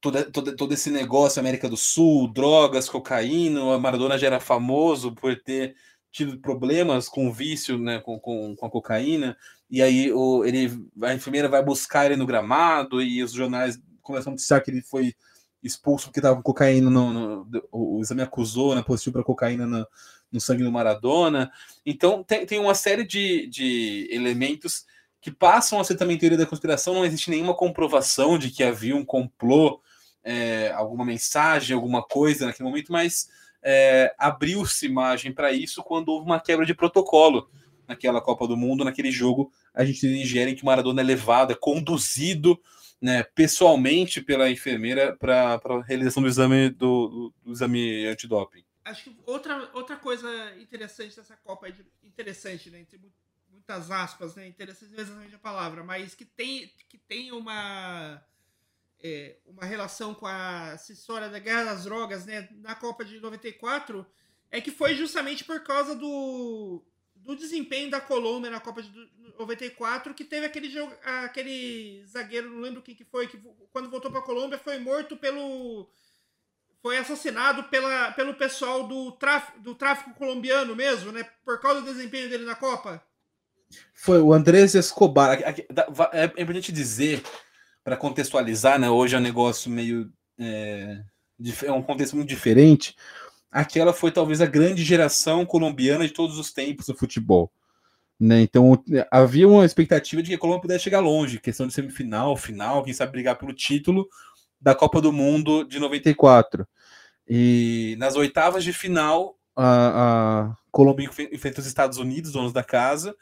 todo, 0.00 0.30
todo, 0.32 0.56
todo 0.56 0.74
esse 0.74 0.90
negócio 0.90 1.40
América 1.40 1.68
do 1.68 1.76
Sul, 1.76 2.32
drogas, 2.32 2.88
cocaína, 2.88 3.78
Maradona 3.78 4.18
já 4.18 4.26
era 4.26 4.40
famoso 4.40 5.14
por 5.14 5.40
ter 5.40 5.76
tido 6.10 6.38
problemas 6.40 7.08
com 7.08 7.32
vício, 7.32 7.78
né, 7.78 8.00
com, 8.00 8.18
com, 8.18 8.56
com 8.56 8.66
a 8.66 8.70
cocaína, 8.70 9.36
e 9.70 9.80
aí 9.80 10.12
o, 10.12 10.44
ele, 10.44 10.84
a 11.02 11.14
enfermeira 11.14 11.48
vai 11.48 11.62
buscar 11.62 12.06
ele 12.06 12.16
no 12.16 12.26
gramado, 12.26 13.00
e 13.00 13.22
os 13.22 13.32
jornais 13.32 13.80
começam 14.02 14.30
a 14.30 14.32
noticiar 14.32 14.62
que 14.62 14.70
ele 14.70 14.82
foi 14.82 15.14
expulso 15.62 16.06
porque 16.06 16.20
estava 16.20 16.36
com 16.36 16.42
cocaína 16.42 16.90
no, 16.90 17.12
no, 17.12 17.68
o 17.70 18.00
exame 18.00 18.22
acusou, 18.22 18.74
né, 18.74 18.82
positivo 18.82 19.14
para 19.14 19.24
cocaína 19.24 19.66
no, 19.66 19.86
no, 20.32 20.40
sangue 20.40 20.64
do 20.64 20.72
Maradona. 20.72 21.50
Então 21.84 22.22
tem, 22.24 22.46
tem 22.46 22.58
uma 22.58 22.74
série 22.74 23.04
de, 23.04 23.46
de 23.48 24.08
elementos 24.10 24.84
que 25.20 25.30
passam 25.30 25.78
a 25.78 25.84
ser 25.84 25.96
também 25.96 26.16
teoria 26.16 26.38
da 26.38 26.46
conspiração. 26.46 26.94
Não 26.94 27.04
existe 27.04 27.30
nenhuma 27.30 27.54
comprovação 27.54 28.38
de 28.38 28.50
que 28.50 28.62
havia 28.62 28.96
um 28.96 29.04
complô, 29.04 29.80
é, 30.24 30.72
alguma 30.72 31.04
mensagem, 31.04 31.74
alguma 31.74 32.02
coisa 32.02 32.46
naquele 32.46 32.68
momento, 32.68 32.90
mas 32.90 33.28
é, 33.62 34.14
abriu-se 34.18 34.86
imagem 34.86 35.32
para 35.32 35.52
isso 35.52 35.82
quando 35.82 36.08
houve 36.08 36.24
uma 36.24 36.40
quebra 36.40 36.64
de 36.64 36.74
protocolo 36.74 37.50
naquela 37.86 38.20
Copa 38.20 38.46
do 38.46 38.56
Mundo, 38.56 38.84
naquele 38.84 39.10
jogo 39.10 39.52
a 39.74 39.84
gente 39.84 40.06
em 40.06 40.54
que 40.54 40.62
o 40.62 40.66
Maradona 40.66 41.00
é 41.00 41.04
levado, 41.04 41.52
é 41.52 41.56
conduzido 41.56 42.58
né, 43.00 43.22
pessoalmente 43.22 44.20
pela 44.20 44.50
enfermeira 44.50 45.16
para 45.16 45.54
a 45.54 45.82
realização 45.82 46.22
do 46.22 46.28
exame 46.28 46.68
do, 46.68 47.08
do, 47.08 47.34
do, 47.42 47.52
exame 47.52 48.06
antidoping. 48.06 48.64
Acho 48.84 49.04
que 49.04 49.16
outra, 49.26 49.70
outra 49.72 49.96
coisa 49.96 50.28
interessante 50.60 51.16
dessa 51.16 51.36
Copa, 51.36 51.68
interessante, 52.02 52.70
né, 52.70 52.80
entre 52.80 53.00
muitas 53.48 53.90
aspas, 53.90 54.34
né, 54.34 54.46
interessante 54.46 54.90
não 54.92 54.98
é 54.98 55.02
exatamente 55.02 55.34
a 55.34 55.38
palavra, 55.38 55.82
mas 55.82 56.14
que 56.14 56.24
tem, 56.24 56.70
que 56.88 56.98
tem 56.98 57.32
uma, 57.32 58.22
é, 59.02 59.36
uma 59.46 59.64
relação 59.64 60.14
com 60.14 60.26
a 60.26 60.76
história 60.88 61.28
da 61.28 61.38
Guerra 61.38 61.64
das 61.64 61.84
Drogas 61.84 62.26
né, 62.26 62.48
na 62.52 62.74
Copa 62.74 63.04
de 63.04 63.18
94, 63.20 64.06
é 64.50 64.60
que 64.60 64.70
foi 64.70 64.94
justamente 64.94 65.44
por 65.44 65.62
causa 65.62 65.94
do, 65.94 66.84
do 67.30 67.36
desempenho 67.36 67.90
da 67.90 68.00
Colômbia 68.00 68.50
na 68.50 68.58
Copa 68.58 68.82
de 68.82 68.90
94, 69.38 70.12
que 70.14 70.24
teve 70.24 70.46
aquele, 70.46 70.68
aquele 71.24 72.04
zagueiro, 72.06 72.50
não 72.50 72.60
lembro 72.60 72.82
quem 72.82 72.94
que 72.94 73.04
foi, 73.04 73.28
que 73.28 73.40
quando 73.72 73.88
voltou 73.88 74.10
para 74.10 74.20
a 74.20 74.24
Colômbia 74.24 74.58
foi 74.58 74.78
morto 74.78 75.16
pelo. 75.16 75.88
Foi 76.82 76.96
assassinado 76.96 77.64
pela, 77.64 78.10
pelo 78.12 78.34
pessoal 78.34 78.88
do 78.88 79.12
tráfico, 79.12 79.60
do 79.60 79.74
tráfico 79.74 80.14
colombiano 80.14 80.74
mesmo, 80.74 81.12
né? 81.12 81.24
Por 81.44 81.60
causa 81.60 81.82
do 81.82 81.92
desempenho 81.92 82.28
dele 82.28 82.44
na 82.44 82.54
Copa. 82.54 83.02
Foi 83.92 84.18
o 84.18 84.32
Andrés 84.32 84.74
Escobar. 84.74 85.38
É 85.42 86.24
importante 86.24 86.72
dizer, 86.72 87.22
para 87.84 87.98
contextualizar, 87.98 88.78
né? 88.78 88.88
Hoje 88.88 89.14
é 89.14 89.18
um 89.18 89.22
negócio 89.22 89.70
meio. 89.70 90.10
É, 90.38 91.02
é 91.64 91.72
um 91.72 91.82
contexto 91.82 92.16
muito 92.16 92.28
diferente 92.28 92.96
aquela 93.50 93.92
foi 93.92 94.12
talvez 94.12 94.40
a 94.40 94.46
grande 94.46 94.84
geração 94.84 95.44
colombiana 95.44 96.06
de 96.06 96.12
todos 96.12 96.38
os 96.38 96.52
tempos 96.52 96.86
do 96.86 96.94
futebol. 96.94 97.50
Né? 98.18 98.42
Então 98.42 98.82
havia 99.10 99.48
uma 99.48 99.64
expectativa 99.64 100.22
de 100.22 100.28
que 100.28 100.34
a 100.34 100.38
Colômbia 100.38 100.62
pudesse 100.62 100.84
chegar 100.84 101.00
longe, 101.00 101.40
questão 101.40 101.66
de 101.66 101.72
semifinal, 101.72 102.36
final, 102.36 102.82
quem 102.82 102.92
sabe 102.92 103.12
brigar 103.12 103.36
pelo 103.36 103.54
título 103.54 104.06
da 104.60 104.74
Copa 104.74 105.00
do 105.00 105.10
Mundo 105.10 105.64
de 105.64 105.78
94. 105.78 106.68
E 107.26 107.96
nas 107.98 108.16
oitavas 108.16 108.62
de 108.62 108.72
final, 108.72 109.38
a, 109.56 110.48
a 110.50 110.56
Colômbia 110.70 111.08
enfrenta 111.32 111.60
os 111.60 111.66
Estados 111.66 111.96
Unidos, 111.96 112.32
donos 112.32 112.52
da 112.52 112.62
casa, 112.62 113.16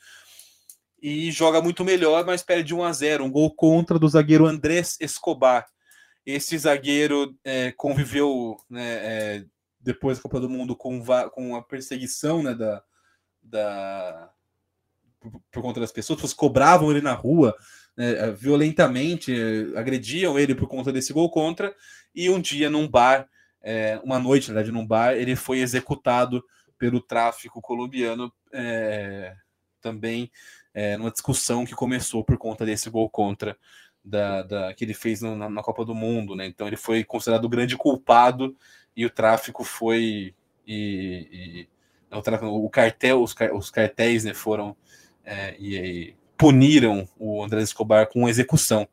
e 1.01 1.31
joga 1.31 1.63
muito 1.63 1.85
melhor, 1.85 2.27
mas 2.27 2.43
perde 2.43 2.75
1 2.75 2.83
a 2.83 2.93
0 2.93 3.25
um 3.25 3.31
gol 3.31 3.55
contra 3.55 3.99
do 3.99 4.09
zagueiro 4.09 4.47
Andrés 4.47 4.97
Escobar. 5.01 5.67
Esse 6.27 6.59
zagueiro 6.59 7.37
é, 7.45 7.71
conviveu 7.73 8.57
né, 8.69 8.83
é, 8.83 9.45
depois 9.89 10.19
da 10.19 10.23
Copa 10.23 10.39
do 10.39 10.51
Mundo 10.51 10.77
com, 10.77 11.03
com 11.33 11.57
a 11.57 11.63
perseguição 11.63 12.43
né, 12.43 12.55
da, 12.55 12.83
da 13.43 14.31
por, 15.19 15.41
por, 15.51 15.63
conta 15.63 15.81
das 15.81 15.91
pessoas, 15.91 16.19
pessoas 16.19 16.35
cobravam 16.35 16.91
ele 16.91 17.01
na 17.01 17.15
rua 17.15 17.57
né, 17.97 18.31
violentamente, 18.33 19.35
agrediam 19.75 20.39
ele 20.39 20.55
por 20.55 20.69
conta 20.69 20.93
desse 20.93 21.11
gol 21.11 21.31
contra, 21.31 21.75
e 22.15 22.29
um 22.29 22.39
dia 22.39 22.69
num 22.69 22.87
bar, 22.87 23.27
é, 23.63 23.99
uma 24.05 24.19
noite, 24.19 24.49
na 24.49 24.57
verdade, 24.57 24.73
num 24.73 24.87
bar, 24.87 25.15
ele 25.15 25.35
foi 25.35 25.61
executado 25.61 26.45
pelo 26.77 27.01
tráfico 27.01 27.63
colombiano 27.63 28.31
é, 28.53 29.35
também 29.81 30.31
é, 30.75 30.99
numa 30.99 31.11
discussão 31.11 31.65
que 31.65 31.75
começou 31.75 32.23
por 32.23 32.37
conta 32.37 32.67
desse 32.67 32.91
gol 32.91 33.09
contra 33.09 33.57
da, 34.05 34.43
da 34.43 34.75
que 34.75 34.85
ele 34.85 34.95
fez 34.95 35.23
na, 35.23 35.49
na, 35.49 35.63
Copa 35.63 35.85
do 35.85 35.95
Mundo, 35.95 36.37
né? 36.37 36.47
Então 36.47 36.67
ele 36.67 36.77
foi 36.77 37.03
considerado 37.05 37.47
o 37.47 37.49
grande 37.49 37.77
culpado 37.77 38.55
e 38.99 39.07
o 39.07 39.11
tráfico 39.11 39.63
foi 39.63 40.35
e, 40.67 41.29
e 41.31 41.69
o, 42.43 42.69
cartel, 42.69 43.23
os, 43.23 43.33
os 43.55 43.71
cartéis, 43.71 44.25
né, 44.25 44.35
foram 44.35 44.77
é, 45.25 45.55
e, 45.57 45.77
e, 45.77 46.15
puniram 46.37 47.09
o 47.17 47.45
André 47.45 47.63
Escobar 47.63 48.09
com 48.09 48.29
execução. 48.29 48.89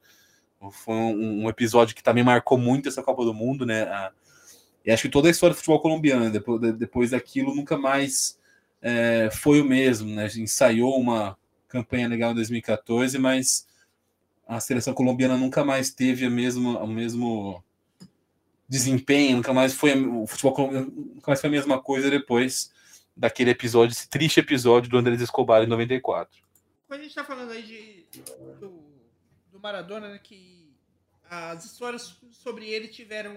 Foi 0.72 0.94
um, 0.94 1.46
um, 1.46 1.50
episódio 1.50 1.96
que 1.96 2.04
também 2.04 2.24
marcou 2.24 2.56
muito 2.56 2.88
essa 2.88 3.02
Copa 3.02 3.26
do 3.26 3.34
Mundo, 3.34 3.66
né? 3.66 3.82
A, 3.84 4.12
e 4.86 4.92
acho 4.92 5.04
que 5.04 5.10
toda 5.10 5.28
a 5.28 5.32
história 5.32 5.56
do 5.56 5.58
futebol 5.58 5.82
colombiano, 5.82 6.30
depois, 6.30 6.62
depois 6.78 7.10
daquilo, 7.10 7.56
nunca 7.56 7.76
mais 7.76 8.40
é, 8.84 9.30
foi 9.32 9.60
o 9.60 9.66
mesmo, 9.66 10.14
né? 10.14 10.28
Ensaiou 10.38 11.00
uma 11.00 11.36
campanha 11.68 12.08
legal 12.08 12.32
em 12.32 12.36
2014, 12.36 13.18
mas 13.18 13.68
a 14.48 14.60
seleção 14.60 14.94
colombiana 14.94 15.36
nunca 15.36 15.66
mais 15.66 15.90
teve 15.90 16.26
a 16.26 16.30
mesma, 16.30 16.80
o 16.80 16.88
mesmo 16.88 17.64
desempenho, 18.68 19.38
nunca 19.38 19.54
mais 19.54 19.74
foi 19.74 19.96
o 19.96 20.26
futebol 20.26 20.72
nunca 20.72 21.32
mais 21.32 21.40
foi 21.40 21.48
a 21.48 21.52
mesma 21.52 21.82
coisa 21.82 22.10
depois 22.10 22.72
daquele 23.16 23.52
episódio, 23.52 23.94
esse 23.94 24.10
triste 24.10 24.40
episódio 24.40 24.90
do 24.90 24.98
Andrés 24.98 25.22
Escobar 25.22 25.64
em 25.64 25.68
94. 25.68 26.44
Quando 26.88 27.00
a 27.00 27.04
gente 27.04 27.12
está 27.12 27.24
falando 27.24 27.52
aí 27.52 27.64
de, 27.64 28.22
do, 28.60 28.84
do 29.52 29.60
Maradona, 29.60 30.10
né, 30.10 30.20
que 30.22 30.70
as 31.30 31.66
histórias 31.66 32.18
sobre 32.32 32.70
ele 32.70 32.88
tiveram 32.88 33.34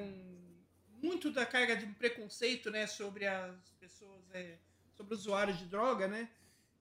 muito 1.01 1.31
da 1.31 1.47
carga 1.47 1.77
de 1.77 1.87
preconceito, 1.87 2.71
né, 2.71 2.87
sobre 2.87 3.27
as 3.27 3.71
pessoas, 3.81 4.21
é, 4.33 4.57
sobre 4.97 5.15
usuários 5.15 5.59
de 5.59 5.67
droga, 5.67 6.09
né? 6.09 6.29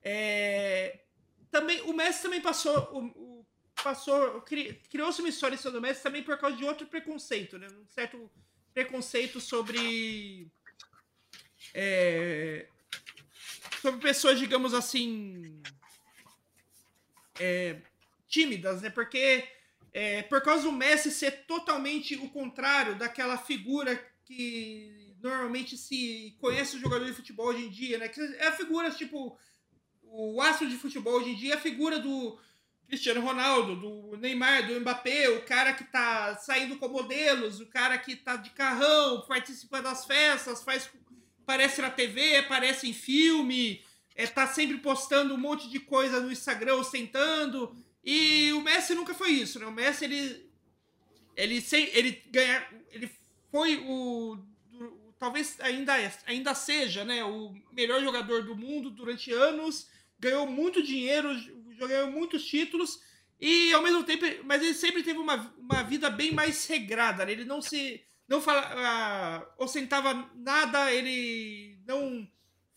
É, 0.03 0.99
também 1.51 1.81
o 1.81 1.93
Messi 1.93 2.23
também 2.23 2.41
passou, 2.41 2.75
o, 2.91 3.36
o 3.36 3.36
passou, 3.83 4.41
criou-se 4.89 5.19
uma 5.21 5.29
história 5.29 5.57
Messi 5.81 6.03
também 6.03 6.23
por 6.23 6.37
causa 6.37 6.57
de 6.57 6.65
outro 6.65 6.87
preconceito, 6.87 7.57
né? 7.57 7.67
Um 7.67 7.87
certo 7.87 8.29
preconceito 8.73 9.39
sobre 9.39 10.51
é, 11.73 12.67
sobre 13.81 14.01
pessoas, 14.01 14.39
digamos 14.39 14.73
assim, 14.73 15.61
é, 17.39 17.81
tímidas, 18.27 18.81
né? 18.81 18.89
Porque 18.89 19.47
é, 19.93 20.23
por 20.23 20.41
causa 20.41 20.63
do 20.63 20.71
Messi 20.71 21.11
ser 21.11 21.45
totalmente 21.45 22.15
o 22.15 22.29
contrário 22.29 22.95
daquela 22.95 23.37
figura 23.37 23.95
que 24.25 25.15
normalmente 25.21 25.77
se 25.77 26.35
conhece 26.39 26.75
o 26.75 26.79
jogador 26.79 27.05
de 27.05 27.13
futebol 27.13 27.47
hoje 27.47 27.65
em 27.65 27.69
dia, 27.69 27.97
né? 27.97 28.07
Que 28.07 28.21
é 28.21 28.47
a 28.47 28.51
figura, 28.51 28.91
tipo, 28.91 29.37
o 30.03 30.41
astro 30.41 30.67
de 30.69 30.77
futebol 30.77 31.13
hoje 31.13 31.29
em 31.29 31.35
dia 31.35 31.53
é 31.53 31.57
a 31.57 31.61
figura 31.61 31.99
do 31.99 32.39
Cristiano 32.87 33.21
Ronaldo, 33.21 33.75
do 33.75 34.17
Neymar, 34.17 34.65
do 34.65 34.79
Mbappé, 34.79 35.29
o 35.29 35.43
cara 35.43 35.73
que 35.73 35.83
tá 35.83 36.37
saindo 36.37 36.77
com 36.77 36.87
modelos, 36.87 37.59
o 37.59 37.65
cara 37.65 37.97
que 37.97 38.15
tá 38.15 38.37
de 38.37 38.49
carrão, 38.51 39.21
participa 39.27 39.81
das 39.81 40.05
festas, 40.05 40.63
faz 40.63 40.89
aparece 41.47 41.81
na 41.81 41.89
TV, 41.89 42.37
aparece 42.37 42.89
em 42.89 42.93
filme, 42.93 43.81
é, 44.13 44.27
tá 44.27 44.45
sempre 44.45 44.77
postando 44.79 45.33
um 45.33 45.37
monte 45.37 45.69
de 45.69 45.79
coisa 45.79 46.19
no 46.19 46.31
Instagram 46.31 46.75
ostentando. 46.75 47.73
E 48.03 48.51
o 48.53 48.61
Messi 48.61 48.93
nunca 48.93 49.13
foi 49.13 49.31
isso, 49.31 49.59
né? 49.59 49.65
O 49.65 49.71
Messi, 49.71 50.05
ele. 50.05 50.47
Ele, 51.35 51.61
sem, 51.61 51.85
ele, 51.93 52.23
ganha, 52.31 52.65
ele 52.91 53.09
foi 53.51 53.77
o. 53.77 54.37
Talvez 55.19 55.59
ainda, 55.61 55.93
ainda 56.25 56.53
seja 56.53 57.03
né, 57.03 57.23
o 57.23 57.53
melhor 57.71 58.01
jogador 58.01 58.43
do 58.43 58.55
mundo 58.55 58.89
durante 58.89 59.31
anos. 59.31 59.87
Ganhou 60.19 60.47
muito 60.47 60.81
dinheiro, 60.81 61.29
ganhou 61.85 62.11
muitos 62.11 62.45
títulos. 62.45 62.99
E 63.39 63.71
ao 63.73 63.83
mesmo 63.83 64.03
tempo, 64.03 64.25
mas 64.45 64.61
ele 64.61 64.73
sempre 64.73 65.03
teve 65.03 65.19
uma, 65.19 65.53
uma 65.57 65.83
vida 65.83 66.09
bem 66.09 66.31
mais 66.31 66.65
regrada. 66.65 67.25
Né? 67.25 67.33
Ele 67.33 67.45
não 67.45 67.61
se 67.61 68.03
não 68.27 68.41
fala, 68.41 69.45
uh, 69.57 69.63
ostentava 69.63 70.29
nada, 70.35 70.91
ele 70.91 71.79
não 71.87 72.27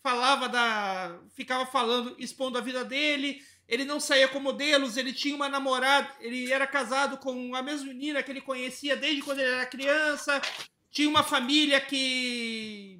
falava 0.01 0.47
da. 0.47 1.19
ficava 1.35 1.65
falando, 1.65 2.15
expondo 2.17 2.57
a 2.57 2.61
vida 2.61 2.85
dele, 2.85 3.41
ele 3.67 3.83
não 3.83 3.99
saía 3.99 4.27
com 4.27 4.39
modelos, 4.39 4.97
ele 4.97 5.13
tinha 5.13 5.35
uma 5.35 5.49
namorada, 5.49 6.09
ele 6.19 6.51
era 6.51 6.65
casado 6.65 7.17
com 7.17 7.53
a 7.53 7.61
mesma 7.61 7.87
menina 7.87 8.23
que 8.23 8.31
ele 8.31 8.41
conhecia 8.41 8.95
desde 8.95 9.21
quando 9.21 9.39
ele 9.39 9.49
era 9.49 9.65
criança, 9.65 10.41
tinha 10.89 11.09
uma 11.09 11.23
família 11.23 11.81
que 11.81 12.99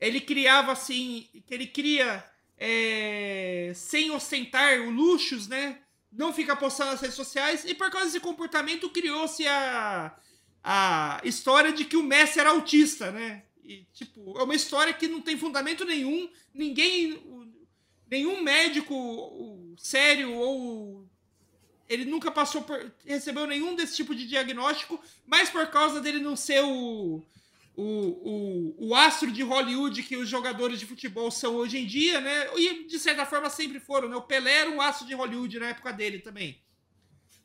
ele 0.00 0.20
criava 0.20 0.72
assim, 0.72 1.28
que 1.46 1.54
ele 1.54 1.66
cria 1.66 2.24
é, 2.64 3.72
sem 3.74 4.10
ostentar 4.10 4.80
luxos, 4.88 5.48
né? 5.48 5.78
Não 6.12 6.32
fica 6.32 6.54
postando 6.54 6.92
nas 6.92 7.00
redes 7.00 7.16
sociais, 7.16 7.64
e 7.64 7.74
por 7.74 7.90
causa 7.90 8.06
desse 8.06 8.20
comportamento 8.20 8.90
criou-se 8.90 9.46
a 9.46 10.14
a 10.62 11.20
história 11.24 11.72
de 11.72 11.84
que 11.84 11.96
o 11.96 12.02
Messi 12.02 12.38
era 12.38 12.50
autista, 12.50 13.10
né? 13.10 13.42
E, 13.64 13.84
tipo, 13.92 14.38
é 14.38 14.42
uma 14.42 14.54
história 14.54 14.92
que 14.92 15.08
não 15.08 15.20
tem 15.20 15.36
fundamento 15.36 15.84
nenhum. 15.84 16.30
Ninguém. 16.54 17.20
Nenhum 18.08 18.42
médico 18.42 19.74
sério 19.76 20.32
ou. 20.32 21.08
Ele 21.88 22.04
nunca 22.04 22.30
passou 22.30 22.62
por. 22.62 22.92
recebeu 23.04 23.46
nenhum 23.46 23.74
desse 23.74 23.96
tipo 23.96 24.14
de 24.14 24.26
diagnóstico, 24.26 25.00
mas 25.26 25.50
por 25.50 25.66
causa 25.68 26.00
dele 26.00 26.20
não 26.20 26.36
ser 26.36 26.62
o. 26.62 27.22
O, 27.74 28.74
o, 28.78 28.88
o 28.88 28.94
astro 28.94 29.32
de 29.32 29.42
Hollywood 29.42 30.02
que 30.02 30.16
os 30.16 30.28
jogadores 30.28 30.78
de 30.78 30.84
futebol 30.84 31.30
são 31.30 31.54
hoje 31.54 31.78
em 31.78 31.86
dia, 31.86 32.20
né? 32.20 32.48
E 32.56 32.86
de 32.86 32.98
certa 32.98 33.24
forma 33.24 33.48
sempre 33.48 33.80
foram, 33.80 34.08
né? 34.08 34.16
O 34.16 34.22
Pelé 34.22 34.60
era 34.60 34.70
um 34.70 34.80
astro 34.80 35.06
de 35.06 35.14
Hollywood 35.14 35.58
na 35.58 35.68
época 35.68 35.92
dele 35.92 36.18
também. 36.18 36.62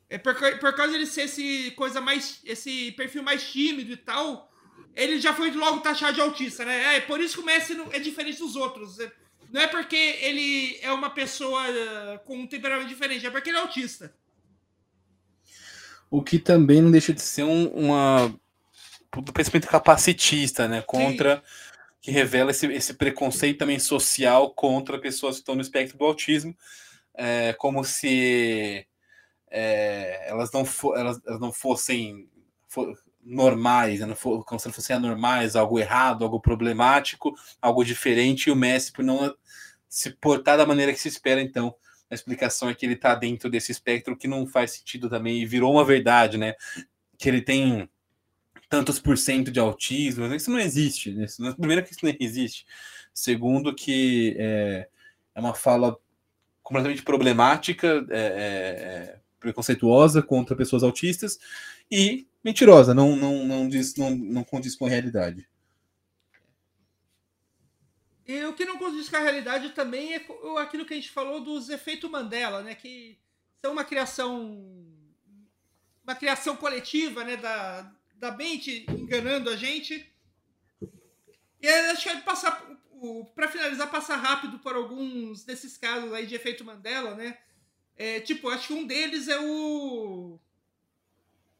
É 0.09 0.17
por, 0.17 0.35
por 0.35 0.73
causa 0.73 0.93
dele 0.93 1.05
ser 1.05 1.23
esse 1.23 1.71
coisa 1.71 2.01
mais. 2.01 2.41
esse 2.45 2.91
perfil 2.93 3.23
mais 3.23 3.49
tímido 3.49 3.91
e 3.91 3.97
tal, 3.97 4.51
ele 4.95 5.19
já 5.19 5.33
foi 5.33 5.51
logo 5.51 5.81
taxado 5.81 6.15
de 6.15 6.21
autista, 6.21 6.65
né? 6.65 6.95
É 6.95 7.01
por 7.01 7.19
isso 7.21 7.35
que 7.35 7.43
o 7.43 7.45
Messi 7.45 7.77
é 7.91 7.99
diferente 7.99 8.39
dos 8.39 8.55
outros. 8.55 8.99
É, 8.99 9.11
não 9.51 9.61
é 9.61 9.67
porque 9.67 9.95
ele 9.95 10.77
é 10.81 10.91
uma 10.91 11.09
pessoa 11.09 11.61
uh, 11.69 12.19
com 12.25 12.37
um 12.37 12.47
temperamento 12.47 12.89
diferente, 12.89 13.25
é 13.25 13.29
porque 13.29 13.49
ele 13.49 13.57
é 13.57 13.61
autista. 13.61 14.13
O 16.09 16.23
que 16.23 16.39
também 16.39 16.81
não 16.81 16.89
deixa 16.89 17.13
de 17.13 17.21
ser 17.21 17.43
um, 17.43 17.67
uma. 17.67 18.33
Do 19.21 19.33
pensamento 19.33 19.67
capacitista, 19.67 20.67
né? 20.67 20.81
Contra. 20.81 21.37
Sim. 21.37 21.67
Que 21.99 22.11
revela 22.11 22.51
esse, 22.51 22.67
esse 22.67 22.93
preconceito 22.93 23.57
também 23.57 23.79
social 23.79 24.51
contra 24.51 24.99
pessoas 24.99 25.35
que 25.35 25.41
estão 25.41 25.55
no 25.55 25.61
espectro 25.61 25.97
do 25.97 26.05
autismo. 26.05 26.55
É, 27.13 27.53
como 27.53 27.83
se 27.83 28.85
é, 29.49 30.29
elas, 30.29 30.51
não 30.51 30.63
elas, 30.95 31.19
elas 31.25 31.39
não 31.39 31.51
fossem 31.51 32.29
for, 32.67 32.95
normais, 33.27 33.99
né? 33.99 34.15
como 34.45 34.59
se 34.59 34.71
fossem 34.71 34.95
anormais, 34.95 35.55
algo 35.55 35.79
errado, 35.79 36.23
algo 36.23 36.39
problemático, 36.39 37.35
algo 37.61 37.83
diferente, 37.83 38.47
e 38.47 38.51
o 38.51 38.55
Messi, 38.55 38.91
por 38.91 39.03
não 39.03 39.35
se 39.89 40.11
portar 40.11 40.57
da 40.57 40.65
maneira 40.65 40.93
que 40.93 40.99
se 40.99 41.09
espera, 41.09 41.41
então, 41.41 41.75
a 42.09 42.15
explicação 42.15 42.69
é 42.69 42.73
que 42.73 42.85
ele 42.85 42.93
está 42.93 43.13
dentro 43.15 43.49
desse 43.49 43.71
espectro 43.71 44.17
que 44.17 44.27
não 44.27 44.47
faz 44.47 44.71
sentido 44.71 45.09
também, 45.09 45.41
e 45.41 45.45
virou 45.45 45.73
uma 45.73 45.83
verdade, 45.83 46.37
né? 46.37 46.55
Que 47.17 47.27
ele 47.27 47.41
tem 47.41 47.89
tantos 48.69 48.99
por 48.99 49.17
cento 49.17 49.51
de 49.51 49.59
autismo, 49.59 50.33
isso 50.33 50.51
não 50.51 50.59
existe. 50.59 51.13
Né? 51.13 51.25
Primeiro 51.57 51.83
que 51.83 51.91
isso 51.91 52.05
não 52.05 52.13
existe. 52.19 52.65
Segundo 53.13 53.73
que 53.73 54.35
é, 54.37 54.87
é 55.35 55.39
uma 55.39 55.53
fala 55.53 55.97
completamente 56.61 57.01
problemática, 57.01 58.05
é, 58.09 58.19
é, 58.19 58.19
é 58.19 59.19
preconceituosa 59.39 60.21
contra 60.21 60.55
pessoas 60.55 60.83
autistas 60.83 61.39
e 61.89 62.27
mentirosa, 62.43 62.93
não, 62.93 63.15
não, 63.15 63.45
não, 63.45 63.69
diz, 63.69 63.95
não, 63.95 64.11
não 64.11 64.43
condiz 64.43 64.75
com 64.75 64.85
a 64.85 64.89
realidade. 64.89 65.47
E 68.27 68.43
o 68.43 68.53
que 68.53 68.65
não 68.65 68.77
condiz 68.77 69.07
com 69.07 69.15
a 69.15 69.21
realidade 69.21 69.69
também 69.69 70.13
é 70.13 70.25
aquilo 70.59 70.85
que 70.85 70.93
a 70.93 70.97
gente 70.97 71.09
falou 71.09 71.39
dos 71.39 71.69
efeitos 71.69 72.09
Mandela, 72.09 72.61
né? 72.61 72.75
Que 72.75 73.17
são 73.61 73.71
uma 73.71 73.85
criação 73.85 74.85
uma 76.03 76.15
criação 76.15 76.55
coletiva, 76.57 77.23
né? 77.23 77.37
Da, 77.37 77.89
da 78.17 78.31
mente 78.31 78.85
enganando 78.89 79.49
a 79.49 79.55
gente. 79.55 80.11
E 81.61 81.67
acho 81.67 82.09
que 82.09 82.21
passar 82.21 82.77
para 83.35 83.47
finalizar 83.47 83.89
passar 83.89 84.15
rápido 84.17 84.59
por 84.59 84.75
alguns 84.75 85.43
desses 85.43 85.77
casos 85.77 86.11
aí 86.13 86.25
de 86.25 86.35
efeito 86.35 86.65
Mandela, 86.65 87.15
né? 87.15 87.37
É, 87.95 88.19
tipo, 88.19 88.49
acho 88.49 88.67
que 88.67 88.73
um 88.73 88.85
deles 88.85 89.27
é 89.27 89.39
o. 89.39 90.39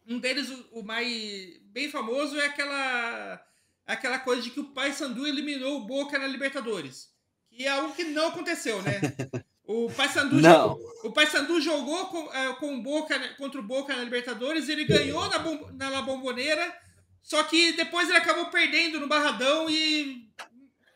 Um 0.08 0.20
deles, 0.20 0.50
o, 0.72 0.84
mais 0.84 1.60
bem 1.64 1.90
famoso, 1.90 2.40
é 2.40 2.46
aquela. 2.46 3.46
aquela 3.86 4.20
coisa 4.20 4.42
de 4.42 4.52
que 4.52 4.60
o 4.60 4.72
Paysandu 4.72 5.28
eliminou 5.28 5.78
o 5.78 5.86
Boca 5.86 6.18
na 6.18 6.28
Libertadores. 6.28 7.12
Que 7.50 7.66
é 7.66 7.70
algo 7.70 7.96
que 7.96 8.04
não 8.04 8.28
aconteceu, 8.28 8.82
né? 8.82 9.02
O 9.68 9.92
Paysandu, 9.92 10.40
Não. 10.40 10.80
o 11.04 11.12
Paysandu 11.12 11.60
jogou 11.60 12.06
com, 12.06 12.34
eh, 12.34 12.54
com 12.60 12.82
Boca 12.82 13.18
né, 13.20 13.28
contra 13.38 13.60
o 13.60 13.64
Boca 13.64 13.94
na 13.96 14.04
Libertadores, 14.04 14.70
ele 14.70 14.86
ganhou 14.86 15.30
na, 15.30 15.40
bom, 15.40 15.70
na 15.74 15.90
La 15.90 16.02
Bombonera, 16.02 16.74
só 17.22 17.44
que 17.44 17.74
depois 17.74 18.08
ele 18.08 18.18
acabou 18.18 18.46
perdendo 18.46 18.98
no 19.00 19.08
Barradão 19.08 19.70
e 19.70 20.30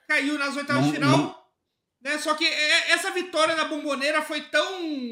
caiu 0.07 0.37
nas 0.39 0.55
oitavas 0.55 0.85
de 0.85 0.93
final. 0.93 1.17
não- 1.17 1.41
Né? 2.01 2.17
Só 2.17 2.33
que 2.33 2.45
é- 2.45 2.91
essa 2.93 3.11
vitória 3.11 3.55
na 3.55 3.65
Bomboneira 3.65 4.21
foi 4.23 4.41
tão 4.41 4.65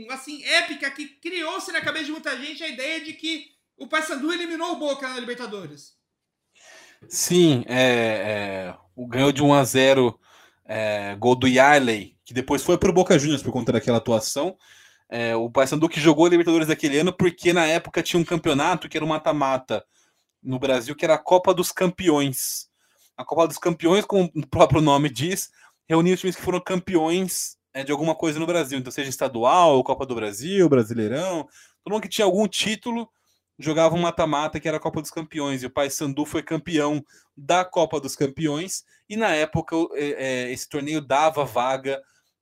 assim 0.10 0.44
épica 0.44 0.90
que 0.90 1.06
criou-se 1.08 1.72
na 1.72 1.82
cabeça 1.82 2.06
de 2.06 2.12
muita 2.12 2.36
gente 2.38 2.64
a 2.64 2.68
ideia 2.68 3.00
de 3.02 3.14
que 3.14 3.46
o 3.78 3.88
Paysandu 3.88 4.34
eliminou 4.34 4.72
o 4.72 4.76
Boca 4.78 5.08
na 5.08 5.20
Libertadores. 5.20 5.94
Sim, 7.08 7.64
é, 7.68 7.76
é, 8.74 8.76
o 8.96 9.08
ganhou 9.08 9.32
de 9.32 9.44
1 9.44 9.54
a 9.54 9.64
0 9.64 10.20
é, 10.66 11.16
gol 11.16 11.36
do 11.36 11.48
Yarley, 11.48 12.16
que 12.30 12.34
depois 12.36 12.64
foi 12.64 12.78
pro 12.78 12.94
Boca 12.94 13.18
Juniors 13.18 13.42
por 13.42 13.52
conta 13.52 13.72
daquela 13.72 13.98
atuação. 13.98 14.56
É, 15.10 15.36
o 15.36 15.50
Paysandu 15.50 15.90
que 15.90 16.00
jogou 16.00 16.28
a 16.28 16.30
Libertadores 16.30 16.68
daquele 16.68 17.00
ano 17.00 17.12
porque 17.12 17.52
na 17.52 17.66
época 17.66 18.04
tinha 18.04 18.20
um 18.20 18.24
campeonato 18.24 18.88
que 18.88 18.96
era 18.96 19.04
o 19.04 19.10
mata-mata 19.10 19.84
no 20.44 20.60
Brasil, 20.60 20.96
que 20.96 21.04
era 21.04 21.16
a 21.16 21.18
Copa 21.18 21.56
dos 21.56 21.72
Campeões. 21.72 22.70
A 23.18 23.26
Copa 23.26 23.48
dos 23.48 23.58
Campeões, 23.58 24.06
como 24.06 24.30
o 24.36 24.46
próprio 24.48 24.80
nome 24.80 25.10
diz, 25.10 25.50
reunia 25.88 26.14
os 26.14 26.20
times 26.20 26.36
que 26.36 26.44
foram 26.44 26.60
campeões 26.60 27.58
é, 27.74 27.84
de 27.84 27.92
alguma 27.92 28.14
coisa 28.14 28.38
no 28.40 28.46
Brasil, 28.46 28.78
então 28.78 28.92
seja 28.92 29.10
estadual, 29.10 29.84
Copa 29.84 30.06
do 30.06 30.14
Brasil, 30.14 30.70
Brasileirão, 30.70 31.48
todo 31.84 31.94
mundo 31.94 32.04
que 32.04 32.10
tinha 32.10 32.26
algum 32.26 32.48
título 32.48 33.10
jogava 33.58 33.96
um 33.96 34.02
mata-mata 34.02 34.60
que 34.60 34.68
era 34.68 34.78
a 34.78 34.80
Copa 34.80 35.02
dos 35.02 35.10
Campeões, 35.10 35.64
e 35.64 35.66
o 35.66 35.72
Paysandu 35.72 36.28
foi 36.28 36.44
campeão 36.44 37.04
da 37.36 37.66
Copa 37.66 38.00
dos 38.00 38.16
Campeões, 38.16 38.84
e 39.10 39.18
na 39.18 39.30
época 39.30 39.76
o- 39.76 39.90
é, 39.96 40.10
é, 40.12 40.52
esse 40.52 40.70
torneio 40.70 41.02
dava 41.02 41.44
vaga 41.44 42.00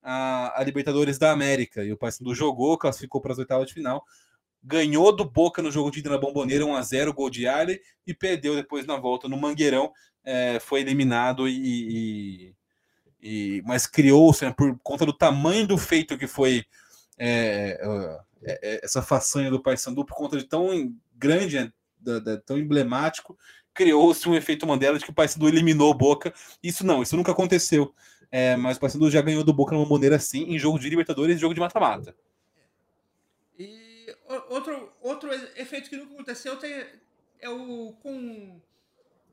a, 0.10 0.54
a 0.62 0.64
Libertadores 0.64 1.18
da 1.18 1.32
América, 1.32 1.84
e 1.84 1.92
o 1.92 1.98
Paysandu 1.98 2.34
jogou, 2.34 2.78
classificou 2.78 3.20
para 3.20 3.34
as 3.34 3.38
oitavas 3.38 3.68
de 3.68 3.74
final, 3.74 4.06
ganhou 4.64 5.14
do 5.14 5.26
Boca 5.26 5.62
no 5.62 5.70
jogo 5.70 5.92
de 5.92 6.00
ida 6.00 6.10
na 6.10 6.18
Bomboneira, 6.18 6.66
1 6.66 6.76
a 6.76 6.82
0 6.82 7.14
gol 7.14 7.30
de 7.30 7.46
Arley, 7.46 7.82
e 8.06 8.14
perdeu 8.14 8.56
depois 8.56 8.86
na 8.86 8.96
volta 8.96 9.28
no 9.28 9.36
Mangueirão, 9.38 9.92
é, 10.24 10.60
foi 10.62 10.80
eliminado 10.82 11.48
e... 11.48 11.54
e- 12.52 12.56
e- 13.22 13.62
mas 13.66 13.86
criou-se, 13.88 14.46
né, 14.46 14.54
por 14.56 14.78
conta 14.84 15.06
do 15.06 15.12
tamanho 15.12 15.68
do 15.68 15.78
feito 15.78 16.18
que 16.18 16.28
foi 16.28 16.64
é, 17.18 17.78
é, 18.44 18.60
é, 18.62 18.80
essa 18.84 19.02
façanha 19.02 19.50
do 19.50 19.62
Paysandu, 19.62 20.06
por 20.06 20.16
conta 20.16 20.38
de 20.38 20.44
tão 20.46 20.94
grande, 21.16 21.60
né, 21.60 21.74
da- 22.00 22.20
da- 22.20 22.38
tão 22.38 22.58
emblemático, 22.58 23.38
criou-se 23.74 24.28
um 24.30 24.36
efeito 24.36 24.66
Mandela 24.68 24.98
de 24.98 25.04
que 25.06 25.12
o 25.12 25.14
Paysandu 25.14 25.48
eliminou 25.48 25.94
Boca. 25.94 26.34
Isso 26.64 26.86
não, 26.86 27.02
isso 27.02 27.16
nunca 27.18 27.32
aconteceu. 27.32 27.94
É, 28.32 28.56
mas 28.58 28.78
o 28.78 28.80
Paysandu 28.80 29.10
já 29.10 29.22
ganhou 29.22 29.44
do 29.44 29.54
Boca 29.54 29.74
numa 29.74 29.88
maneira 29.88 30.18
assim, 30.18 30.44
em 30.44 30.60
jogo 30.60 30.78
de 30.80 30.90
Libertadores 30.90 31.38
e 31.38 31.40
jogo 31.40 31.54
de 31.54 31.60
mata-mata. 31.60 32.16
E 33.58 34.16
outro, 34.50 34.92
outro 35.02 35.34
efeito 35.56 35.90
que 35.90 35.96
nunca 35.98 36.14
aconteceu 36.14 36.58
tem, 36.58 36.86
é 37.40 37.50
o 37.50 37.94
com 38.02 38.60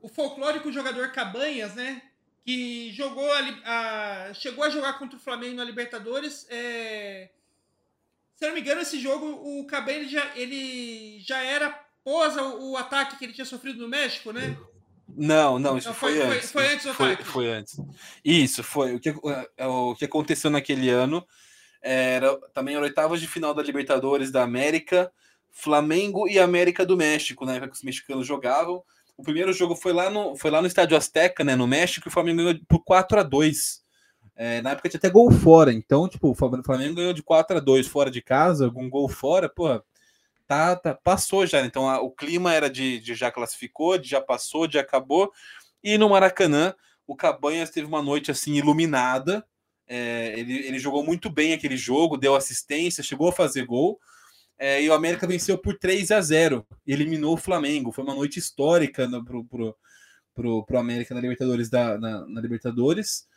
o 0.01 0.07
folclórico 0.07 0.71
jogador 0.71 1.11
Cabanhas, 1.11 1.75
né? 1.75 2.01
Que 2.45 2.91
jogou 2.93 3.27
a, 3.33 3.39
a- 4.29 4.33
chegou 4.33 4.63
a 4.63 4.69
jogar 4.69 4.97
contra 4.99 5.17
o 5.17 5.21
Flamengo 5.21 5.55
na 5.55 5.63
Libertadores. 5.63 6.45
é, 6.49 7.29
se 8.35 8.45
não 8.45 8.53
me 8.53 8.61
engano, 8.61 8.81
esse 8.81 8.99
jogo 8.99 9.25
o 9.25 9.65
Cabanhas 9.65 10.09
já, 10.11 10.31
ele 10.37 11.19
já 11.21 11.41
era 11.41 11.69
pós 12.03 12.35
o, 12.37 12.71
o 12.71 12.77
ataque 12.77 13.17
que 13.17 13.25
ele 13.25 13.33
tinha 13.33 13.45
sofrido 13.45 13.79
no 13.81 13.87
México, 13.89 14.31
né? 14.31 14.55
Não, 15.07 15.59
não, 15.59 15.77
isso 15.77 15.89
Não, 15.89 15.95
foi, 15.95 16.13
foi- 16.15 16.25
foi- 16.25 16.35
antes. 16.37 16.51
foi 16.51 16.67
antes 16.73 16.85
do 16.85 16.93
foi, 16.93 17.11
ataque. 17.13 17.23
foi 17.29 17.51
antes. 17.51 17.77
Isso, 18.23 18.63
foi. 18.63 18.95
O 18.95 18.99
que, 18.99 19.09
é, 19.57 19.65
o 19.67 19.95
que 19.95 20.05
aconteceu 20.05 20.49
naquele 20.49 20.89
ano 20.89 21.25
era 21.81 22.35
também 22.53 22.75
era 22.75 22.83
oitavas 22.83 23.21
de 23.21 23.27
final 23.27 23.53
da 23.53 23.61
Libertadores 23.61 24.31
da 24.31 24.41
América, 24.43 25.11
Flamengo 25.51 26.27
e 26.27 26.39
América 26.39 26.85
do 26.85 26.97
México, 26.97 27.45
na 27.45 27.53
época 27.53 27.69
que 27.71 27.77
os 27.77 27.83
mexicanos 27.83 28.25
jogavam. 28.25 28.83
O 29.15 29.23
primeiro 29.23 29.53
jogo 29.53 29.75
foi 29.75 29.93
lá 29.93 30.09
no, 30.09 30.35
foi 30.35 30.51
lá 30.51 30.59
no 30.61 30.67
Estádio 30.67 30.97
Azteca, 30.97 31.43
né, 31.43 31.55
no 31.55 31.67
México, 31.67 32.07
e 32.07 32.09
o 32.09 32.11
Flamengo 32.11 32.37
ganhou 32.43 32.55
por 32.67 32.83
4 32.83 33.19
a 33.19 33.23
2 33.23 33.81
É, 34.35 34.61
na 34.61 34.71
época 34.71 34.89
tinha 34.89 34.97
até 34.97 35.09
gol 35.09 35.31
fora, 35.31 35.71
então, 35.71 36.09
tipo, 36.09 36.29
o 36.31 36.35
Flamengo 36.35 36.95
ganhou 36.95 37.13
de 37.13 37.23
4 37.23 37.55
a 37.55 37.59
2 37.61 37.87
fora 37.87 38.11
de 38.11 38.21
casa, 38.21 38.69
com 38.69 38.89
gol 38.89 39.07
fora, 39.07 39.47
pô, 39.47 39.81
tá, 40.47 40.75
tá, 40.75 40.93
passou 40.95 41.45
já. 41.45 41.61
né? 41.61 41.67
Então 41.67 41.89
a- 41.89 42.01
o 42.01 42.11
clima 42.11 42.53
era 42.53 42.69
de, 42.69 42.99
de 42.99 43.15
já 43.15 43.31
classificou, 43.31 43.97
de 43.97 44.09
já 44.09 44.21
passou, 44.21 44.67
de 44.67 44.77
acabou. 44.77 45.31
E 45.83 45.97
no 45.97 46.09
Maracanã, 46.09 46.73
o 47.07 47.15
Cabanhas 47.15 47.69
teve 47.69 47.87
uma 47.87 48.01
noite 48.01 48.31
assim 48.31 48.53
iluminada. 48.55 49.45
É, 49.87 50.33
ele, 50.37 50.53
ele 50.67 50.79
jogou 50.79 51.03
muito 51.03 51.29
bem 51.29 51.53
aquele 51.53 51.77
jogo, 51.77 52.17
deu 52.17 52.35
assistência, 52.35 53.03
chegou 53.03 53.29
a 53.29 53.33
fazer 53.33 53.65
gol. 53.65 53.99
É, 54.57 54.81
e 54.81 54.89
o 54.89 54.93
América 54.93 55.27
venceu 55.27 55.57
por 55.57 55.77
3 55.77 56.11
a 56.11 56.21
0 56.21 56.65
e 56.87 56.93
eliminou 56.93 57.33
o 57.33 57.37
Flamengo. 57.37 57.91
Foi 57.91 58.03
uma 58.03 58.15
noite 58.15 58.39
histórica 58.39 59.07
no, 59.07 59.23
pro, 59.23 59.43
pro, 59.45 59.75
pro, 60.33 60.65
pro 60.65 60.77
América 60.79 61.13
na 61.13 61.21
Libertadores 61.21 61.69
da, 61.69 61.97
na, 61.97 62.25
na 62.27 62.41
Libertadores. 62.41 63.27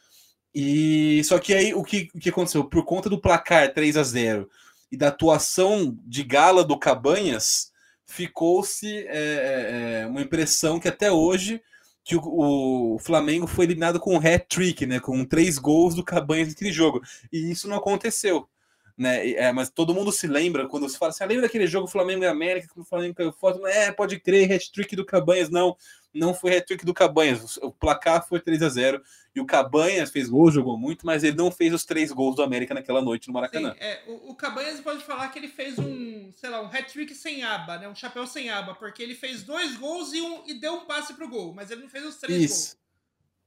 E 0.55 1.23
só 1.25 1.39
que 1.39 1.53
aí 1.55 1.75
o 1.75 1.83
que, 1.83 2.09
o 2.15 2.19
que 2.19 2.31
aconteceu? 2.31 2.65
Por 2.65 2.85
conta 2.85 3.09
do 3.11 3.21
placar 3.21 3.73
3 3.73 3.97
a 3.97 4.03
0 4.03 4.49
e 4.91 4.97
da 4.97 5.09
atuação 5.09 5.97
de 6.05 6.23
gala 6.23 6.65
do 6.65 6.79
Cabanhas, 6.79 7.73
ficou-se 8.07 9.07
é, 9.07 10.03
é, 10.03 10.07
uma 10.07 10.23
impressão 10.23 10.81
que 10.81 10.89
até 10.89 11.13
hoje 11.13 11.63
que 12.03 12.17
o, 12.17 12.95
o 12.95 12.99
Flamengo 12.99 13.47
foi 13.47 13.67
eliminado 13.67 14.01
com 14.01 14.15
um 14.15 14.19
hat-trick, 14.19 14.87
né, 14.87 14.99
com 14.99 15.27
três 15.27 15.59
gols 15.59 15.95
do 15.95 16.03
Cabanhas 16.03 16.49
naquele 16.49 16.73
jogo. 16.73 17.03
E 17.31 17.51
isso 17.51 17.69
não 17.69 17.77
aconteceu. 17.77 18.49
Né? 18.97 19.33
É, 19.33 19.53
mas 19.53 19.71
todo 19.71 19.95
mundo 19.95 20.11
se 20.11 20.27
lembra 20.27 20.67
quando 20.67 20.89
se 20.89 20.99
fala 20.99 21.11
assim: 21.11 21.23
ah, 21.23 21.27
lembra 21.27 21.43
daquele 21.43 21.69
jogo 21.69 21.87
Flamengo 21.87 22.25
e 22.25 22.27
América, 22.27 22.67
que 22.75 22.81
o 22.81 22.85
Flamengo 22.85 23.15
caiu 23.15 23.31
fora? 23.31 23.57
É, 23.71 23.93
pode 23.93 24.19
crer, 24.19 24.51
hat-trick 24.51 24.97
do 24.97 25.05
Cabanhas. 25.05 25.51
Não, 25.51 25.77
não 26.13 26.35
foi 26.35 26.57
hat-trick 26.57 26.85
do 26.85 26.93
Cabanhas. 26.93 27.59
O 27.59 27.71
placar 27.71 28.27
foi 28.27 28.41
3 28.41 28.61
a 28.63 28.69
0 28.69 29.03
e 29.39 29.41
o 29.41 29.47
Cabanhas 29.47 30.11
fez 30.11 30.29
gol, 30.29 30.51
jogou 30.51 30.77
muito, 30.77 31.07
mas 31.07 31.23
ele 31.23 31.37
não 31.37 31.51
fez 31.51 31.73
os 31.73 31.85
três 31.85 32.11
gols 32.11 32.35
do 32.35 32.43
América 32.43 32.75
naquela 32.75 33.01
noite 33.01 33.29
no 33.29 33.35
Maracanã. 33.35 33.73
Sim, 33.73 33.79
é, 33.81 34.03
o, 34.09 34.31
o 34.31 34.35
Cabanhas 34.35 34.81
pode 34.81 35.05
falar 35.05 35.29
que 35.29 35.39
ele 35.39 35.49
fez 35.49 35.79
um, 35.79 36.33
sei 36.35 36.51
lá, 36.51 36.61
um 36.61 36.67
hat-trick 36.67 37.15
sem 37.15 37.45
aba, 37.45 37.79
né? 37.79 37.89
Um 37.89 37.95
chapéu 37.95 38.27
sem 38.27 38.51
aba, 38.51 38.75
porque 38.75 39.01
ele 39.03 39.15
fez 39.15 39.45
dois 39.45 39.77
gols 39.77 40.13
e, 40.13 40.21
um, 40.21 40.43
e 40.47 40.55
deu 40.55 40.75
um 40.75 40.87
passe 40.87 41.15
pro 41.15 41.29
gol, 41.29 41.55
mas 41.55 41.71
ele 41.71 41.83
não 41.83 41.89
fez 41.89 42.05
os 42.05 42.17
três 42.17 42.43
Isso. 42.43 42.79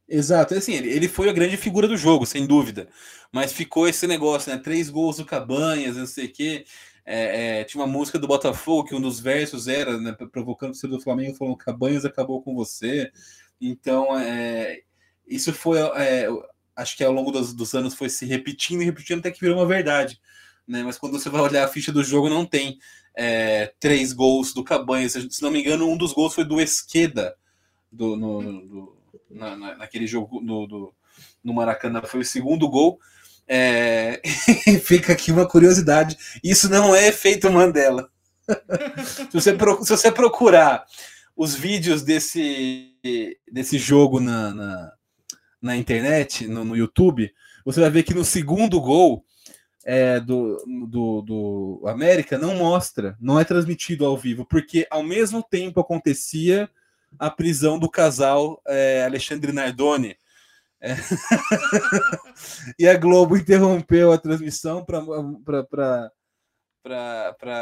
Exato, 0.07 0.53
assim, 0.53 0.73
ele, 0.73 0.89
ele 0.89 1.07
foi 1.07 1.29
a 1.29 1.33
grande 1.33 1.55
figura 1.57 1.87
do 1.87 1.95
jogo, 1.97 2.25
sem 2.25 2.45
dúvida. 2.47 2.87
Mas 3.31 3.53
ficou 3.53 3.87
esse 3.87 4.07
negócio, 4.07 4.51
né? 4.51 4.57
Três 4.57 4.89
gols 4.89 5.17
do 5.17 5.25
Cabanhas, 5.25 5.97
não 5.97 6.07
sei 6.07 6.25
o 6.25 6.31
quê. 6.31 6.65
É, 7.05 7.59
é, 7.59 7.63
tinha 7.63 7.81
uma 7.83 7.91
música 7.91 8.17
do 8.17 8.27
Botafogo 8.27 8.87
que 8.87 8.95
um 8.95 9.01
dos 9.01 9.19
versos 9.19 9.67
era, 9.67 9.97
né, 9.97 10.15
provocando 10.31 10.69
o 10.69 10.73
torcedor 10.73 10.97
do 10.97 11.03
Flamengo, 11.03 11.35
falando 11.35 11.57
Cabanhas 11.57 12.05
acabou 12.05 12.41
com 12.41 12.55
você. 12.55 13.11
Então, 13.59 14.17
é, 14.17 14.81
isso 15.35 15.53
foi, 15.53 15.79
é, 15.79 16.27
acho 16.75 16.95
que 16.97 17.03
ao 17.03 17.11
longo 17.11 17.31
dos, 17.31 17.53
dos 17.53 17.73
anos 17.73 17.93
foi 17.93 18.09
se 18.09 18.25
repetindo 18.25 18.81
e 18.81 18.85
repetindo 18.85 19.19
até 19.19 19.31
que 19.31 19.39
virou 19.41 19.57
uma 19.57 19.65
verdade. 19.65 20.19
Né? 20.67 20.83
Mas 20.83 20.97
quando 20.97 21.19
você 21.19 21.29
vai 21.29 21.41
olhar 21.41 21.65
a 21.65 21.67
ficha 21.67 21.91
do 21.91 22.03
jogo, 22.03 22.29
não 22.29 22.45
tem 22.45 22.77
é, 23.15 23.73
três 23.79 24.13
gols 24.13 24.53
do 24.53 24.63
Cabanhas. 24.63 25.13
Se 25.13 25.41
não 25.41 25.51
me 25.51 25.59
engano, 25.61 25.89
um 25.89 25.97
dos 25.97 26.13
gols 26.13 26.33
foi 26.33 26.45
do 26.45 26.61
Esqueda, 26.61 27.35
do, 27.91 28.15
no, 28.15 28.41
do- 28.67 28.97
na, 29.29 29.55
na- 29.55 29.77
naquele 29.77 30.07
jogo 30.07 30.41
no, 30.41 30.67
do, 30.67 30.93
no 31.43 31.53
Maracanã. 31.53 32.01
Foi 32.03 32.21
o 32.21 32.25
segundo 32.25 32.69
gol. 32.69 32.99
É, 33.47 34.21
fica 34.83 35.11
aqui 35.13 35.31
uma 35.31 35.47
curiosidade: 35.47 36.17
isso 36.43 36.69
não 36.69 36.95
é 36.95 37.07
efeito 37.07 37.51
Mandela. 37.51 38.09
se, 39.29 39.33
você, 39.33 39.53
pro- 39.53 39.83
se 39.83 39.89
você 39.89 40.11
procurar 40.11 40.85
os 41.35 41.55
vídeos 41.55 42.01
desse, 42.03 42.93
desse 43.51 43.77
jogo 43.77 44.19
na, 44.19 44.53
na, 44.53 44.93
na 45.61 45.75
internet, 45.75 46.47
no, 46.47 46.65
no 46.65 46.75
YouTube, 46.75 47.31
você 47.63 47.79
vai 47.79 47.89
ver 47.89 48.03
que 48.03 48.13
no 48.13 48.25
segundo 48.25 48.79
gol 48.81 49.23
é, 49.83 50.19
do, 50.19 50.63
do, 50.87 51.21
do 51.21 51.83
América 51.87 52.37
não 52.37 52.55
mostra, 52.55 53.15
não 53.19 53.39
é 53.39 53.43
transmitido 53.43 54.05
ao 54.05 54.17
vivo, 54.17 54.45
porque 54.45 54.87
ao 54.89 55.03
mesmo 55.03 55.43
tempo 55.43 55.79
acontecia 55.79 56.69
a 57.19 57.29
prisão 57.29 57.77
do 57.77 57.89
casal 57.89 58.61
é, 58.67 59.03
Alexandre 59.05 59.51
Nardoni. 59.51 60.15
É. 60.79 60.95
e 62.79 62.87
a 62.87 62.97
Globo 62.97 63.37
interrompeu 63.37 64.11
a 64.11 64.17
transmissão 64.17 64.83
para 64.83 66.11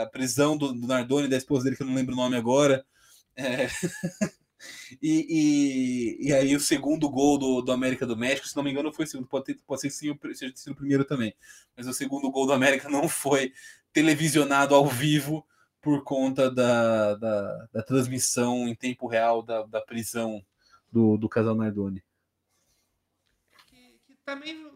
a 0.01 0.05
prisão 0.07 0.57
do, 0.57 0.73
do 0.73 0.87
Nardoni, 0.87 1.27
da 1.27 1.35
esposa 1.35 1.65
dele, 1.65 1.75
que 1.75 1.83
eu 1.83 1.87
não 1.87 1.95
lembro 1.95 2.13
o 2.13 2.17
nome 2.17 2.37
agora. 2.37 2.85
É. 3.35 3.67
E, 5.01 6.18
e, 6.22 6.28
e, 6.28 6.34
aí 6.34 6.55
o 6.55 6.60
segundo 6.60 7.10
gol 7.10 7.38
do, 7.38 7.62
do 7.62 7.72
América 7.72 8.05
do 8.05 8.18
México, 8.18 8.47
se 8.47 8.55
não 8.55 8.64
me 8.64 8.72
engano, 8.72 8.91
foi 8.91 9.05
o 9.05 9.07
segundo, 9.07 9.28
pode, 9.28 9.45
ter, 9.45 9.60
pode 9.66 9.82
ser 9.82 9.89
sim, 9.89 10.18
seja 10.34 10.53
sido 10.55 10.74
o 10.74 10.76
primeiro 10.76 11.05
também. 11.05 11.34
Mas 11.78 11.88
o 11.88 11.93
segundo 11.93 12.30
gol 12.30 12.45
do 12.45 12.53
América 12.53 12.89
não 12.89 13.07
foi 13.07 13.53
televisionado 13.93 14.76
ao 14.76 14.86
vivo 14.86 15.45
por 15.82 16.03
conta 16.03 16.51
da, 16.51 17.16
da, 17.16 17.68
da 17.72 17.84
transmissão 17.84 18.68
em 18.68 18.76
tempo 18.76 19.07
real 19.07 19.41
da, 19.41 19.64
da 19.64 19.82
prisão 19.82 20.45
do, 20.91 21.18
do 21.18 21.30
casal 21.30 21.55
Nardoni. 21.55 22.03
Que, 23.68 23.99
que 24.05 24.16
também, 24.26 24.70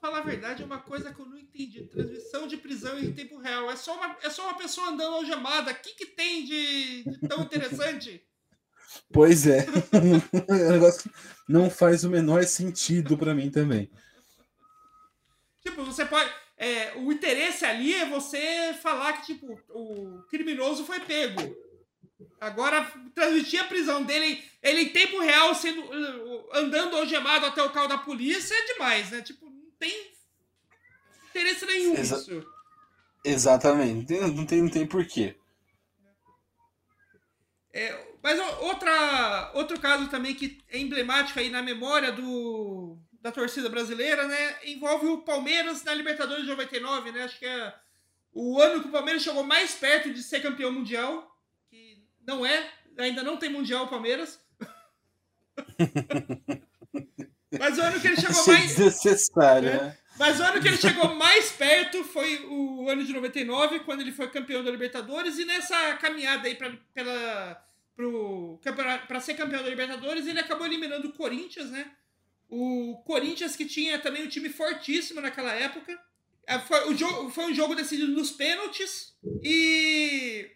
falar 0.00 0.18
a 0.18 0.22
verdade, 0.22 0.62
é 0.62 0.66
uma 0.66 0.80
coisa 0.80 1.14
que 1.14 1.20
eu 1.20 1.26
não 1.26 1.38
entendi. 1.38 1.84
Transmissão 1.84 2.46
de 2.46 2.56
prisão 2.56 2.98
em 2.98 3.12
tempo 3.12 3.38
real. 3.38 3.70
É 3.70 3.76
só 3.76 3.96
uma, 3.96 4.16
é 4.22 4.30
só 4.30 4.42
uma 4.42 4.58
pessoa 4.58 4.88
andando 4.88 5.16
algemada. 5.16 5.72
O 5.72 5.74
que, 5.74 5.94
que 5.94 6.06
tem 6.06 6.44
de, 6.44 7.04
de 7.04 7.28
tão 7.28 7.42
interessante? 7.42 8.22
Pois 9.12 9.46
é. 9.46 9.66
o 9.92 10.54
negócio 10.72 11.10
não 11.48 11.70
faz 11.70 12.04
o 12.04 12.10
menor 12.10 12.44
sentido 12.44 13.16
para 13.16 13.34
mim 13.34 13.50
também. 13.50 13.90
Tipo, 15.62 15.84
você 15.84 16.04
pode. 16.04 16.30
É, 16.56 16.94
o 16.96 17.10
interesse 17.10 17.64
ali 17.64 17.94
é 17.94 18.08
você 18.08 18.74
falar 18.80 19.14
que, 19.14 19.34
tipo, 19.34 19.60
o 19.70 20.22
criminoso 20.30 20.84
foi 20.84 21.00
pego. 21.00 21.56
Agora, 22.40 22.90
transmitir 23.14 23.60
a 23.60 23.64
prisão 23.64 24.02
dele, 24.02 24.42
ele 24.62 24.82
em 24.82 24.88
tempo 24.90 25.18
real, 25.18 25.54
sendo 25.54 25.82
andando 26.52 26.96
algemado 26.96 27.46
até 27.46 27.62
o 27.62 27.70
carro 27.70 27.88
da 27.88 27.98
polícia, 27.98 28.54
é 28.54 28.72
demais, 28.72 29.10
né? 29.10 29.22
Tipo, 29.22 29.46
não 29.46 29.70
tem 29.78 30.12
interesse 31.30 31.66
nenhum 31.66 31.94
Exa 31.94 32.16
nisso. 32.16 32.46
Exatamente. 33.24 34.20
Não 34.20 34.46
tem, 34.46 34.62
não 34.62 34.68
tem 34.68 34.86
porquê. 34.86 35.36
É, 37.72 38.13
mas 38.24 38.40
outra, 38.62 39.50
outro 39.52 39.78
caso 39.78 40.08
também 40.08 40.34
que 40.34 40.58
é 40.70 40.78
emblemático 40.78 41.38
aí 41.38 41.50
na 41.50 41.60
memória 41.60 42.10
do, 42.10 42.96
da 43.20 43.30
torcida 43.30 43.68
brasileira, 43.68 44.26
né? 44.26 44.56
Envolve 44.64 45.08
o 45.08 45.18
Palmeiras 45.18 45.84
na 45.84 45.92
Libertadores 45.92 46.44
de 46.44 46.48
99, 46.48 47.12
né? 47.12 47.24
Acho 47.24 47.38
que 47.38 47.44
é 47.44 47.74
o 48.32 48.58
ano 48.58 48.80
que 48.80 48.88
o 48.88 48.90
Palmeiras 48.90 49.22
chegou 49.22 49.44
mais 49.44 49.74
perto 49.74 50.10
de 50.10 50.22
ser 50.22 50.40
campeão 50.40 50.72
mundial, 50.72 51.36
que 51.68 52.02
não 52.26 52.46
é, 52.46 52.66
ainda 52.96 53.22
não 53.22 53.36
tem 53.36 53.50
mundial 53.50 53.84
o 53.84 53.88
Palmeiras. 53.88 54.40
Mas 57.58 57.76
o 57.76 57.82
ano 57.82 58.00
que 58.00 58.06
ele 58.06 58.16
chegou 58.16 58.40
Achei 58.40 58.54
mais. 58.54 58.68
Desnecessário, 58.68 59.68
né? 59.68 59.82
né? 59.82 59.98
Mas 60.18 60.40
o 60.40 60.44
ano 60.44 60.62
que 60.62 60.68
ele 60.68 60.78
chegou 60.78 61.14
mais 61.14 61.52
perto 61.52 62.02
foi 62.04 62.42
o 62.46 62.88
ano 62.88 63.04
de 63.04 63.12
99, 63.12 63.80
quando 63.80 64.00
ele 64.00 64.12
foi 64.12 64.30
campeão 64.30 64.64
da 64.64 64.70
Libertadores, 64.70 65.38
e 65.38 65.44
nessa 65.44 65.92
caminhada 65.96 66.48
aí 66.48 66.54
pra, 66.54 66.72
pela, 66.94 67.62
para 67.96 69.20
ser 69.20 69.34
campeão 69.34 69.62
da 69.62 69.68
Libertadores, 69.68 70.26
ele 70.26 70.40
acabou 70.40 70.66
eliminando 70.66 71.08
o 71.08 71.12
Corinthians, 71.12 71.70
né? 71.70 71.92
O 72.48 73.02
Corinthians 73.04 73.56
que 73.56 73.66
tinha 73.66 73.98
também 73.98 74.24
um 74.24 74.28
time 74.28 74.48
fortíssimo 74.48 75.20
naquela 75.20 75.52
época. 75.52 75.98
É, 76.46 76.58
foi, 76.58 76.88
o 76.90 76.96
jogo, 76.96 77.30
foi 77.30 77.46
um 77.46 77.54
jogo 77.54 77.74
decidido 77.74 78.12
nos 78.12 78.30
pênaltis 78.30 79.14
e 79.42 80.50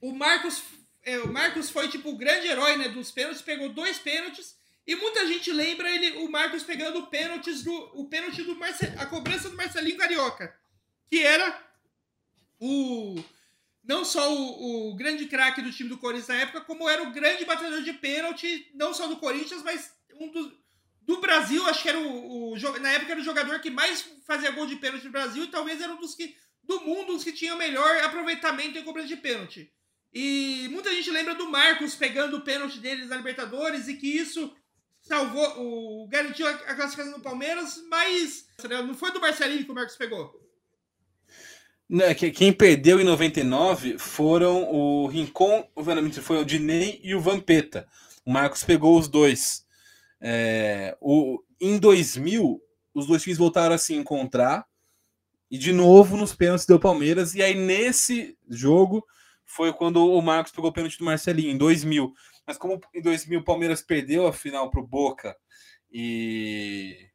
o 0.00 0.12
Marcos, 0.12 0.62
é, 1.04 1.18
o 1.20 1.32
Marcos 1.32 1.70
foi 1.70 1.88
tipo 1.88 2.10
o 2.10 2.16
grande 2.16 2.48
herói 2.48 2.76
né, 2.76 2.88
dos 2.88 3.12
pênaltis, 3.12 3.42
pegou 3.42 3.68
dois 3.68 3.98
pênaltis 3.98 4.56
e 4.86 4.96
muita 4.96 5.26
gente 5.26 5.52
lembra 5.52 5.88
ele, 5.88 6.18
o 6.18 6.28
Marcos 6.28 6.64
pegando 6.64 7.06
pênaltis 7.06 7.62
do, 7.62 7.72
o 7.94 8.08
pênalti 8.08 8.42
do 8.42 8.56
a 8.98 9.06
cobrança 9.06 9.48
do 9.48 9.56
Marcelinho 9.56 9.96
Carioca, 9.96 10.56
que 11.08 11.22
era 11.22 11.60
o 12.58 13.22
não 13.86 14.04
só 14.04 14.34
o, 14.34 14.90
o 14.90 14.96
grande 14.96 15.26
craque 15.26 15.62
do 15.62 15.72
time 15.72 15.88
do 15.88 15.98
Corinthians 15.98 16.28
na 16.28 16.36
época, 16.36 16.60
como 16.62 16.88
era 16.88 17.02
o 17.02 17.12
grande 17.12 17.44
batedor 17.44 17.82
de 17.82 17.92
pênalti, 17.92 18.70
não 18.74 18.92
só 18.92 19.06
do 19.06 19.16
Corinthians, 19.16 19.62
mas 19.62 19.92
um 20.20 20.30
dos, 20.30 20.52
do 21.02 21.20
Brasil, 21.20 21.64
acho 21.66 21.82
que 21.82 21.88
era 21.88 21.98
o, 21.98 22.52
o, 22.52 22.58
Na 22.80 22.90
época 22.90 23.12
era 23.12 23.20
o 23.20 23.24
jogador 23.24 23.60
que 23.60 23.70
mais 23.70 24.04
fazia 24.26 24.50
gol 24.50 24.66
de 24.66 24.76
pênalti 24.76 25.04
no 25.04 25.12
Brasil 25.12 25.44
e 25.44 25.50
talvez 25.50 25.80
era 25.80 25.92
um 25.92 26.00
dos 26.00 26.14
que. 26.14 26.36
Do 26.64 26.80
mundo, 26.80 27.14
os 27.14 27.22
que 27.22 27.30
tinha 27.30 27.54
o 27.54 27.58
melhor 27.58 27.96
aproveitamento 27.98 28.76
em 28.76 28.82
cobrança 28.82 29.06
de 29.06 29.16
pênalti. 29.16 29.72
E 30.12 30.66
muita 30.72 30.92
gente 30.92 31.12
lembra 31.12 31.36
do 31.36 31.48
Marcos 31.48 31.94
pegando 31.94 32.38
o 32.38 32.40
pênalti 32.40 32.80
deles 32.80 33.08
na 33.08 33.16
Libertadores 33.18 33.86
e 33.86 33.94
que 33.94 34.08
isso 34.08 34.52
salvou, 35.00 35.44
o, 35.60 36.08
garantiu 36.08 36.44
a 36.48 36.74
classificação 36.74 37.18
do 37.18 37.22
Palmeiras, 37.22 37.80
mas 37.88 38.48
não 38.68 38.94
foi 38.94 39.12
do 39.12 39.20
Marcelinho 39.20 39.64
que 39.64 39.70
o 39.70 39.74
Marcos 39.74 39.94
pegou. 39.94 40.44
Né, 41.88 42.14
quem 42.14 42.52
perdeu 42.52 43.00
em 43.00 43.04
99 43.04 43.96
foram 43.96 44.68
o 44.72 45.06
Rincon, 45.06 45.68
foi 46.20 46.38
o 46.38 46.44
Dinei 46.44 47.00
e 47.02 47.14
o 47.14 47.20
Vampeta. 47.20 47.86
O 48.24 48.32
Marcos 48.32 48.64
pegou 48.64 48.98
os 48.98 49.06
dois. 49.06 49.64
É, 50.20 50.96
o, 51.00 51.40
em 51.60 51.78
2000, 51.78 52.60
os 52.92 53.06
dois 53.06 53.22
times 53.22 53.38
voltaram 53.38 53.74
a 53.74 53.78
se 53.78 53.94
encontrar. 53.94 54.66
E 55.48 55.56
de 55.56 55.72
novo 55.72 56.16
nos 56.16 56.34
pênaltis 56.34 56.66
deu 56.66 56.80
Palmeiras. 56.80 57.36
E 57.36 57.42
aí 57.42 57.54
nesse 57.54 58.36
jogo 58.48 59.06
foi 59.44 59.72
quando 59.72 60.04
o 60.04 60.20
Marcos 60.20 60.50
pegou 60.50 60.70
o 60.70 60.72
pênalti 60.72 60.98
do 60.98 61.04
Marcelinho, 61.04 61.52
em 61.52 61.56
2000. 61.56 62.12
Mas 62.44 62.58
como 62.58 62.80
em 62.92 63.00
2000 63.00 63.40
o 63.40 63.44
Palmeiras 63.44 63.80
perdeu 63.80 64.26
a 64.26 64.32
final 64.32 64.70
para 64.70 64.80
o 64.80 64.86
Boca 64.86 65.36
e 65.90 67.08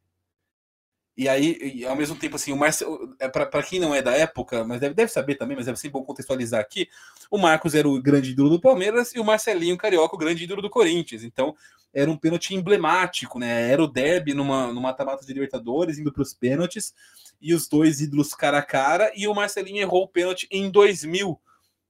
e 1.16 1.28
aí, 1.28 1.58
e 1.74 1.84
ao 1.84 1.94
mesmo 1.94 2.16
tempo, 2.16 2.36
assim, 2.36 2.52
o 2.52 2.56
Marcelo, 2.56 3.14
é, 3.18 3.28
para 3.28 3.62
quem 3.62 3.78
não 3.78 3.94
é 3.94 4.00
da 4.00 4.12
época, 4.12 4.64
mas 4.64 4.80
deve, 4.80 4.94
deve 4.94 5.12
saber 5.12 5.34
também, 5.34 5.56
mas 5.56 5.68
é 5.68 5.74
sempre 5.74 6.00
bom 6.00 6.04
contextualizar 6.04 6.60
aqui, 6.60 6.88
o 7.30 7.36
Marcos 7.36 7.74
era 7.74 7.86
o 7.86 8.00
grande 8.00 8.30
ídolo 8.30 8.48
do 8.48 8.60
Palmeiras 8.60 9.14
e 9.14 9.20
o 9.20 9.24
Marcelinho 9.24 9.76
Carioca 9.76 10.14
o 10.14 10.18
grande 10.18 10.44
ídolo 10.44 10.62
do 10.62 10.70
Corinthians. 10.70 11.22
Então, 11.22 11.54
era 11.92 12.10
um 12.10 12.16
pênalti 12.16 12.54
emblemático, 12.54 13.38
né? 13.38 13.70
Era 13.70 13.82
o 13.82 13.86
derby 13.86 14.32
numa, 14.32 14.68
numa 14.68 14.96
mata 14.98 15.26
de 15.26 15.32
Libertadores, 15.34 15.98
indo 15.98 16.10
para 16.10 16.22
os 16.22 16.32
pênaltis, 16.32 16.94
e 17.40 17.52
os 17.52 17.68
dois 17.68 18.00
ídolos 18.00 18.32
cara 18.32 18.58
a 18.58 18.62
cara, 18.62 19.12
e 19.14 19.28
o 19.28 19.34
Marcelinho 19.34 19.82
errou 19.82 20.04
o 20.04 20.08
pênalti 20.08 20.48
em 20.50 20.70
2000. 20.70 21.38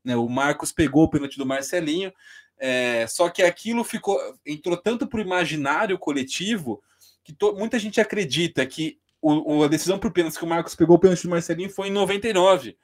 Né? 0.04 0.16
O 0.16 0.28
Marcos 0.28 0.72
pegou 0.72 1.04
o 1.04 1.10
pênalti 1.10 1.38
do 1.38 1.46
Marcelinho, 1.46 2.12
é, 2.58 3.06
só 3.06 3.28
que 3.28 3.42
aquilo 3.42 3.84
ficou 3.84 4.18
entrou 4.44 4.76
tanto 4.76 5.06
para 5.06 5.18
o 5.18 5.22
imaginário 5.22 5.98
coletivo 5.98 6.82
que 7.24 7.32
to, 7.32 7.54
muita 7.54 7.78
gente 7.78 8.00
acredita 8.00 8.64
que 8.66 8.98
o, 9.22 9.62
a 9.62 9.68
decisão 9.68 9.98
por 9.98 10.10
pênalti 10.10 10.36
que 10.36 10.44
o 10.44 10.48
Marcos 10.48 10.74
pegou 10.74 10.96
o 10.96 10.98
pênalti 10.98 11.22
do 11.22 11.30
Marcelinho 11.30 11.70
foi 11.70 11.88
em 11.88 11.92
99 11.92 12.76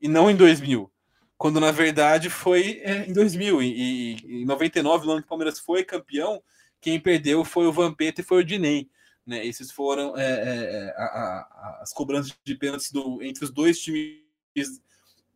e 0.00 0.08
não 0.08 0.30
em 0.30 0.36
2000. 0.36 0.90
Quando 1.36 1.58
na 1.58 1.72
verdade 1.72 2.30
foi 2.30 2.80
é, 2.84 3.06
em 3.08 3.12
2000. 3.12 3.60
E, 3.60 4.16
e 4.24 4.42
em 4.42 4.44
99, 4.44 5.04
no 5.04 5.12
ano 5.12 5.20
que 5.20 5.26
o 5.26 5.28
Palmeiras 5.28 5.58
foi 5.58 5.82
campeão, 5.82 6.40
quem 6.80 7.00
perdeu 7.00 7.44
foi 7.44 7.66
o 7.66 7.72
Vampeta 7.72 8.20
e 8.20 8.24
foi 8.24 8.42
o 8.42 8.44
Dinei. 8.44 8.88
Né? 9.26 9.44
Esses 9.44 9.72
foram 9.72 10.16
é, 10.16 10.22
é, 10.22 10.26
é 10.26 10.94
a, 10.96 11.04
a, 11.04 11.78
as 11.82 11.92
cobranças 11.92 12.32
de 12.44 12.54
pênaltis 12.54 12.92
do, 12.92 13.20
entre 13.22 13.44
os 13.44 13.50
dois 13.50 13.80
times 13.80 14.22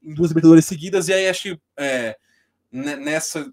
em 0.00 0.14
duas 0.14 0.30
Libertadores 0.30 0.66
seguidas. 0.66 1.08
E 1.08 1.12
aí 1.12 1.28
acho 1.28 1.42
que 1.42 1.60
é, 1.76 2.16
nessa 2.70 3.52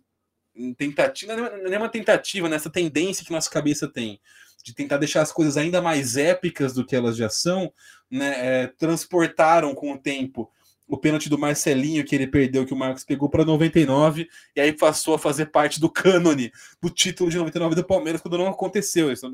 tentativa, 0.78 1.36
não 1.36 1.74
é 1.74 1.78
uma 1.78 1.90
tentativa, 1.90 2.48
nessa 2.48 2.70
tendência 2.70 3.26
que 3.26 3.32
nossa 3.32 3.50
cabeça 3.50 3.88
tem 3.88 4.20
de 4.66 4.74
tentar 4.74 4.98
deixar 4.98 5.22
as 5.22 5.32
coisas 5.32 5.58
ainda 5.58 5.80
mais 5.80 6.18
épicas 6.18 6.74
do 6.74 6.84
que 6.84 6.96
elas 6.96 7.16
já 7.16 7.30
são, 7.30 7.72
né, 8.10 8.64
é, 8.64 8.68
transportaram 8.68 9.76
com 9.76 9.94
o 9.94 9.98
tempo 9.98 10.52
o 10.88 10.98
pênalti 10.98 11.30
do 11.30 11.38
Marcelinho 11.38 12.04
que 12.04 12.16
ele 12.16 12.28
perdeu, 12.28 12.66
que 12.66 12.74
o 12.74 12.78
Marcos 12.78 13.04
pegou 13.04 13.30
para 13.30 13.46
99, 13.46 14.28
e 14.56 14.62
aí 14.62 14.74
passou 14.74 15.16
a 15.16 15.20
fazer 15.20 15.48
parte 15.48 15.80
do 15.80 15.90
cânone 15.90 16.52
do 16.82 16.90
título 16.90 17.30
de 17.30 17.38
99 17.38 17.76
do 17.76 17.84
Palmeiras, 17.84 18.22
quando 18.22 18.38
não 18.38 18.48
aconteceu. 18.48 19.12
Isso, 19.12 19.28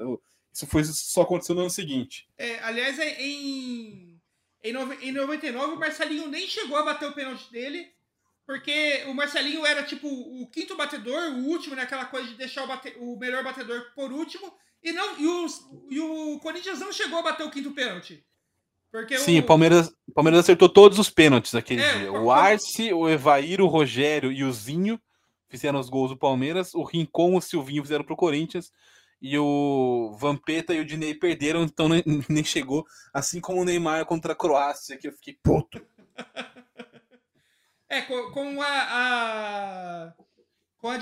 isso 0.53 0.67
foi, 0.67 0.83
só 0.83 1.21
aconteceu 1.21 1.55
no 1.55 1.61
ano 1.61 1.69
seguinte. 1.69 2.27
É, 2.37 2.59
aliás, 2.59 2.99
é, 2.99 3.21
em, 3.21 4.17
em, 4.63 4.73
em 5.01 5.11
99, 5.11 5.73
o 5.73 5.79
Marcelinho 5.79 6.27
nem 6.27 6.47
chegou 6.47 6.77
a 6.77 6.83
bater 6.83 7.09
o 7.09 7.13
pênalti 7.13 7.51
dele, 7.51 7.91
porque 8.45 9.03
o 9.07 9.13
Marcelinho 9.13 9.65
era 9.65 9.83
tipo 9.83 10.07
o 10.07 10.47
quinto 10.47 10.75
batedor, 10.75 11.33
o 11.33 11.47
último, 11.47 11.75
né, 11.75 11.85
coisa 11.85 12.29
de 12.29 12.35
deixar 12.35 12.63
o, 12.63 12.67
bate, 12.67 12.93
o 12.97 13.17
melhor 13.17 13.43
batedor 13.43 13.91
por 13.93 14.11
último, 14.11 14.53
e, 14.83 14.91
não, 14.91 15.19
e, 15.19 15.27
os, 15.27 15.69
e 15.89 15.99
o 15.99 16.39
Corinthians 16.39 16.79
não 16.79 16.91
chegou 16.91 17.19
a 17.19 17.23
bater 17.23 17.45
o 17.45 17.51
quinto 17.51 17.71
pênalti. 17.71 18.25
Porque 18.91 19.17
Sim, 19.17 19.39
o 19.39 19.43
Palmeiras, 19.43 19.93
Palmeiras 20.13 20.41
acertou 20.41 20.67
todos 20.67 20.99
os 20.99 21.09
pênaltis 21.09 21.55
aquele 21.55 21.81
é, 21.81 21.97
dia. 21.99 22.11
O, 22.11 22.25
o 22.25 22.31
Arce, 22.31 22.93
o 22.93 23.07
Evair, 23.07 23.61
o 23.61 23.67
Rogério 23.67 24.31
e 24.31 24.43
o 24.43 24.51
Zinho 24.51 24.99
fizeram 25.47 25.79
os 25.79 25.89
gols 25.89 26.09
do 26.09 26.17
Palmeiras. 26.17 26.73
O 26.73 26.83
Rincon 26.83 27.33
e 27.33 27.37
o 27.37 27.41
Silvinho 27.41 27.83
fizeram 27.83 28.03
pro 28.03 28.17
Corinthians. 28.17 28.71
E 29.21 29.37
o 29.37 30.13
Vampeta 30.19 30.73
e 30.73 30.79
o 30.79 30.85
Dinei 30.85 31.13
perderam, 31.13 31.63
então 31.63 31.87
nem, 31.87 32.03
nem 32.27 32.43
chegou. 32.43 32.85
Assim 33.13 33.39
como 33.39 33.61
o 33.61 33.65
Neymar 33.65 34.05
contra 34.05 34.33
a 34.33 34.35
Croácia, 34.35 34.97
que 34.97 35.07
eu 35.07 35.13
fiquei 35.13 35.37
puto. 35.41 35.79
é, 37.87 38.01
com, 38.01 38.31
com 38.31 38.61
a, 38.61 38.67
a 38.67 40.13
com 40.81 40.89
a, 40.89 40.97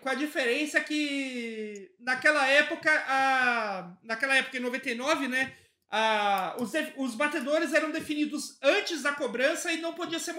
com 0.00 0.08
a 0.08 0.14
diferença 0.14 0.80
que 0.80 1.90
naquela 2.00 2.46
época, 2.48 2.90
a, 3.06 3.94
naquela 4.02 4.34
época 4.34 4.56
em 4.56 4.60
99, 4.60 5.28
né? 5.28 5.54
A, 5.90 6.56
os, 6.58 6.72
os 6.96 7.14
batedores 7.14 7.74
eram 7.74 7.90
definidos 7.90 8.58
antes 8.62 9.02
da 9.02 9.12
cobrança 9.12 9.70
e 9.70 9.80
não 9.80 9.92
podia 9.92 10.18
ser 10.18 10.34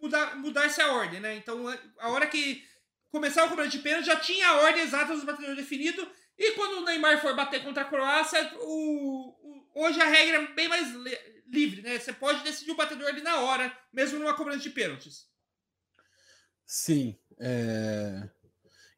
mudar, 0.00 0.36
mudar 0.36 0.64
essa 0.64 0.86
ordem, 0.92 1.20
né? 1.20 1.36
Então, 1.36 1.66
a 1.98 2.08
hora 2.08 2.26
que 2.26 2.64
começava 3.10 3.46
a 3.46 3.50
cobrança 3.50 3.70
de 3.70 3.80
pênalti, 3.80 4.06
já 4.06 4.16
tinha 4.16 4.48
a 4.48 4.60
ordem 4.62 4.82
exata 4.82 5.14
dos 5.14 5.24
batedores 5.24 5.56
definido. 5.56 6.10
E 6.38 6.52
quando 6.52 6.78
o 6.78 6.84
Neymar 6.86 7.20
for 7.20 7.36
bater 7.36 7.62
contra 7.62 7.82
a 7.82 7.86
Croácia, 7.86 8.50
o, 8.60 9.28
o, 9.28 9.70
hoje 9.74 10.00
a 10.00 10.06
regra 10.06 10.38
é 10.38 10.46
bem 10.54 10.68
mais 10.68 10.88
livre, 11.46 11.82
né? 11.82 11.98
Você 11.98 12.14
pode 12.14 12.42
decidir 12.44 12.70
o 12.70 12.76
batedor 12.76 13.08
ali 13.08 13.20
na 13.20 13.40
hora, 13.40 13.76
mesmo 13.92 14.18
numa 14.18 14.34
cobrança 14.34 14.60
de 14.60 14.70
pênaltis. 14.70 15.28
Sim, 16.64 17.18
é... 17.40 18.28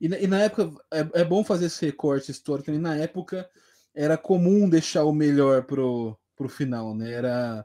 E, 0.01 0.07
e 0.07 0.27
na 0.27 0.41
época, 0.43 0.69
é, 0.93 1.21
é, 1.21 1.25
bom 1.25 1.45
fazer 1.45 1.67
esse 1.67 1.87
recorte 1.87 2.33
histórico 2.33 2.67
também. 2.67 2.81
Na 2.81 2.97
época, 2.97 3.49
era 3.95 4.19
comum 4.19 4.69
deixar 4.69 5.05
o 5.05 5.13
melhor 5.13 5.63
pro, 5.63 6.19
pro 6.37 6.49
final, 6.49 6.93
né? 6.93 7.13
Era. 7.13 7.65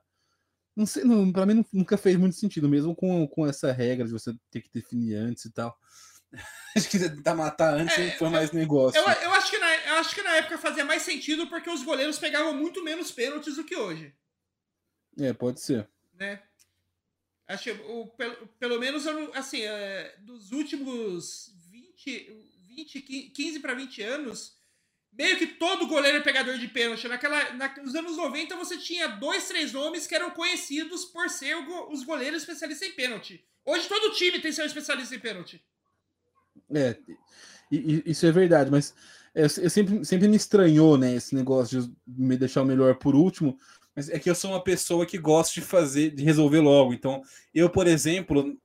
Não 0.75 0.85
sei, 0.85 1.03
não, 1.03 1.31
pra 1.31 1.47
mim 1.47 1.65
nunca 1.73 1.97
fez 1.97 2.15
muito 2.15 2.35
sentido, 2.35 2.69
mesmo 2.69 2.95
com, 2.95 3.27
com 3.27 3.47
essa 3.47 3.71
regra 3.71 4.05
de 4.05 4.13
você 4.13 4.31
ter 4.51 4.61
que 4.61 4.69
definir 4.71 5.15
antes 5.15 5.45
e 5.45 5.51
tal. 5.51 5.75
Acho 6.77 6.89
que 6.89 6.99
tentar 6.99 7.33
matar 7.33 7.73
antes 7.73 7.97
é, 7.97 8.11
foi 8.11 8.29
mais 8.29 8.51
negócio. 8.51 8.99
Eu, 8.99 9.03
eu, 9.03 9.33
acho 9.33 9.49
que 9.49 9.57
na, 9.57 9.75
eu 9.87 9.95
acho 9.95 10.13
que 10.13 10.21
na 10.21 10.35
época 10.35 10.59
fazia 10.59 10.85
mais 10.85 11.01
sentido 11.01 11.47
porque 11.47 11.71
os 11.71 11.81
goleiros 11.81 12.19
pegavam 12.19 12.53
muito 12.53 12.83
menos 12.83 13.11
pênaltis 13.11 13.55
do 13.55 13.63
que 13.63 13.75
hoje. 13.75 14.13
É, 15.17 15.33
pode 15.33 15.59
ser. 15.59 15.89
Né? 16.13 16.39
Acho 17.47 17.71
o, 17.71 18.07
pelo, 18.07 18.47
pelo 18.59 18.79
menos, 18.79 19.05
assim, 19.33 19.61
é, 19.61 20.15
dos 20.19 20.51
últimos 20.51 21.53
20, 21.71 22.45
20 22.67 23.01
15 23.33 23.59
para 23.59 23.73
20 23.73 24.01
anos, 24.03 24.57
meio 25.13 25.37
que 25.37 25.47
todo 25.47 25.87
goleiro 25.87 26.17
é 26.17 26.21
pegador 26.21 26.57
de 26.57 26.67
pênalti. 26.67 27.07
Naquela, 27.07 27.53
na, 27.53 27.73
nos 27.77 27.95
anos 27.95 28.17
90 28.17 28.55
você 28.57 28.77
tinha 28.77 29.07
dois, 29.07 29.47
três 29.47 29.71
nomes 29.71 30.05
que 30.05 30.13
eram 30.13 30.31
conhecidos 30.31 31.05
por 31.05 31.29
ser 31.29 31.55
o, 31.55 31.91
os 31.91 32.03
goleiros 32.03 32.41
especialistas 32.41 32.89
em 32.89 32.91
pênalti. 32.91 33.43
Hoje 33.65 33.87
todo 33.87 34.13
time 34.13 34.39
tem 34.39 34.51
seu 34.51 34.65
especialista 34.65 35.15
em 35.15 35.19
pênalti. 35.19 35.63
É, 36.73 36.97
isso 37.71 38.25
é 38.25 38.31
verdade, 38.31 38.69
mas 38.69 38.93
é, 39.33 39.43
eu 39.43 39.69
sempre, 39.69 40.03
sempre 40.03 40.27
me 40.27 40.35
estranhou, 40.35 40.97
né, 40.97 41.13
esse 41.13 41.35
negócio 41.35 41.81
de 41.81 42.21
me 42.21 42.35
deixar 42.35 42.61
o 42.61 42.65
melhor 42.65 42.95
por 42.95 43.15
último, 43.15 43.59
mas 43.97 44.09
é 44.09 44.19
que 44.19 44.29
eu 44.29 44.35
sou 44.35 44.51
uma 44.51 44.63
pessoa 44.63 45.07
que 45.07 45.17
gosta 45.17 45.55
de 45.55 45.61
fazer, 45.61 46.11
de 46.11 46.23
resolver 46.23 46.59
logo. 46.59 46.93
Então, 46.93 47.23
eu, 47.51 47.67
por 47.67 47.87
exemplo, 47.87 48.55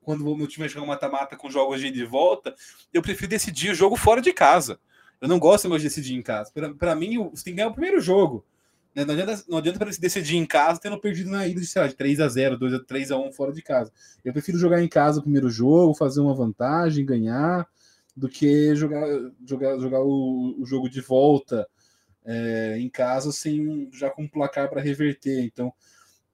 quando 0.00 0.24
meu 0.34 0.46
time 0.46 0.60
vai 0.60 0.68
jogar 0.70 0.86
mata-mata 0.86 1.36
com 1.36 1.50
jogos 1.50 1.78
de 1.78 1.88
ida 1.88 1.98
e 1.98 2.06
volta, 2.06 2.54
eu 2.90 3.02
prefiro 3.02 3.28
decidir 3.28 3.70
o 3.70 3.74
jogo 3.74 3.96
fora 3.96 4.22
de 4.22 4.32
casa. 4.32 4.80
Eu 5.20 5.28
não 5.28 5.38
gosto 5.38 5.68
mais 5.68 5.82
de 5.82 5.88
decidir 5.88 6.14
em 6.14 6.22
casa. 6.22 6.50
Para 6.78 6.94
mim, 6.94 7.18
você 7.28 7.44
tem 7.44 7.52
que 7.52 7.58
ganhar 7.58 7.68
o 7.68 7.74
primeiro 7.74 8.00
jogo. 8.00 8.46
Né? 8.94 9.04
Não 9.04 9.12
adianta, 9.12 9.44
não 9.46 9.58
adianta 9.58 9.78
para 9.78 9.90
decidir 9.90 10.38
em 10.38 10.46
casa 10.46 10.80
tendo 10.80 10.98
perdido 10.98 11.28
na 11.28 11.46
ida 11.46 11.60
de, 11.60 11.66
sei 11.66 11.82
lá, 11.82 11.88
de 11.88 11.94
3 11.94 12.20
a 12.20 12.28
0 12.30 12.56
2 12.56 12.72
a 12.72 12.80
3 12.82 13.10
a 13.10 13.18
1 13.18 13.32
fora 13.32 13.52
de 13.52 13.60
casa. 13.60 13.92
Eu 14.24 14.32
prefiro 14.32 14.56
jogar 14.56 14.82
em 14.82 14.88
casa 14.88 15.20
o 15.20 15.22
primeiro 15.22 15.50
jogo, 15.50 15.92
fazer 15.92 16.22
uma 16.22 16.34
vantagem, 16.34 17.04
ganhar, 17.04 17.68
do 18.16 18.26
que 18.26 18.74
jogar, 18.74 19.06
jogar, 19.46 19.78
jogar 19.78 20.00
o, 20.00 20.56
o 20.58 20.64
jogo 20.64 20.88
de 20.88 21.02
volta 21.02 21.68
é, 22.28 22.78
em 22.78 22.90
casa 22.90 23.32
sem 23.32 23.88
já 23.90 24.10
com 24.10 24.24
um 24.24 24.28
placar 24.28 24.68
para 24.68 24.82
reverter. 24.82 25.40
Então, 25.40 25.72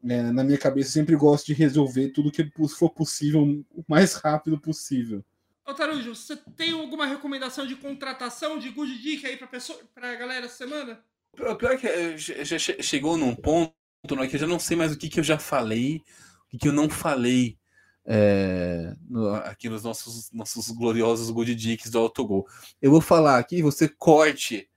é, 0.02 0.22
na 0.32 0.42
minha 0.42 0.58
cabeça, 0.58 0.90
sempre 0.90 1.14
gosto 1.14 1.46
de 1.46 1.54
resolver 1.54 2.08
tudo 2.08 2.32
que 2.32 2.50
for 2.76 2.90
possível 2.90 3.42
o 3.42 3.84
mais 3.88 4.14
rápido 4.14 4.58
possível. 4.60 5.24
Ô 5.64 5.72
Tarujo, 5.72 6.14
você 6.14 6.36
tem 6.56 6.72
alguma 6.72 7.06
recomendação 7.06 7.66
de 7.66 7.76
contratação 7.76 8.58
de 8.58 8.68
good 8.70 9.00
dick 9.00 9.24
aí 9.24 9.38
para 9.38 10.10
a 10.10 10.14
galera 10.16 10.46
essa 10.46 10.56
semana? 10.56 11.02
O 11.38 11.54
pior 11.54 11.72
é 11.72 11.76
que 11.76 11.86
eh, 11.86 12.16
já 12.16 12.58
chegou 12.58 13.16
num 13.16 13.34
ponto 13.34 13.72
né, 14.14 14.26
que 14.26 14.36
eu 14.36 14.40
já 14.40 14.46
não 14.46 14.58
sei 14.58 14.76
mais 14.76 14.92
o 14.92 14.98
que, 14.98 15.08
que 15.08 15.18
eu 15.18 15.24
já 15.24 15.38
falei, 15.38 16.02
o 16.46 16.50
que, 16.50 16.58
que 16.58 16.68
eu 16.68 16.72
não 16.72 16.90
falei 16.90 17.56
é, 18.04 18.94
no, 19.08 19.34
aqui 19.36 19.68
nos 19.68 19.82
nossos, 19.84 20.30
nossos 20.32 20.70
gloriosos 20.70 21.30
good 21.30 21.54
dicks 21.54 21.90
do 21.90 21.98
Autogol. 21.98 22.46
Eu 22.82 22.90
vou 22.90 23.00
falar 23.00 23.38
aqui, 23.38 23.62
você 23.62 23.88
corte. 23.88 24.68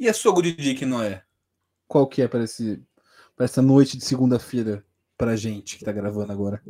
E 0.00 0.08
a 0.08 0.14
sua 0.14 0.32
good 0.32 0.52
dick, 0.52 0.86
Noé? 0.86 1.22
Qual 1.86 2.06
que 2.06 2.22
é 2.22 2.26
para 2.26 2.44
esse 2.44 2.82
para 3.36 3.44
essa 3.44 3.60
noite 3.60 3.98
de 3.98 4.04
segunda-feira 4.04 4.82
pra 5.16 5.36
gente 5.36 5.76
que 5.76 5.84
tá 5.84 5.92
gravando 5.92 6.32
agora? 6.32 6.62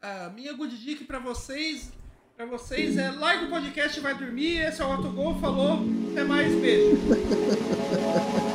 A 0.00 0.30
minha 0.30 0.54
good 0.54 0.74
dick 0.82 1.04
para 1.04 1.18
vocês, 1.18 1.92
para 2.34 2.46
vocês 2.46 2.96
é 2.96 3.10
like 3.10 3.44
o 3.44 3.50
podcast 3.50 3.98
e 3.98 4.02
vai 4.02 4.16
dormir. 4.16 4.60
Esse 4.60 4.80
é 4.80 4.84
o 4.86 4.92
Autogol 4.92 5.38
falou. 5.38 5.80
Até 6.12 6.24
mais, 6.24 6.54
beijo. 6.58 6.96